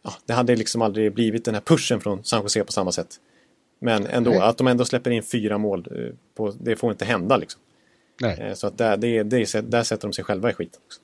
[0.05, 3.17] Ja, det hade liksom aldrig blivit den här pushen från San Jose på samma sätt.
[3.81, 4.41] Men ändå, Nej.
[4.41, 7.61] att de ändå släpper in fyra mål, eh, på, det får inte hända liksom.
[8.21, 8.41] Nej.
[8.41, 10.81] Eh, så att där, det, det, där sätter de sig själva i skiten.
[10.87, 11.01] Också.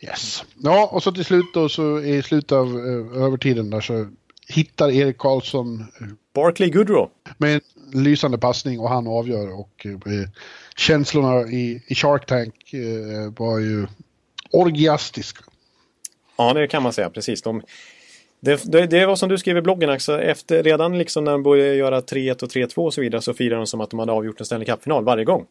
[0.00, 0.44] Yes.
[0.58, 4.06] Ja, och så till slut då så i slutet av uh, övertiden där så
[4.48, 7.10] hittar Erik Karlsson eh, Barkley Goodrow.
[7.38, 10.28] Med en lysande passning och han avgör och eh,
[10.76, 13.86] känslorna i, i Shark Tank eh, var ju
[14.50, 15.44] orgiastiska.
[16.36, 17.42] Ja, det kan man säga, precis.
[17.42, 17.62] De,
[18.40, 21.42] det, det, det, var som du skrev i bloggen också, efter, redan liksom när de
[21.42, 24.12] började göra 3-1 och 3-2 och så vidare så firade de som att de hade
[24.12, 25.46] avgjort en Stanley Cup-final varje gång.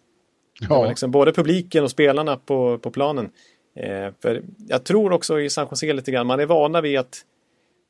[0.70, 0.90] Ja.
[0.90, 3.30] Liksom både publiken och spelarna på, på planen.
[3.76, 7.26] Eh, för jag tror också i San Jose lite grann, man är vana vid att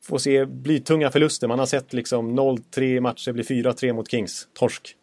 [0.03, 1.47] få se blytunga förluster.
[1.47, 4.95] Man har sett liksom 0-3 matcher bli 4-3 mot Kings, torsk.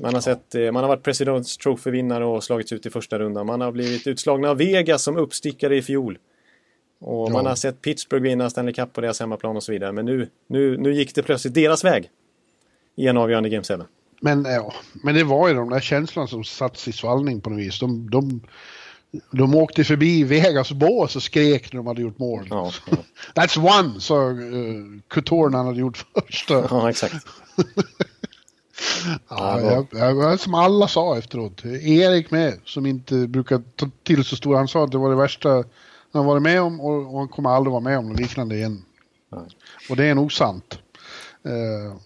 [0.00, 3.46] Man har, sett, eh, man har varit Presidents Trophy-vinnare och slagits ut i första rundan.
[3.46, 6.18] Man har blivit utslagna av Vegas som uppstickare i fjol.
[7.00, 7.32] Och ja.
[7.32, 9.92] man har sett Pittsburgh vinna Stanley Cup på deras hemmaplan och så vidare.
[9.92, 12.10] Men nu, nu, nu gick det plötsligt deras väg.
[12.96, 13.74] I en avgörande Game 7.
[14.20, 17.60] Men, ja, men det var ju de där känslorna som satts i svallning på något
[17.60, 17.80] vis.
[17.80, 18.40] De, de,
[19.30, 22.46] De åkte förbi Vegas bås och skrek när de hade gjort mål.
[22.50, 22.96] Ja, ja.
[23.42, 26.54] That's one, sa uh, Couture när han hade gjort första.
[26.70, 27.14] ja exakt.
[29.28, 31.64] Ja, jag, jag, som alla sa efteråt.
[31.64, 34.58] Erik med, som inte brukar ta till så stora.
[34.58, 35.64] Han sa att det var det värsta
[36.12, 38.82] han varit med om och, och han kommer aldrig vara med om något liknande igen.
[39.32, 39.44] Nej.
[39.90, 40.78] Och det är nog sant.
[41.44, 41.96] Eh,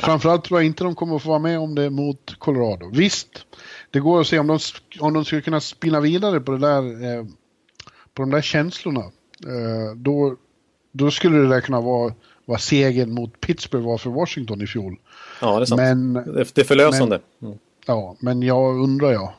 [0.00, 2.90] framförallt tror jag inte de kommer att få vara med om det mot Colorado.
[2.92, 3.46] Visst,
[3.92, 4.58] det går att se om de,
[5.00, 7.24] om de skulle kunna spinna vidare på det där eh,
[8.14, 9.00] på de där känslorna.
[9.46, 10.36] Eh, då,
[10.92, 12.14] då skulle det där kunna vara
[12.44, 14.96] vad segern mot Pittsburgh var för Washington i fjol.
[15.40, 15.80] Ja, det är sant.
[15.80, 17.20] Men, det är förlösande.
[17.42, 17.58] Mm.
[17.86, 19.32] ja, men jag undrar jag.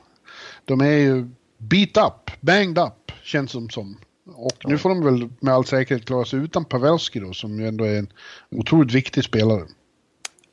[0.66, 3.98] De är ju beat up, banged up, känns som som.
[4.36, 7.68] Och nu får de väl med all säkerhet klara sig utan Pavelski då, som ju
[7.68, 8.08] ändå är en
[8.52, 9.64] otroligt viktig spelare.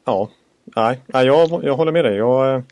[0.07, 0.31] Ja,
[0.65, 2.17] nej, nej jag, jag håller med dig.
[2.17, 2.63] Jag,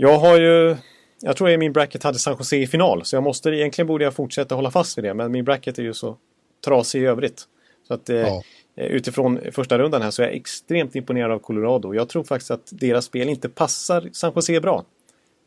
[0.00, 0.76] jag har ju...
[1.22, 4.04] Jag tror att min bracket hade San Jose i final, så jag måste, egentligen borde
[4.04, 6.16] jag fortsätta hålla fast vid det, men min bracket är ju så
[6.64, 7.44] trasig i övrigt.
[7.88, 8.42] Så att eh, Ja.
[8.74, 11.94] utifrån första rundan här så är jag extremt imponerad av Colorado.
[11.94, 14.84] Jag tror faktiskt att deras spel inte passar San Jose bra.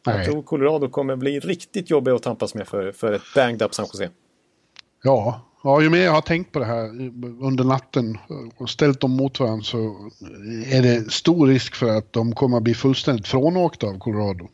[0.06, 0.26] Jag Nej.
[0.26, 3.86] tror Colorado kommer bli riktigt jobbig att tampas med för, för ett banged up San
[3.94, 4.10] Jose.
[5.04, 6.86] Ja, ja, ju mer jag har tänkt på det här
[7.42, 8.18] under natten
[8.58, 10.12] och ställt dem mot varandra så
[10.66, 14.48] är det stor risk för att de kommer att bli fullständigt frånåkta av Colorado.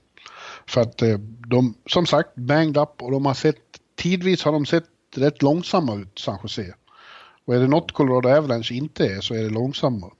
[0.67, 3.57] För att eh, de, som sagt, banged up och de har sett,
[3.95, 4.85] tidvis har de sett
[5.15, 6.73] rätt långsamma ut, San Jose.
[7.45, 10.11] Och är det något Colorado Avalanche inte är så är det långsamma.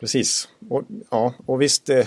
[0.00, 0.48] Precis.
[0.68, 1.88] Och, ja, och visst.
[1.88, 2.06] Eh,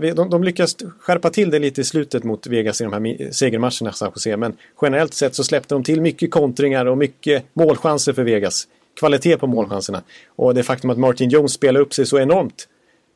[0.00, 3.92] de, de lyckas skärpa till det lite i slutet mot Vegas i de här segermatcherna,
[3.92, 4.36] San Jose.
[4.36, 8.68] Men generellt sett så släppte de till mycket kontringar och mycket målchanser för Vegas.
[9.00, 10.02] Kvalitet på målchanserna.
[10.36, 12.68] Och det faktum att Martin Jones spelar upp sig så enormt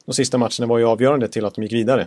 [0.07, 2.07] de sista matcherna var ju avgörande till att de gick vidare.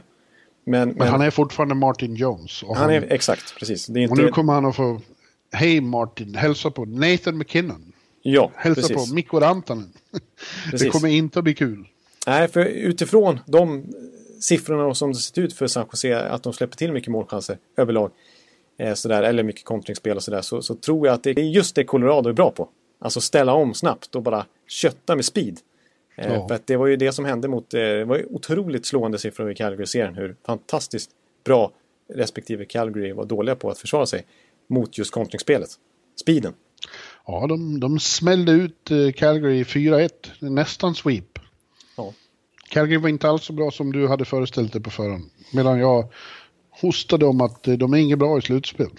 [0.66, 2.64] Men, men, Men han är fortfarande Martin Jones.
[2.64, 3.90] Och, han är exakt, precis.
[3.90, 5.02] Är och nu inte, kommer han att få,
[5.52, 7.94] hej Martin, hälsa på Nathan McKinnon.
[8.22, 9.10] ja, Hälsa precis.
[9.10, 9.94] på Mikko Rantanen.
[10.72, 11.88] Det kommer inte att bli kul.
[12.28, 13.86] Nej, för utifrån de
[14.42, 18.12] siffrorna som det sett ut för San Jose, att de släpper till mycket målchanser överlag,
[18.78, 21.76] eh, sådär, eller mycket kontringsspel och sådär, så, så tror jag att det är just
[21.76, 22.70] det Colorado är bra på.
[23.00, 25.58] Alltså ställa om snabbt och bara kötta med speed.
[26.18, 26.48] Eh, Ja.
[26.48, 29.52] För det var ju det som hände mot, eh, det var ju otroligt slående siffror
[29.52, 31.10] i Calgary-serien, hur fantastiskt
[31.46, 31.72] bra
[32.14, 34.26] respektive Calgary var dåliga på att försvara sig
[34.68, 35.70] mot just kontringsspelet.
[36.22, 36.54] Speeden.
[37.28, 40.10] Ja, de, de smällde ut eh, Calgary 4-1.
[40.40, 41.39] Nästan sweep.
[42.70, 45.30] Calgary var inte alls så bra som du hade föreställt dig på förhand.
[45.54, 46.08] Medan jag
[46.70, 48.90] hostade om att eh, de är inget bra i slutspel.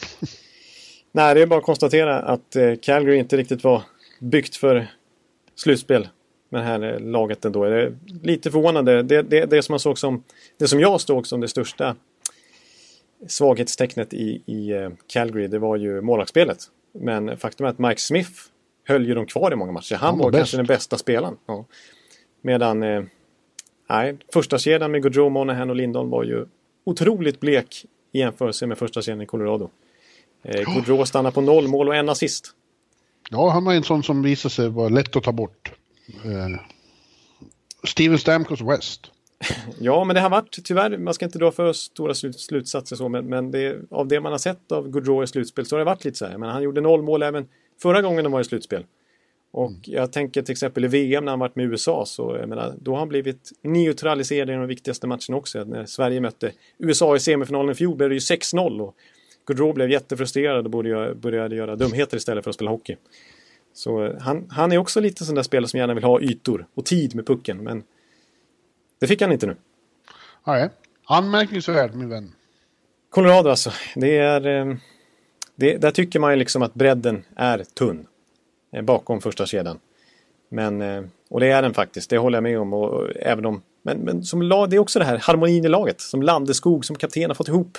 [1.13, 3.83] Nej, det är bara att konstatera att eh, Calgary inte riktigt var
[4.21, 4.87] byggt för
[5.55, 6.09] slutspel
[6.49, 7.65] med det här eh, laget ändå.
[7.65, 9.03] Det är lite förvånande.
[9.03, 10.25] Det, det, det som man såg som,
[10.59, 11.97] det som jag såg som det största
[13.27, 16.59] svaghetstecknet i, i Calgary, det var ju målvaktsspelet.
[16.93, 18.31] Men faktum är att Mike Smith
[18.85, 19.95] höll ju dem kvar i många matcher.
[19.95, 21.37] Han Han var var kanske den bästa spelaren.
[21.47, 21.65] Ja.
[22.43, 23.03] Medan, eh,
[23.91, 26.47] nej, första kedjan med Gaudreau, Monahan och Lindholm var ju
[26.85, 29.71] otroligt blek i jämförelse med första kedjan i Colorado.
[30.43, 32.55] Eh, Gaudreau stannar på noll mål och en assist.
[33.31, 35.73] Ja, han var en sån som visade sig vara lätt att ta bort.
[36.25, 36.61] Eh,
[37.85, 39.11] Steven Stamkos West.
[39.79, 43.09] Ja, men det har varit tyvärr, man ska inte dra för stora slut, slutsatser så,
[43.09, 45.85] men, men det, av det man har sett av Gaudreau i slutspel så har det
[45.85, 46.39] varit lite så här.
[46.39, 47.49] Men han gjorde noll mål även
[47.83, 48.85] förra gången de var i slutspel.
[49.53, 52.75] Och jag tänker till exempel i VM när han varit med USA så jag menar,
[52.81, 55.65] då har han blivit neutraliserad i de viktigaste matcherna också.
[55.65, 58.97] När Sverige mötte USA i semifinalen i fjol blev det ju 6-0 och
[59.47, 62.97] Gaudreau blev jättefrustrerad och började göra, började göra dumheter istället för att spela hockey.
[63.73, 66.67] Så eh, han, han är också lite sån där spelare som gärna vill ha ytor
[66.75, 67.83] och tid med pucken, men
[68.99, 69.57] det fick han inte nu.
[70.47, 70.71] Nej,
[71.05, 72.33] anmärkningsvärd min vän.
[73.11, 73.73] Colorado alltså.
[73.95, 74.75] Det är, eh,
[75.57, 78.07] det, där tycker man ju liksom att bredden är tunn.
[78.73, 79.79] Eh, Bakom första kedjan.
[80.49, 82.73] Men, eh, och det är den faktiskt, det håller jag med om.
[82.73, 86.01] Och, även om men, men som lag, det är också det här harmonin i laget.
[86.01, 87.79] Som Landeskog, som kapten har fått ihop.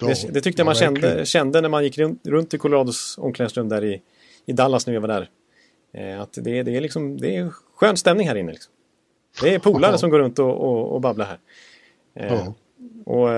[0.00, 3.18] Ja, det, det tyckte jag man kände, kände när man gick runt, runt i Colorados
[3.18, 4.02] omklädningsrum där i,
[4.46, 5.28] i Dallas när vi var där.
[5.92, 8.52] Eh, att det, det, är liksom, det är skön stämning här inne.
[8.52, 8.72] Liksom.
[9.40, 11.38] Det är polare som går runt och, och, och babblar här.
[12.28, 12.54] Ja.
[13.04, 13.28] och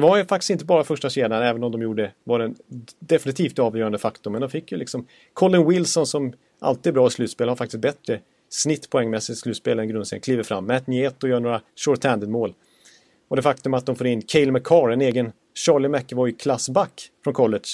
[0.00, 2.56] det var ju faktiskt inte bara första kedjan, även om de gjorde, var den
[2.98, 4.32] definitivt avgörande faktorn.
[4.32, 7.80] Men de fick ju liksom Colin Wilson som alltid är bra i slutspel, har faktiskt
[7.80, 10.66] bättre snitt poängmässigt i slutspel än grundserien, kliver fram.
[10.66, 12.54] Matt Nieto gör några short-handed mål.
[13.28, 17.68] Och det faktum att de får in Cale McCarr, en egen Charlie McEvoy-klassback från college.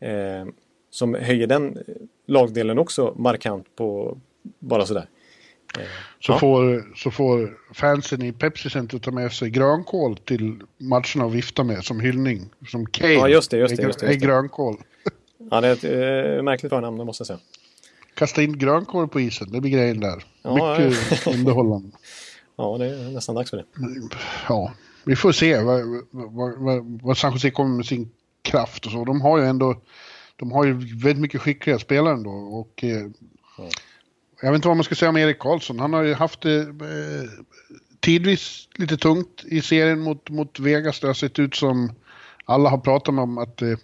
[0.00, 0.46] Eh,
[0.90, 1.78] som höjer den
[2.26, 4.18] lagdelen också markant på
[4.58, 5.08] bara sådär.
[6.20, 6.38] Så, ja.
[6.38, 11.64] får, så får fansen i Pepsi Center ta med sig grönkål till matcherna och vifta
[11.64, 12.50] med som hyllning.
[12.68, 14.26] Som Kane ja, just det, just det, just det, just det.
[14.26, 14.76] är grönkål.
[15.50, 17.38] Ja, det är ett äh, märkligt förnamn, det måste jag säga.
[18.14, 20.24] Kasta in grönkål på isen, det blir grejen där.
[20.42, 21.96] Ja, Mycket underhållande.
[22.56, 23.64] Ja, det är nästan dags för det.
[24.48, 24.72] Ja,
[25.04, 25.80] vi får se vad,
[26.10, 28.10] vad, vad, vad San Jose kommer med sin
[28.42, 29.04] kraft och så.
[29.04, 29.80] De har ju ändå
[30.36, 32.30] de har ju väldigt mycket skickliga spelare ändå.
[32.30, 33.06] Och, eh.
[34.40, 35.80] Jag vet inte vad man ska säga om Erik Karlsson.
[35.80, 37.30] Han har ju haft det eh,
[38.00, 41.00] tidvis lite tungt i serien mot, mot Vegas.
[41.00, 41.92] Det har sett ut som
[42.44, 43.76] alla har pratat om att eh,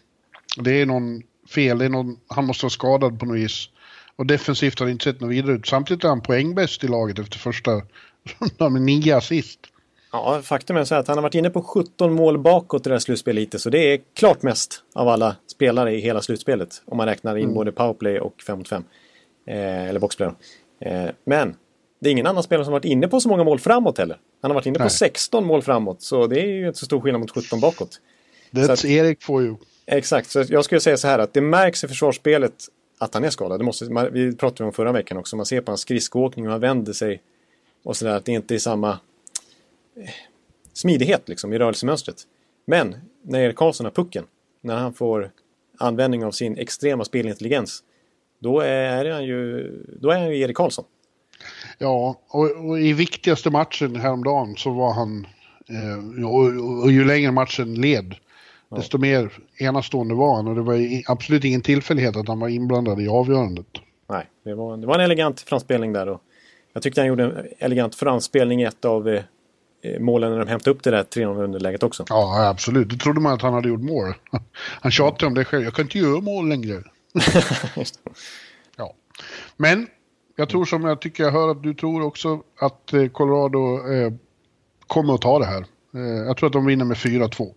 [0.56, 1.22] det är någon
[1.54, 1.78] fel.
[1.78, 3.68] Det är någon, han måste vara skadad på något vis.
[4.16, 5.66] Och defensivt har det inte sett något vidare ut.
[5.66, 7.70] Samtidigt är han poängbäst i laget efter första
[8.38, 9.60] rundan med nio assist.
[10.12, 12.94] Ja, faktum är så att han har varit inne på 17 mål bakåt i det
[12.94, 13.62] här slutspelet hittills.
[13.62, 16.82] Så det är klart mest av alla spelare i hela slutspelet.
[16.84, 17.54] Om man räknar in mm.
[17.54, 18.84] både powerplay och 5 mot 5.
[19.46, 20.30] Eh, eller boxplay.
[20.80, 21.56] Eh, men
[21.98, 24.18] det är ingen annan spelare som varit inne på så många mål framåt heller.
[24.40, 26.02] Han har varit inne på 16 mål framåt.
[26.02, 28.00] Så det är ju inte så stor skillnad mot 17 bakåt.
[28.50, 29.56] That's att, Erik for you.
[29.86, 32.54] Exakt, så jag skulle säga så här att det märks i försvarsspelet
[32.98, 33.60] att han är skadad.
[33.60, 35.36] Det måste, vi pratade om förra veckan också.
[35.36, 37.22] Man ser på hans skridskoåkning och han vänder sig.
[37.84, 38.98] Och sådär att det inte är samma
[40.72, 42.16] smidighet liksom, i rörelsemönstret.
[42.64, 44.24] Men när Erik Karlsson har pucken,
[44.60, 45.30] när han får
[45.78, 47.82] användning av sin extrema spelintelligens,
[48.42, 49.70] då är han ju,
[50.00, 50.84] då är han ju Erik Karlsson.
[51.78, 55.26] Ja, och, och, i viktigaste matchen häromdagen så var han,
[55.68, 58.14] eh, och, och, ju längre matchen led,
[58.68, 58.76] ja.
[58.76, 60.48] desto mer enastående var han.
[60.48, 63.66] Och det var absolut ingen tillfällighet att han var inblandad i avgörandet.
[64.08, 66.08] Nej, det var, det var en elegant framspelning där.
[66.08, 66.22] Och
[66.72, 69.22] jag tyckte han gjorde en elegant framspelning i ett av eh,
[70.00, 72.04] målen när de hämtade upp det där 3-0 underläget också.
[72.08, 72.88] Ja, absolut.
[72.88, 74.14] Då trodde man att han hade gjort mål.
[74.80, 75.64] Han tjatade om det själv.
[75.64, 76.82] Jag kan inte göra mål längre.
[78.76, 78.94] ja.
[79.56, 79.86] Men
[80.36, 84.12] jag tror som jag tycker jag hör att du tror också att eh, Colorado eh,
[84.86, 85.66] kommer att ta det här.
[85.94, 87.54] Eh, jag tror att de vinner med 4-2.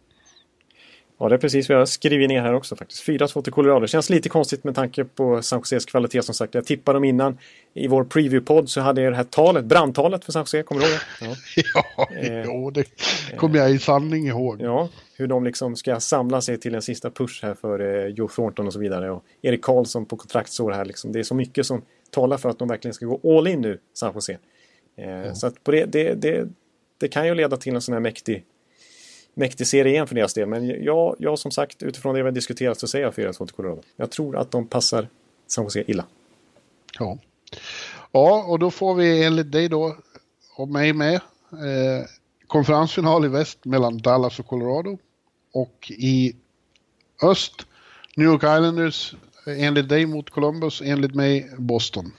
[1.17, 3.07] Ja, det är precis vad jag skrivit ner här också faktiskt.
[3.07, 3.87] 4-2 till Colorado.
[3.87, 6.53] Känns lite konstigt med tanke på San Joses kvalitet som sagt.
[6.53, 7.37] Jag tippade dem innan.
[7.73, 10.87] I vår preview-podd så hade jag det här talet, brandtalet för San Jose, kommer du
[10.87, 11.25] ihåg det?
[11.25, 12.85] Ja, ja eh, jo, det
[13.37, 14.61] kommer jag i sanning ihåg.
[14.61, 18.27] Ja, hur de liksom ska samla sig till en sista push här för eh, Joe
[18.27, 19.11] Thornton och så vidare.
[19.11, 21.11] Och Erik Karlsson på kontraktsår här liksom.
[21.11, 21.81] Det är så mycket som
[22.11, 24.37] talar för att de verkligen ska gå all in nu, San Jose.
[24.97, 25.35] Eh, ja.
[25.35, 26.47] Så att på det, det, det,
[26.97, 28.43] det kan ju leda till en sån här mäktig
[29.35, 30.47] mäktig serie igen för deras del.
[30.47, 33.55] Men jag, jag som sagt, utifrån det vi har diskuterat så säger jag 4-2 till
[33.55, 33.81] Colorado.
[33.95, 35.07] Jag tror att de passar
[35.47, 36.05] San Jose illa.
[36.99, 37.17] Ja.
[38.11, 39.97] Ja, och då får vi enligt dig då,
[40.55, 42.05] och mig med, eh,
[42.47, 44.97] konferensfinal i väst mellan Dallas och Colorado.
[45.53, 46.35] Och i
[47.23, 47.67] öst,
[48.15, 49.15] New York Islanders
[49.47, 52.11] enligt dig mot Columbus, enligt mig Boston.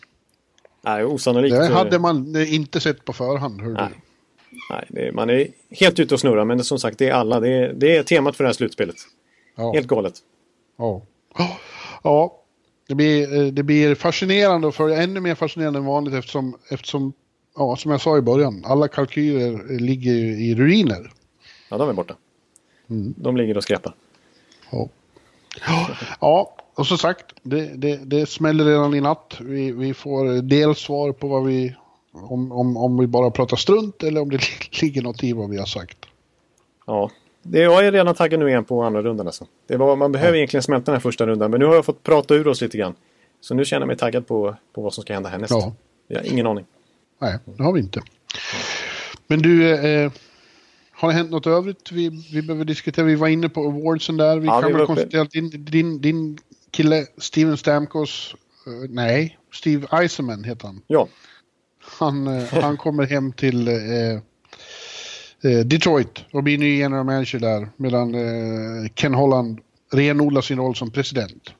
[0.82, 1.56] Nej, osannolikt.
[1.56, 3.60] Det hade man inte sett på förhand.
[3.60, 3.90] Hör Nej.
[4.70, 7.40] Nej, är, man är helt ute och snurrar men som sagt det är alla.
[7.40, 8.96] Det är, det är temat för det här slutspelet.
[9.56, 9.72] Ja.
[9.72, 10.14] Helt galet.
[10.76, 11.02] Ja.
[12.02, 12.42] Ja,
[12.88, 17.12] det blir, eh, det blir fascinerande och för ännu mer fascinerande än vanligt eftersom, eftersom
[17.56, 21.12] ja, som jag sa i början, alla kalkyler ligger i ruiner.
[21.68, 22.14] Ja, de är borta.
[22.90, 23.14] Mm.
[23.16, 23.94] De ligger och skräpar.
[24.70, 24.88] Ja.
[26.20, 29.36] ja, och som sagt, det, det, det smäller redan i natt.
[29.40, 31.74] Vi, vi får delsvar på vad vi
[32.24, 34.40] om, om, om vi bara pratar strunt eller om det
[34.82, 35.98] ligger något i vad vi har sagt.
[36.86, 37.10] Ja,
[37.42, 39.26] det, jag är redan taggad nu igen på andra rundan.
[39.26, 39.46] Alltså.
[39.66, 40.36] Det var, man behöver ja.
[40.36, 42.78] egentligen smälta den här första rundan, men nu har jag fått prata ur oss lite
[42.78, 42.94] grann.
[43.40, 45.50] Så nu känner jag mig taggad på, på vad som ska hända härnäst.
[45.50, 45.74] Ja.
[46.08, 46.64] Jag har ingen aning.
[47.18, 48.02] Nej, det har vi inte.
[49.26, 50.12] Men du, eh,
[50.90, 53.04] har det hänt något övrigt vi, vi behöver diskutera?
[53.04, 54.38] Vi var inne på awardsen där.
[54.38, 56.38] Vi ja, kan väl konstatera att din, din, din
[56.70, 58.34] kille Steven Stamkos,
[58.66, 60.82] uh, nej, Steve Eisenman heter han.
[60.86, 61.08] Ja.
[61.98, 63.74] Han, eh, han kommer hem till eh,
[65.52, 67.68] eh, Detroit och blir ny general manager där.
[67.76, 69.60] Medan eh, Ken Holland
[69.92, 71.50] renodlar sin roll som president.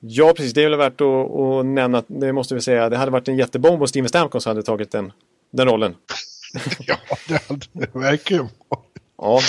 [0.00, 0.54] Ja, precis.
[0.54, 3.36] Det är väl värt att, att nämna, det måste vi säga, det hade varit en
[3.36, 5.12] jättebomb om Steven Stamkos hade tagit den,
[5.50, 5.94] den rollen.
[6.78, 6.96] ja,
[7.28, 8.48] det hade det verkligen
[9.18, 9.40] Ja,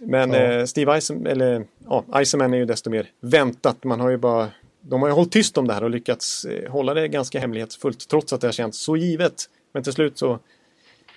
[0.00, 0.38] men ja.
[0.38, 3.84] Eh, Steve Eisen, eller, ja, Eisenman är ju desto mer väntat.
[3.84, 4.48] Man har ju bara
[4.82, 8.08] de har ju hållit tyst om det här och lyckats eh, hålla det ganska hemlighetsfullt
[8.08, 9.34] trots att det har känts så givet.
[9.72, 10.38] Men till slut så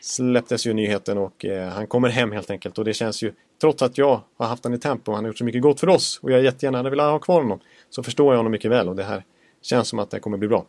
[0.01, 2.77] släpptes ju nyheten och eh, han kommer hem helt enkelt.
[2.77, 5.29] Och det känns ju, trots att jag har haft honom i tempo och han har
[5.29, 7.59] gjort så mycket gott för oss och jag jättegärna hade velat ha kvar honom.
[7.89, 9.23] Så förstår jag honom mycket väl och det här
[9.61, 10.65] känns som att det kommer bli bra.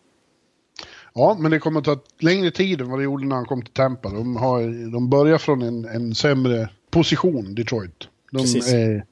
[1.15, 3.63] Ja, men det kommer att ta längre tid än vad det gjorde när han kom
[3.63, 4.09] till Tampa.
[4.09, 8.09] De, har, de börjar från en, en sämre position, Detroit.
[8.33, 8.73] De Precis.
[8.73, 9.05] är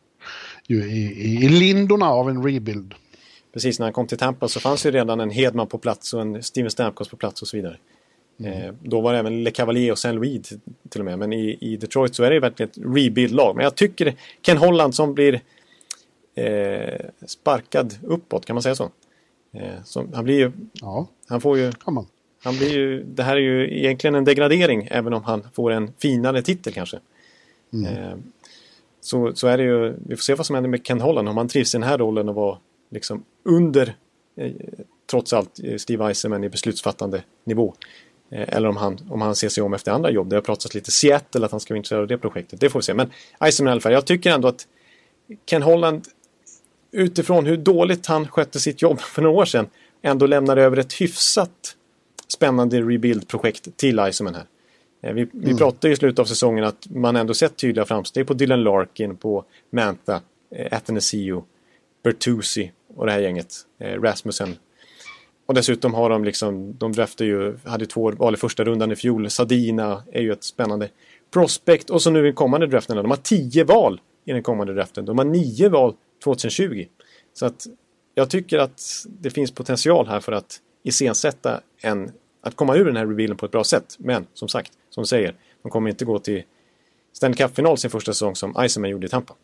[0.67, 2.95] ju i, i lindorna av en rebuild
[3.55, 6.21] precis när han kom till Tampa så fanns ju redan en Hedman på plats och
[6.21, 7.77] en Steven Stamkos på plats och så vidare.
[8.39, 8.77] Mm.
[8.83, 10.53] då var det även Le Cavalier och Saint Louis
[10.89, 11.19] till och med.
[11.19, 13.57] Men i, i Detroit så är det verkligen ett rebuild-lag.
[13.57, 15.41] Men jag tycker Ken Holland som blir
[16.35, 18.91] eh, sparkad uppåt, kan man säga så?
[19.53, 20.53] Eh, så han blir ju...
[20.73, 21.73] Ja, han får ju...
[21.73, 22.07] Kan man.
[22.43, 25.93] Han blir ju, det här är ju egentligen en degradering även om han får en
[25.99, 26.99] finare titel kanske.
[27.73, 27.87] Mm.
[27.87, 28.15] Eh,
[29.01, 31.37] så, så är det ju, vi får se vad som händer med Ken Holland om
[31.37, 32.59] han trivs i den här rollen och var
[32.91, 33.97] liksom under
[34.37, 34.53] eh,
[35.11, 37.75] trots allt eh, Steve Eisenman i beslutsfattande nivå.
[38.31, 40.29] Eh, eller om han, om han ser sig om efter andra jobb.
[40.29, 42.61] Det har pratats lite Seattle att han ska vara intresserad av det projektet.
[42.61, 42.95] Det får vi se.
[42.95, 44.67] Men Eisenman i alla fall, jag tycker ändå att
[45.47, 46.05] Ken Holland
[46.93, 49.67] utifrån hur dåligt han skötte sitt jobb för några år sedan
[50.03, 51.77] ändå lämnar över ett hyfsat
[52.29, 54.47] spännande rebuild-projekt till Eisenman här.
[55.13, 55.57] Vi, vi mm.
[55.57, 59.45] pratade i slutet av säsongen att man ändå sett tydliga framsteg på Dylan Larkin, på
[59.71, 60.21] Manta,
[60.71, 61.45] Atanasio,
[62.05, 63.55] Bertuzzi och det här gänget.
[63.79, 64.57] Eh, Rasmussen.
[65.47, 68.97] Och dessutom har de liksom, de draftade ju, hade två val i första rundan i
[68.97, 69.31] fjol.
[69.31, 70.89] Sadina är ju ett spännande
[71.31, 71.91] prospect.
[71.91, 75.05] Och så nu i den kommande draften, de har tio val i den kommande draften.
[75.05, 75.95] De har nio val
[76.25, 76.87] 2020.
[77.33, 77.67] Så att
[78.15, 82.97] jag tycker att det finns potential här för att iscensätta en, att komma ur den
[82.97, 83.97] här revealen på ett bra sätt.
[83.99, 86.43] Men som sagt, som säger, de kommer inte gå till
[87.13, 89.35] Stanley Cup-final sin första säsong som Eisenman gjorde i Tampa.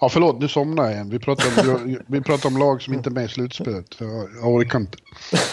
[0.00, 1.10] Ja, förlåt, nu somnade jag igen.
[1.10, 3.96] Vi pratar om, vi pratar om lag som inte är med i slutspelet.
[3.98, 4.98] Jag, jag orkar inte.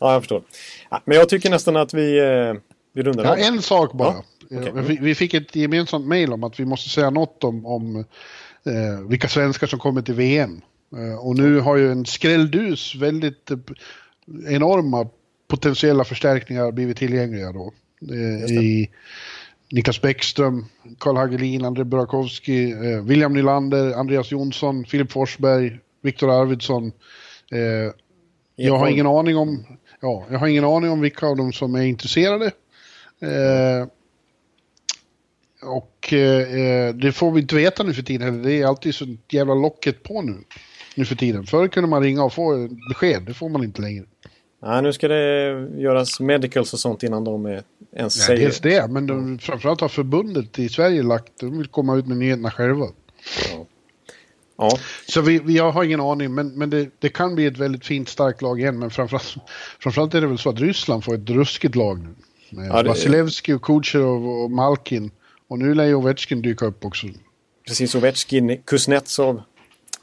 [0.00, 0.42] ja, jag förstår.
[0.90, 2.54] Ja, men jag tycker nästan att vi, eh,
[2.92, 4.14] vi rundar Ja, en sak bara.
[4.48, 4.82] Ja, okay.
[4.82, 7.96] vi, vi, fick ett gemensamt mejl om att vi måste säga något om, om
[8.66, 10.60] eh, vilka svenskar som kommer till VM.
[10.96, 13.58] Eh, och nu har ju en skrälldus väldigt eh,
[14.48, 15.08] enorma
[15.48, 17.72] potentiella förstärkningar blivit tillgängliga då.
[18.10, 18.90] Eh, I
[19.74, 20.64] Niklas Bäckström,
[20.98, 26.92] Karl Hagelin, André Burakovsky, eh, William Nylander, Andreas Jonsson, Filip Forsberg, Viktor Arvidsson.
[27.52, 27.92] Eh,
[28.56, 29.64] jag har ingen aning om,
[30.00, 32.46] ja, jag har ingen aning om vilka av dem som är intresserade.
[33.20, 33.86] Eh,
[35.62, 38.42] och eh, det får vi inte veta nu för tiden.
[38.42, 40.38] Det är alltid så jävla locket på nu,
[40.94, 41.46] nu för tiden.
[41.46, 44.04] Förr kunde man ringa och få besked, det får man inte längre.
[44.66, 47.62] Nej, nu ska det göras medicals och sånt innan de ens
[47.92, 48.40] ja, säger...
[48.40, 52.16] Dels det, men de, framförallt har förbundet i Sverige lagt, de vill komma ut med
[52.16, 52.86] nyheterna själva.
[53.50, 53.66] Ja.
[54.56, 54.78] ja.
[55.08, 58.08] Så vi, vi har ingen aning, men, men det, det, kan bli ett väldigt fint
[58.08, 58.78] starkt lag igen.
[58.78, 59.36] Men framförallt,
[59.80, 62.14] framförallt är det väl så att Ryssland får ett ruskigt lag nu.
[62.50, 62.88] Med ja, det...
[62.88, 65.10] Vasilevski och Kucherov och Malkin.
[65.48, 67.06] Och nu lär ju Ovechkin dyka upp också.
[67.66, 69.42] Precis, Ovechkin, Kuznetsov,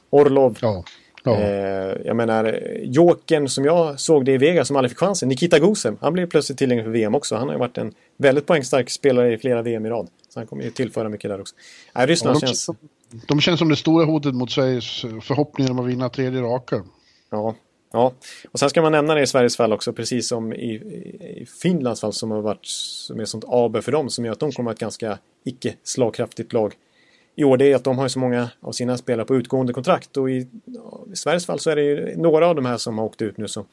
[0.09, 0.57] Orlov.
[0.61, 0.83] Ja.
[1.23, 1.38] Ja.
[1.38, 5.60] Eh, jag menar, Jokern som jag såg det i Vegas som aldrig fick chansen, Nikita
[5.60, 7.35] Gusev, han blev plötsligt tillgänglig för VM också.
[7.35, 10.07] Han har ju varit en väldigt poängstark spelare i flera VM i rad.
[10.30, 11.56] Så han kommer ju tillföra mycket där också.
[11.95, 12.69] Nej, Ryssland ja, de, känns...
[13.27, 16.84] De känns som det stora hotet mot Sveriges förhoppningar om att vinna tredje raka.
[17.30, 17.56] Ja,
[17.93, 18.14] Ja,
[18.52, 22.02] och sen ska man nämna det i Sveriges fall också, precis som i, i Finlands
[22.02, 24.72] fall som har varit som är sånt AB för dem som gör att de kommer
[24.72, 26.73] att ett ganska icke slagkraftigt lag
[27.43, 27.57] år.
[27.57, 30.47] Det är att de har så många av sina spelare på utgående kontrakt och i,
[31.13, 33.38] i Sveriges fall så är det ju några av de här som har åkt ut
[33.38, 33.65] nu som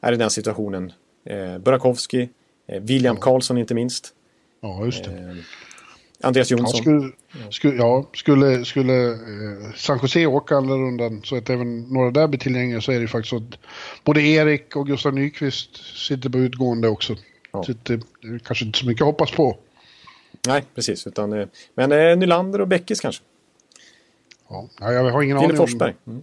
[0.00, 0.92] är i den situationen.
[1.26, 2.28] Eh, Burakovsky,
[2.66, 4.14] eh, William Karlsson inte minst.
[4.60, 5.10] Ja, just det.
[5.10, 5.36] Eh,
[6.20, 6.70] Andreas Jonsson.
[6.74, 7.12] Ja, skulle,
[7.50, 12.28] skulle, ja, skulle, skulle eh, San Jose åka andra rundan så att även några där
[12.28, 13.58] blir tillgängliga så är det faktiskt så att
[14.04, 15.76] både Erik och Gustav Nyqvist
[16.06, 17.16] sitter på utgående också.
[17.52, 17.64] Ja.
[17.64, 19.58] Så det, det är kanske inte så mycket att hoppas på.
[20.46, 21.06] Nej, precis.
[21.06, 23.22] Utan, eh, men eh, Nylander och Bäckis kanske?
[24.48, 25.94] Ja, jag har ingen Fille aning Forsberg.
[26.04, 26.22] om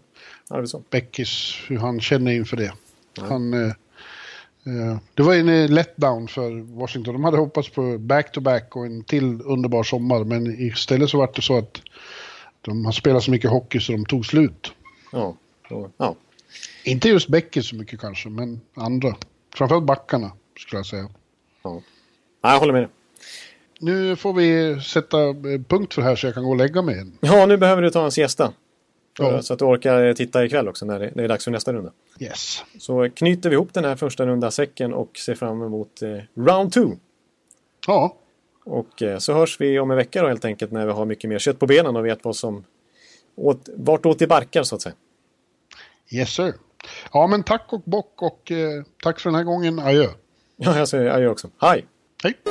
[0.52, 0.84] mm.
[0.90, 2.74] Bäckis, hur han känner inför det.
[3.14, 3.24] Ja.
[3.24, 3.74] Han, eh,
[5.14, 7.14] det var en letdown för Washington.
[7.14, 10.24] De hade hoppats på back-to-back och en till underbar sommar.
[10.24, 11.82] Men istället så var det så att
[12.62, 14.72] de har spelat så mycket hockey så de tog slut.
[15.12, 15.36] Ja,
[15.98, 16.16] ja.
[16.84, 19.16] Inte just Bäckis så mycket kanske, men andra.
[19.56, 21.10] Framförallt backarna, skulle jag säga.
[21.64, 21.82] Ja,
[22.42, 22.90] jag håller med dig
[23.82, 25.18] nu får vi sätta
[25.68, 27.06] punkt för det här så jag kan gå och lägga mig.
[27.20, 28.54] Ja, nu behöver du ta en siesta.
[29.20, 29.42] Ja.
[29.42, 31.92] Så att du orkar titta ikväll också när det är dags för nästa runda.
[32.20, 32.64] Yes.
[32.80, 36.74] Så knyter vi ihop den här första runda säcken och ser fram emot eh, round
[36.74, 36.88] two.
[37.88, 38.18] Ja.
[38.66, 41.30] Och eh, så hörs vi om en vecka då helt enkelt när vi har mycket
[41.30, 42.64] mer kött på benen och vet vad som
[43.36, 44.96] åt, vartåt det barkar så att säga.
[46.12, 46.54] Yes sir.
[47.14, 49.80] Ja men tack och bock och eh, tack för den här gången.
[49.80, 50.08] Adjö.
[50.58, 51.50] Ja, jag säger adjö också.
[51.62, 51.86] Hej!
[52.24, 52.51] Hej!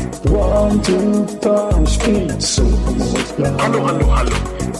[0.11, 2.63] One, two, speed, so
[3.59, 4.31] Hallå, hallå, hallå.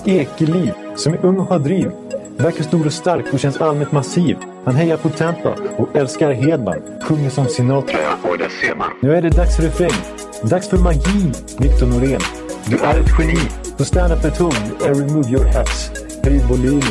[0.05, 1.91] Ekeliv, som är ung och har driv.
[2.37, 4.37] Verkar stor och stark och känns allmänt massiv.
[4.65, 6.81] Han hejar på Tampa och älskar Hedman.
[7.03, 7.97] Sjunger som Sinatra.
[8.01, 8.87] Ja, och där ser man.
[9.01, 10.01] Nu är det dags för refräng.
[10.43, 12.21] Dags för magi, Victor Norén.
[12.65, 13.39] Du är ett geni.
[13.77, 14.55] Så stand up at home
[14.87, 15.91] and remove your hats.
[16.23, 16.81] Höj volym,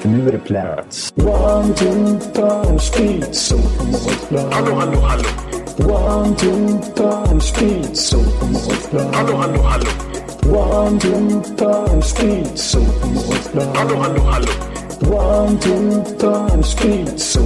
[0.00, 1.12] för nu är det plats.
[1.16, 3.56] One, two, speed, so
[4.30, 5.55] Hallå, hallå, hallå.
[5.78, 8.18] One, two, time, speed, so
[9.12, 9.90] Hallå, hallå, hallå.
[10.46, 12.80] One, two, time, speed, so
[13.74, 14.52] Hallå, hallå, hallå.
[15.12, 17.40] One, two, time, speed, so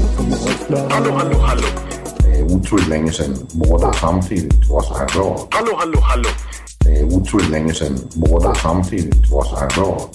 [0.91, 1.67] Hallå, hallå, hallå.
[2.19, 5.47] Det är otroligt länge sedan båda samtidigt var så här bra.
[5.51, 6.29] Hallå, hallå, hallå.
[6.79, 10.11] Det är otroligt länge sedan båda samtidigt var så här bra.